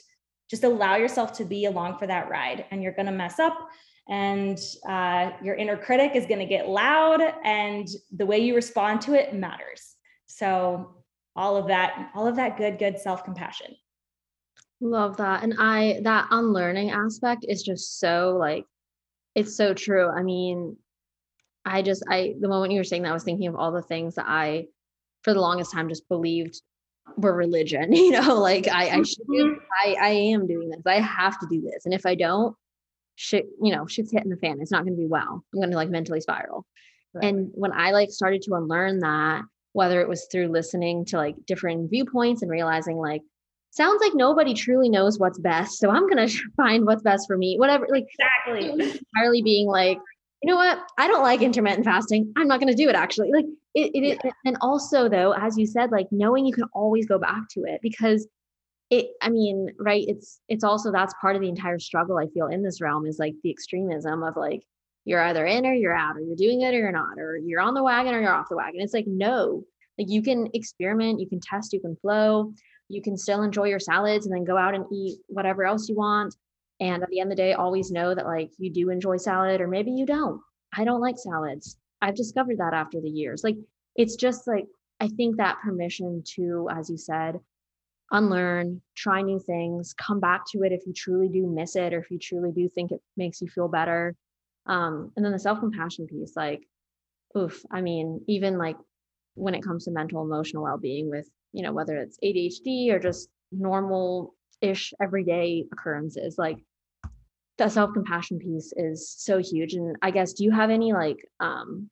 just 0.52 0.64
allow 0.64 0.97
yourself 0.97 1.34
to 1.34 1.45
be 1.45 1.66
along 1.66 1.97
for 1.97 2.06
that 2.06 2.30
ride. 2.30 2.66
And 2.70 2.84
you're 2.84 2.91
going 2.91 3.08
to 3.08 3.12
mess 3.12 3.39
up 3.39 3.58
and 4.10 4.60
uh, 4.88 5.32
your 5.41 5.56
inner 5.56 5.78
critic 5.78 6.12
is 6.16 6.26
going 6.26 6.39
to 6.39 6.45
get 6.45 6.68
loud 6.68 7.22
and 7.43 7.88
the 8.16 8.26
way 8.26 8.38
you 8.38 8.54
respond 8.54 9.02
to 9.02 9.14
it 9.14 9.34
matters 9.34 9.95
so 10.28 10.95
all 11.36 11.56
of 11.56 11.68
that 11.68 12.12
all 12.14 12.28
of 12.28 12.36
that 12.36 12.58
good 12.58 12.78
good 12.78 12.99
self-compassion 12.99 13.76
love 14.82 15.16
that 15.18 15.43
and 15.43 15.54
i 15.60 15.99
that 16.04 16.28
unlearning 16.32 16.91
aspect 16.91 17.45
is 17.47 17.64
just 17.64 17.99
so 17.99 18.36
like 18.38 18.66
it's 19.36 19.56
so 19.56 19.74
true 19.74 20.10
i 20.10 20.22
mean 20.22 20.76
i 21.64 21.82
just 21.82 22.04
i 22.10 22.34
the 22.41 22.47
moment 22.47 22.74
you 22.74 22.80
were 22.80 22.84
saying 22.84 23.04
that 23.04 23.12
i 23.12 23.14
was 23.14 23.24
thinking 23.24 23.47
of 23.47 23.56
all 23.56 23.72
the 23.72 23.82
things 23.82 24.16
that 24.16 24.26
i 24.28 24.66
for 25.22 25.34
the 25.34 25.39
longest 25.39 25.72
time 25.72 25.88
just 25.88 26.10
believed 26.10 26.62
were 27.18 27.36
religion 27.36 27.91
you 27.93 28.12
know 28.12 28.36
like 28.36 28.68
i 28.68 28.89
i 28.89 29.04
should 29.04 29.28
mm-hmm. 29.28 29.54
i 29.84 29.95
i 30.02 30.10
am 30.10 30.47
doing 30.47 30.70
this 30.70 30.82
i 30.86 30.99
have 30.99 31.38
to 31.39 31.47
do 31.49 31.62
this 31.62 31.86
and 31.86 31.93
if 31.93 32.06
i 32.06 32.16
don't 32.16 32.56
shit, 33.22 33.45
you 33.62 33.74
know, 33.76 33.86
shit's 33.86 34.12
hitting 34.12 34.30
the 34.30 34.38
fan. 34.38 34.58
It's 34.60 34.72
not 34.72 34.84
going 34.84 34.95
to 34.95 35.02
be 35.02 35.08
well. 35.08 35.43
I'm 35.54 35.60
going 35.60 35.70
to 35.70 35.78
like 35.78 35.89
mentally 35.89 36.22
spiral. 36.22 36.66
Right. 37.14 37.26
And 37.26 37.52
when 37.54 37.72
I 37.72 37.91
like 37.91 38.10
started 38.10 38.41
to 38.43 38.56
unlearn 38.56 38.99
that, 38.99 39.43
whether 39.74 40.02
it 40.02 40.10
was 40.10 40.28
through 40.32 40.47
listening 40.47 41.06
to 41.06 41.18
like 41.18 41.36
different 41.45 41.89
viewpoints 41.89 42.41
and 42.41 42.49
realizing 42.49 42.97
like, 42.97 43.22
sounds 43.70 44.02
like 44.02 44.14
nobody 44.16 44.54
truly 44.54 44.89
knows 44.89 45.20
what's 45.20 45.39
best. 45.39 45.80
So 45.80 45.89
I'm 45.89 46.10
going 46.10 46.28
to 46.28 46.39
find 46.58 46.86
what's 46.86 47.04
best 47.04 47.28
for 47.28 47.38
me, 47.38 47.58
whatever. 47.58 47.88
Like, 47.89 48.06
exactly. 48.10 48.72
Entirely 48.72 49.41
being 49.43 49.68
like, 49.68 49.99
you 50.42 50.50
know 50.50 50.56
what? 50.56 50.80
I 50.98 51.08
don't 51.08 51.22
like 51.22 51.42
intermittent 51.42 51.86
fasting. 51.86 52.34
I'm 52.36 52.48
not 52.48 52.60
going 52.60 52.76
to 52.76 52.84
do 52.84 52.89
it 52.89 52.96
actually. 52.96 53.32
Like, 53.32 53.46
it, 53.74 53.92
it, 53.94 54.20
yeah. 54.24 54.32
and 54.46 54.58
also 54.62 55.08
though, 55.08 55.34
as 55.34 55.58
you 55.58 55.66
said, 55.66 55.92
like 55.92 56.08
knowing 56.12 56.46
you 56.46 56.54
can 56.54 56.66
always 56.74 57.06
go 57.06 57.18
back 57.18 57.44
to 57.52 57.62
it 57.66 57.80
because 57.82 58.28
it 58.92 59.08
i 59.22 59.30
mean 59.30 59.70
right 59.80 60.06
it's 60.08 60.42
it's 60.50 60.64
also 60.64 60.92
that's 60.92 61.16
part 61.20 61.36
of 61.36 61.42
the 61.42 61.50
entire 61.50 61.80
struggle 61.80 62.18
i 62.18 62.28
feel 62.28 62.48
in 62.48 62.62
this 62.62 62.82
realm 62.82 63.08
is 63.08 63.18
like 63.18 63.34
the 63.42 63.50
extremism 63.50 64.22
of 64.22 64.36
like 64.36 64.62
you're 65.06 65.22
either 65.24 65.46
in 65.46 65.66
or 65.66 65.74
you're 65.74 65.96
out 65.96 66.16
or 66.16 66.20
you're 66.20 66.36
doing 66.36 66.62
it 66.62 66.76
or 66.76 66.78
you're 66.78 66.92
not 66.92 67.18
or 67.18 67.38
you're 67.38 67.62
on 67.62 67.74
the 67.74 67.82
wagon 67.82 68.14
or 68.14 68.22
you're 68.22 68.34
off 68.34 68.50
the 68.50 68.56
wagon 68.56 68.82
it's 68.82 68.94
like 68.94 69.08
no 69.08 69.64
like 69.98 70.10
you 70.10 70.22
can 70.22 70.48
experiment 70.54 71.20
you 71.20 71.28
can 71.28 71.39
test 71.39 71.74
you 71.74 71.80
can 71.80 71.96
flow 71.96 72.54
you 72.89 73.02
can 73.02 73.18
still 73.18 73.42
enjoy 73.42 73.66
your 73.66 73.80
salads 73.80 74.26
and 74.26 74.36
then 74.36 74.44
go 74.44 74.58
out 74.58 74.76
and 74.76 74.86
eat 74.92 75.18
whatever 75.28 75.64
else 75.64 75.88
you 75.88 75.96
want 75.96 76.36
and 76.82 77.01
at 77.03 77.09
the 77.09 77.21
end 77.21 77.32
of 77.32 77.38
the 77.38 77.41
day 77.41 77.53
always 77.53 77.91
know 77.91 78.13
that 78.13 78.25
like 78.25 78.51
you 78.57 78.71
do 78.71 78.89
enjoy 78.89 79.15
salad 79.15 79.61
or 79.61 79.67
maybe 79.67 79.91
you 79.91 80.05
don't. 80.05 80.41
I 80.75 80.84
don't 80.84 81.01
like 81.01 81.15
salads. 81.17 81.77
I've 82.01 82.15
discovered 82.15 82.57
that 82.57 82.73
after 82.73 82.99
the 82.99 83.09
years. 83.09 83.43
Like 83.43 83.55
it's 83.95 84.15
just 84.15 84.47
like 84.47 84.65
i 85.01 85.07
think 85.07 85.36
that 85.36 85.59
permission 85.61 86.23
to 86.25 86.69
as 86.71 86.89
you 86.89 86.97
said 86.97 87.38
unlearn, 88.11 88.82
try 88.95 89.21
new 89.21 89.39
things, 89.39 89.93
come 89.93 90.19
back 90.19 90.41
to 90.51 90.63
it 90.63 90.71
if 90.71 90.86
you 90.86 90.93
truly 90.93 91.29
do 91.29 91.47
miss 91.47 91.75
it 91.75 91.93
or 91.93 91.99
if 91.99 92.11
you 92.11 92.19
truly 92.19 92.51
do 92.51 92.67
think 92.69 92.91
it 92.91 93.01
makes 93.17 93.41
you 93.41 93.47
feel 93.47 93.67
better. 93.67 94.15
Um, 94.65 95.11
and 95.15 95.25
then 95.25 95.32
the 95.32 95.39
self 95.39 95.59
compassion 95.59 96.07
piece, 96.07 96.34
like, 96.36 96.61
oof, 97.38 97.63
I 97.71 97.82
mean, 97.82 98.21
even 98.27 98.57
like 98.57 98.77
when 99.36 99.55
it 99.55 99.63
comes 99.63 99.86
to 99.86 99.91
mental 99.91 100.21
emotional 100.21 100.63
well 100.63 100.77
being 100.77 101.09
with, 101.09 101.27
you 101.53 101.63
know, 101.63 101.73
whether 101.73 101.95
it's 101.95 102.17
ADHD 102.23 102.91
or 102.91 102.99
just 102.99 103.29
normal 103.51 104.36
ish 104.61 104.93
everyday 105.01 105.65
occurrences, 105.71 106.36
like 106.38 106.57
the 107.62 107.70
self 107.70 107.93
compassion 107.93 108.39
piece 108.39 108.74
is 108.76 109.14
so 109.18 109.38
huge. 109.39 109.74
And 109.74 109.95
I 110.01 110.12
guess, 110.12 110.34
do 110.34 110.43
you 110.43 110.51
have 110.51 110.70
any 110.70 110.93
like, 110.93 111.18
um, 111.39 111.89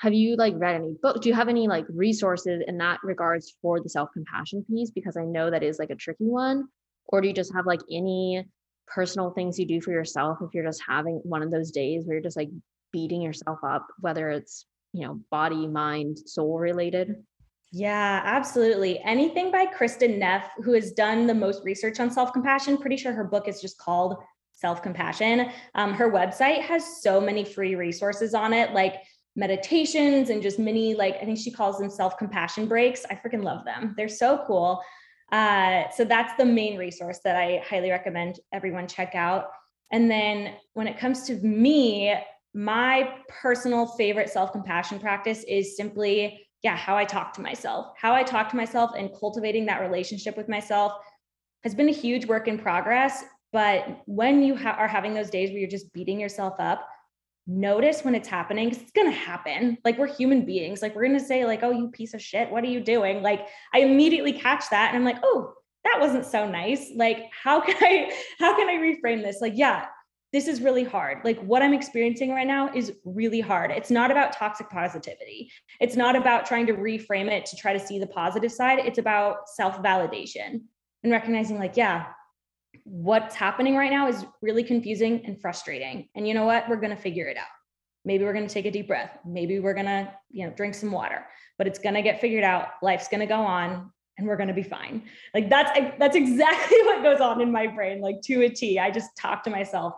have 0.00 0.14
you 0.14 0.36
like 0.36 0.54
read 0.56 0.76
any 0.76 0.94
book 1.02 1.20
do 1.20 1.28
you 1.28 1.34
have 1.34 1.48
any 1.48 1.66
like 1.66 1.84
resources 1.88 2.62
in 2.68 2.78
that 2.78 2.98
regards 3.02 3.56
for 3.60 3.80
the 3.80 3.88
self-compassion 3.88 4.64
piece 4.70 4.92
because 4.92 5.16
i 5.16 5.24
know 5.24 5.50
that 5.50 5.64
is 5.64 5.80
like 5.80 5.90
a 5.90 5.96
tricky 5.96 6.26
one 6.26 6.68
or 7.06 7.20
do 7.20 7.26
you 7.26 7.34
just 7.34 7.52
have 7.52 7.66
like 7.66 7.80
any 7.90 8.44
personal 8.86 9.32
things 9.32 9.58
you 9.58 9.66
do 9.66 9.80
for 9.80 9.90
yourself 9.90 10.38
if 10.40 10.54
you're 10.54 10.64
just 10.64 10.82
having 10.88 11.20
one 11.24 11.42
of 11.42 11.50
those 11.50 11.72
days 11.72 12.04
where 12.04 12.14
you're 12.14 12.22
just 12.22 12.36
like 12.36 12.50
beating 12.92 13.20
yourself 13.20 13.58
up 13.66 13.88
whether 13.98 14.30
it's 14.30 14.66
you 14.92 15.04
know 15.04 15.20
body 15.32 15.66
mind 15.66 16.16
soul 16.26 16.58
related 16.58 17.16
yeah, 17.70 18.22
absolutely. 18.24 18.98
Anything 19.00 19.52
by 19.52 19.66
Kristin 19.66 20.16
Neff, 20.16 20.48
who 20.64 20.72
has 20.72 20.92
done 20.92 21.26
the 21.26 21.34
most 21.34 21.62
research 21.64 22.00
on 22.00 22.10
self 22.10 22.32
compassion. 22.32 22.78
Pretty 22.78 22.96
sure 22.96 23.12
her 23.12 23.24
book 23.24 23.46
is 23.46 23.60
just 23.60 23.76
called 23.76 24.16
Self 24.58 24.82
Compassion. 24.82 25.50
Um, 25.76 25.94
her 25.94 26.10
website 26.10 26.62
has 26.62 27.00
so 27.00 27.20
many 27.20 27.44
free 27.44 27.76
resources 27.76 28.34
on 28.34 28.52
it, 28.52 28.72
like 28.72 28.96
meditations 29.36 30.30
and 30.30 30.42
just 30.42 30.58
mini, 30.58 30.94
like, 30.94 31.14
I 31.22 31.24
think 31.24 31.38
she 31.38 31.52
calls 31.52 31.78
them 31.78 31.88
self 31.88 32.18
compassion 32.18 32.66
breaks. 32.66 33.04
I 33.08 33.14
freaking 33.14 33.44
love 33.44 33.64
them. 33.64 33.94
They're 33.96 34.08
so 34.08 34.42
cool. 34.46 34.82
Uh, 35.30 35.84
so 35.94 36.04
that's 36.04 36.32
the 36.36 36.44
main 36.44 36.76
resource 36.76 37.20
that 37.22 37.36
I 37.36 37.62
highly 37.68 37.90
recommend 37.90 38.40
everyone 38.52 38.88
check 38.88 39.14
out. 39.14 39.50
And 39.92 40.10
then 40.10 40.54
when 40.74 40.88
it 40.88 40.98
comes 40.98 41.22
to 41.28 41.34
me, 41.36 42.14
my 42.52 43.14
personal 43.28 43.86
favorite 43.86 44.28
self 44.28 44.50
compassion 44.50 44.98
practice 44.98 45.44
is 45.44 45.76
simply, 45.76 46.48
yeah, 46.64 46.76
how 46.76 46.96
I 46.96 47.04
talk 47.04 47.32
to 47.34 47.40
myself. 47.40 47.92
How 47.96 48.14
I 48.14 48.24
talk 48.24 48.48
to 48.50 48.56
myself 48.56 48.90
and 48.98 49.10
cultivating 49.20 49.66
that 49.66 49.80
relationship 49.80 50.36
with 50.36 50.48
myself 50.48 50.92
has 51.62 51.74
been 51.74 51.88
a 51.88 51.92
huge 51.92 52.26
work 52.26 52.48
in 52.48 52.58
progress. 52.58 53.22
But 53.52 54.02
when 54.06 54.42
you 54.42 54.56
ha- 54.56 54.76
are 54.78 54.88
having 54.88 55.14
those 55.14 55.30
days 55.30 55.50
where 55.50 55.58
you're 55.58 55.70
just 55.70 55.92
beating 55.92 56.20
yourself 56.20 56.54
up, 56.58 56.86
notice 57.48 58.04
when 58.04 58.14
it's 58.14 58.28
happening 58.28 58.68
because 58.68 58.82
it's 58.82 58.92
going 58.92 59.10
to 59.10 59.18
happen. 59.18 59.78
Like 59.84 59.98
we're 59.98 60.14
human 60.14 60.44
beings. 60.44 60.82
Like 60.82 60.94
we're 60.94 61.06
going 61.06 61.18
to 61.18 61.24
say 61.24 61.46
like 61.46 61.62
oh 61.62 61.70
you 61.70 61.90
piece 61.90 62.14
of 62.14 62.22
shit. 62.22 62.50
What 62.50 62.62
are 62.62 62.68
you 62.68 62.80
doing? 62.80 63.22
Like 63.22 63.46
i 63.72 63.80
immediately 63.80 64.34
catch 64.34 64.68
that 64.70 64.88
and 64.88 64.98
i'm 64.98 65.04
like 65.04 65.22
oh 65.24 65.54
that 65.84 65.98
wasn't 65.98 66.26
so 66.26 66.46
nice. 66.46 66.90
Like 66.94 67.30
how 67.32 67.60
can 67.60 67.74
i 67.80 68.12
how 68.38 68.54
can 68.54 68.68
i 68.68 68.74
reframe 68.74 69.22
this? 69.22 69.38
Like 69.40 69.54
yeah 69.56 69.86
this 70.30 70.46
is 70.46 70.60
really 70.60 70.84
hard. 70.84 71.24
Like 71.24 71.40
what 71.40 71.62
i'm 71.62 71.72
experiencing 71.72 72.30
right 72.30 72.46
now 72.46 72.70
is 72.74 72.92
really 73.06 73.40
hard. 73.40 73.70
It's 73.70 73.90
not 73.90 74.10
about 74.10 74.34
toxic 74.34 74.68
positivity. 74.68 75.50
It's 75.80 75.96
not 75.96 76.16
about 76.16 76.44
trying 76.44 76.66
to 76.66 76.74
reframe 76.74 77.30
it 77.30 77.46
to 77.46 77.56
try 77.56 77.72
to 77.72 77.80
see 77.80 77.98
the 77.98 78.06
positive 78.08 78.52
side. 78.52 78.80
It's 78.80 78.98
about 78.98 79.48
self 79.48 79.82
validation 79.82 80.60
and 81.02 81.12
recognizing 81.12 81.58
like 81.58 81.78
yeah 81.78 82.08
what's 82.90 83.34
happening 83.34 83.76
right 83.76 83.90
now 83.90 84.08
is 84.08 84.24
really 84.40 84.64
confusing 84.64 85.22
and 85.26 85.40
frustrating. 85.40 86.08
And 86.14 86.26
you 86.26 86.34
know 86.34 86.46
what? 86.46 86.68
We're 86.68 86.76
going 86.76 86.94
to 86.94 87.00
figure 87.00 87.26
it 87.26 87.36
out. 87.36 87.46
Maybe 88.04 88.24
we're 88.24 88.32
going 88.32 88.46
to 88.46 88.52
take 88.52 88.64
a 88.64 88.70
deep 88.70 88.88
breath. 88.88 89.18
Maybe 89.26 89.60
we're 89.60 89.74
going 89.74 89.86
to, 89.86 90.12
you 90.30 90.46
know, 90.46 90.52
drink 90.54 90.74
some 90.74 90.90
water, 90.90 91.26
but 91.58 91.66
it's 91.66 91.78
going 91.78 91.94
to 91.94 92.02
get 92.02 92.20
figured 92.20 92.44
out. 92.44 92.68
Life's 92.82 93.08
going 93.08 93.20
to 93.20 93.26
go 93.26 93.40
on 93.40 93.92
and 94.16 94.26
we're 94.26 94.36
going 94.36 94.48
to 94.48 94.54
be 94.54 94.62
fine. 94.62 95.02
Like 95.34 95.50
that's 95.50 95.70
that's 95.98 96.16
exactly 96.16 96.78
what 96.84 97.02
goes 97.02 97.20
on 97.20 97.40
in 97.40 97.52
my 97.52 97.66
brain 97.66 98.00
like 98.00 98.22
to 98.24 98.42
a 98.42 98.48
T. 98.48 98.78
I 98.78 98.90
just 98.90 99.10
talk 99.16 99.42
to 99.44 99.50
myself 99.50 99.94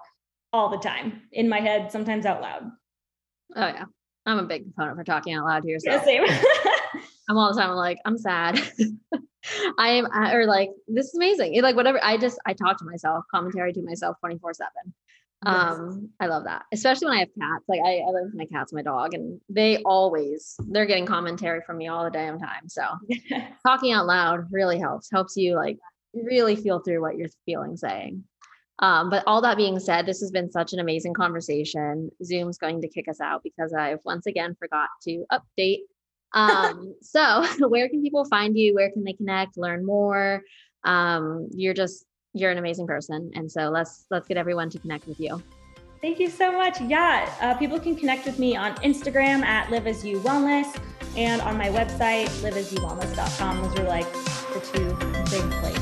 all 0.53 0.69
the 0.69 0.79
time 0.79 1.23
in 1.33 1.49
my 1.49 1.61
head, 1.61 1.93
sometimes 1.93 2.27
out 2.27 2.43
loud. 2.43 2.71
Oh 3.55 3.67
yeah. 3.67 3.85
I'm 4.27 4.39
a 4.39 4.45
big 4.45 4.75
proponent 4.75 4.99
for 4.99 5.05
talking 5.05 5.35
out 5.35 5.47
loud 5.47 5.63
to 5.63 5.69
yourself. 5.69 6.03
Yeah, 6.07 6.27
same. 6.27 6.45
I'm 7.31 7.39
all 7.39 7.55
the 7.55 7.61
time 7.61 7.71
I'm 7.71 7.77
like, 7.77 7.99
I'm 8.05 8.19
sad. 8.19 8.61
I 9.79 9.89
am, 9.91 10.07
or 10.35 10.47
like, 10.47 10.71
this 10.89 11.07
is 11.07 11.15
amazing. 11.15 11.55
It, 11.55 11.63
like, 11.63 11.77
whatever. 11.77 12.03
I 12.03 12.17
just, 12.17 12.39
I 12.45 12.55
talk 12.55 12.77
to 12.79 12.85
myself, 12.85 13.25
commentary 13.31 13.73
to 13.73 13.83
myself 13.83 14.17
24 14.21 14.55
7. 14.55 14.69
Um, 15.47 16.11
I 16.21 16.27
love 16.27 16.45
that, 16.45 16.65
especially 16.73 17.07
when 17.07 17.17
I 17.17 17.21
have 17.21 17.29
cats. 17.29 17.65
Like 17.67 17.81
I, 17.83 18.01
I 18.01 18.11
live 18.11 18.25
with 18.25 18.35
my 18.35 18.45
cats, 18.45 18.75
my 18.75 18.83
dog, 18.83 19.15
and 19.15 19.41
they 19.49 19.79
always 19.85 20.55
they're 20.69 20.85
getting 20.85 21.07
commentary 21.07 21.63
from 21.65 21.79
me 21.79 21.89
all 21.89 22.05
the 22.05 22.11
damn 22.11 22.39
time. 22.39 22.69
So 22.69 22.83
talking 23.67 23.93
out 23.93 24.05
loud 24.05 24.49
really 24.51 24.79
helps. 24.79 25.11
Helps 25.11 25.37
you 25.37 25.57
like 25.57 25.79
really 26.13 26.57
feel 26.57 26.81
through 26.81 27.01
what 27.01 27.17
you're 27.17 27.31
feeling, 27.47 27.79
saying. 27.79 28.25
Um, 28.81 29.09
but 29.09 29.25
all 29.27 29.41
that 29.43 29.57
being 29.57 29.79
said, 29.79 30.05
this 30.05 30.21
has 30.21 30.31
been 30.31 30.51
such 30.51 30.75
an 30.75 30.79
amazing 30.79 31.15
conversation. 31.15 32.11
Zoom's 32.23 32.59
going 32.59 32.83
to 32.83 32.89
kick 32.89 33.09
us 33.09 33.21
out 33.21 33.43
because 33.43 33.73
I've 33.73 34.01
once 34.05 34.27
again 34.27 34.57
forgot 34.59 34.89
to 35.05 35.25
update. 35.33 35.81
Um, 36.35 36.95
so 37.03 37.45
where 37.69 37.89
can 37.89 38.03
people 38.03 38.25
find 38.25 38.57
you? 38.57 38.75
Where 38.75 38.91
can 38.91 39.05
they 39.05 39.13
connect, 39.15 39.57
learn 39.57 39.85
more? 39.85 40.43
Um, 40.85 41.49
you're 41.55 41.75
just 41.75 42.05
you're 42.33 42.51
an 42.51 42.59
amazing 42.59 42.87
person. 42.87 43.31
And 43.35 43.51
so 43.51 43.71
let's 43.71 44.07
let's 44.11 44.29
get 44.29 44.37
everyone 44.37 44.71
to 44.71 44.79
connect 44.79 45.07
with 45.07 45.21
you. 45.21 45.43
Thank 46.01 46.19
you 46.19 46.31
so 46.31 46.51
much. 46.51 46.81
Yeah, 46.81 47.31
uh, 47.43 47.55
people 47.55 47.79
can 47.79 47.95
connect 47.95 48.25
with 48.25 48.39
me 48.39 48.57
on 48.57 48.75
Instagram 48.77 49.43
at 49.43 49.71
Live 49.71 49.87
As 49.87 50.05
You 50.05 50.19
Wellness 50.21 50.81
and 51.17 51.43
on 51.43 51.59
my 51.59 51.69
website, 51.69 52.29
liveasyouwellness.com. 52.41 53.63
Those 53.63 53.79
are 53.81 53.85
like 53.85 54.11
the 54.55 54.61
two 54.73 54.95
big 55.31 55.51
places 55.61 55.80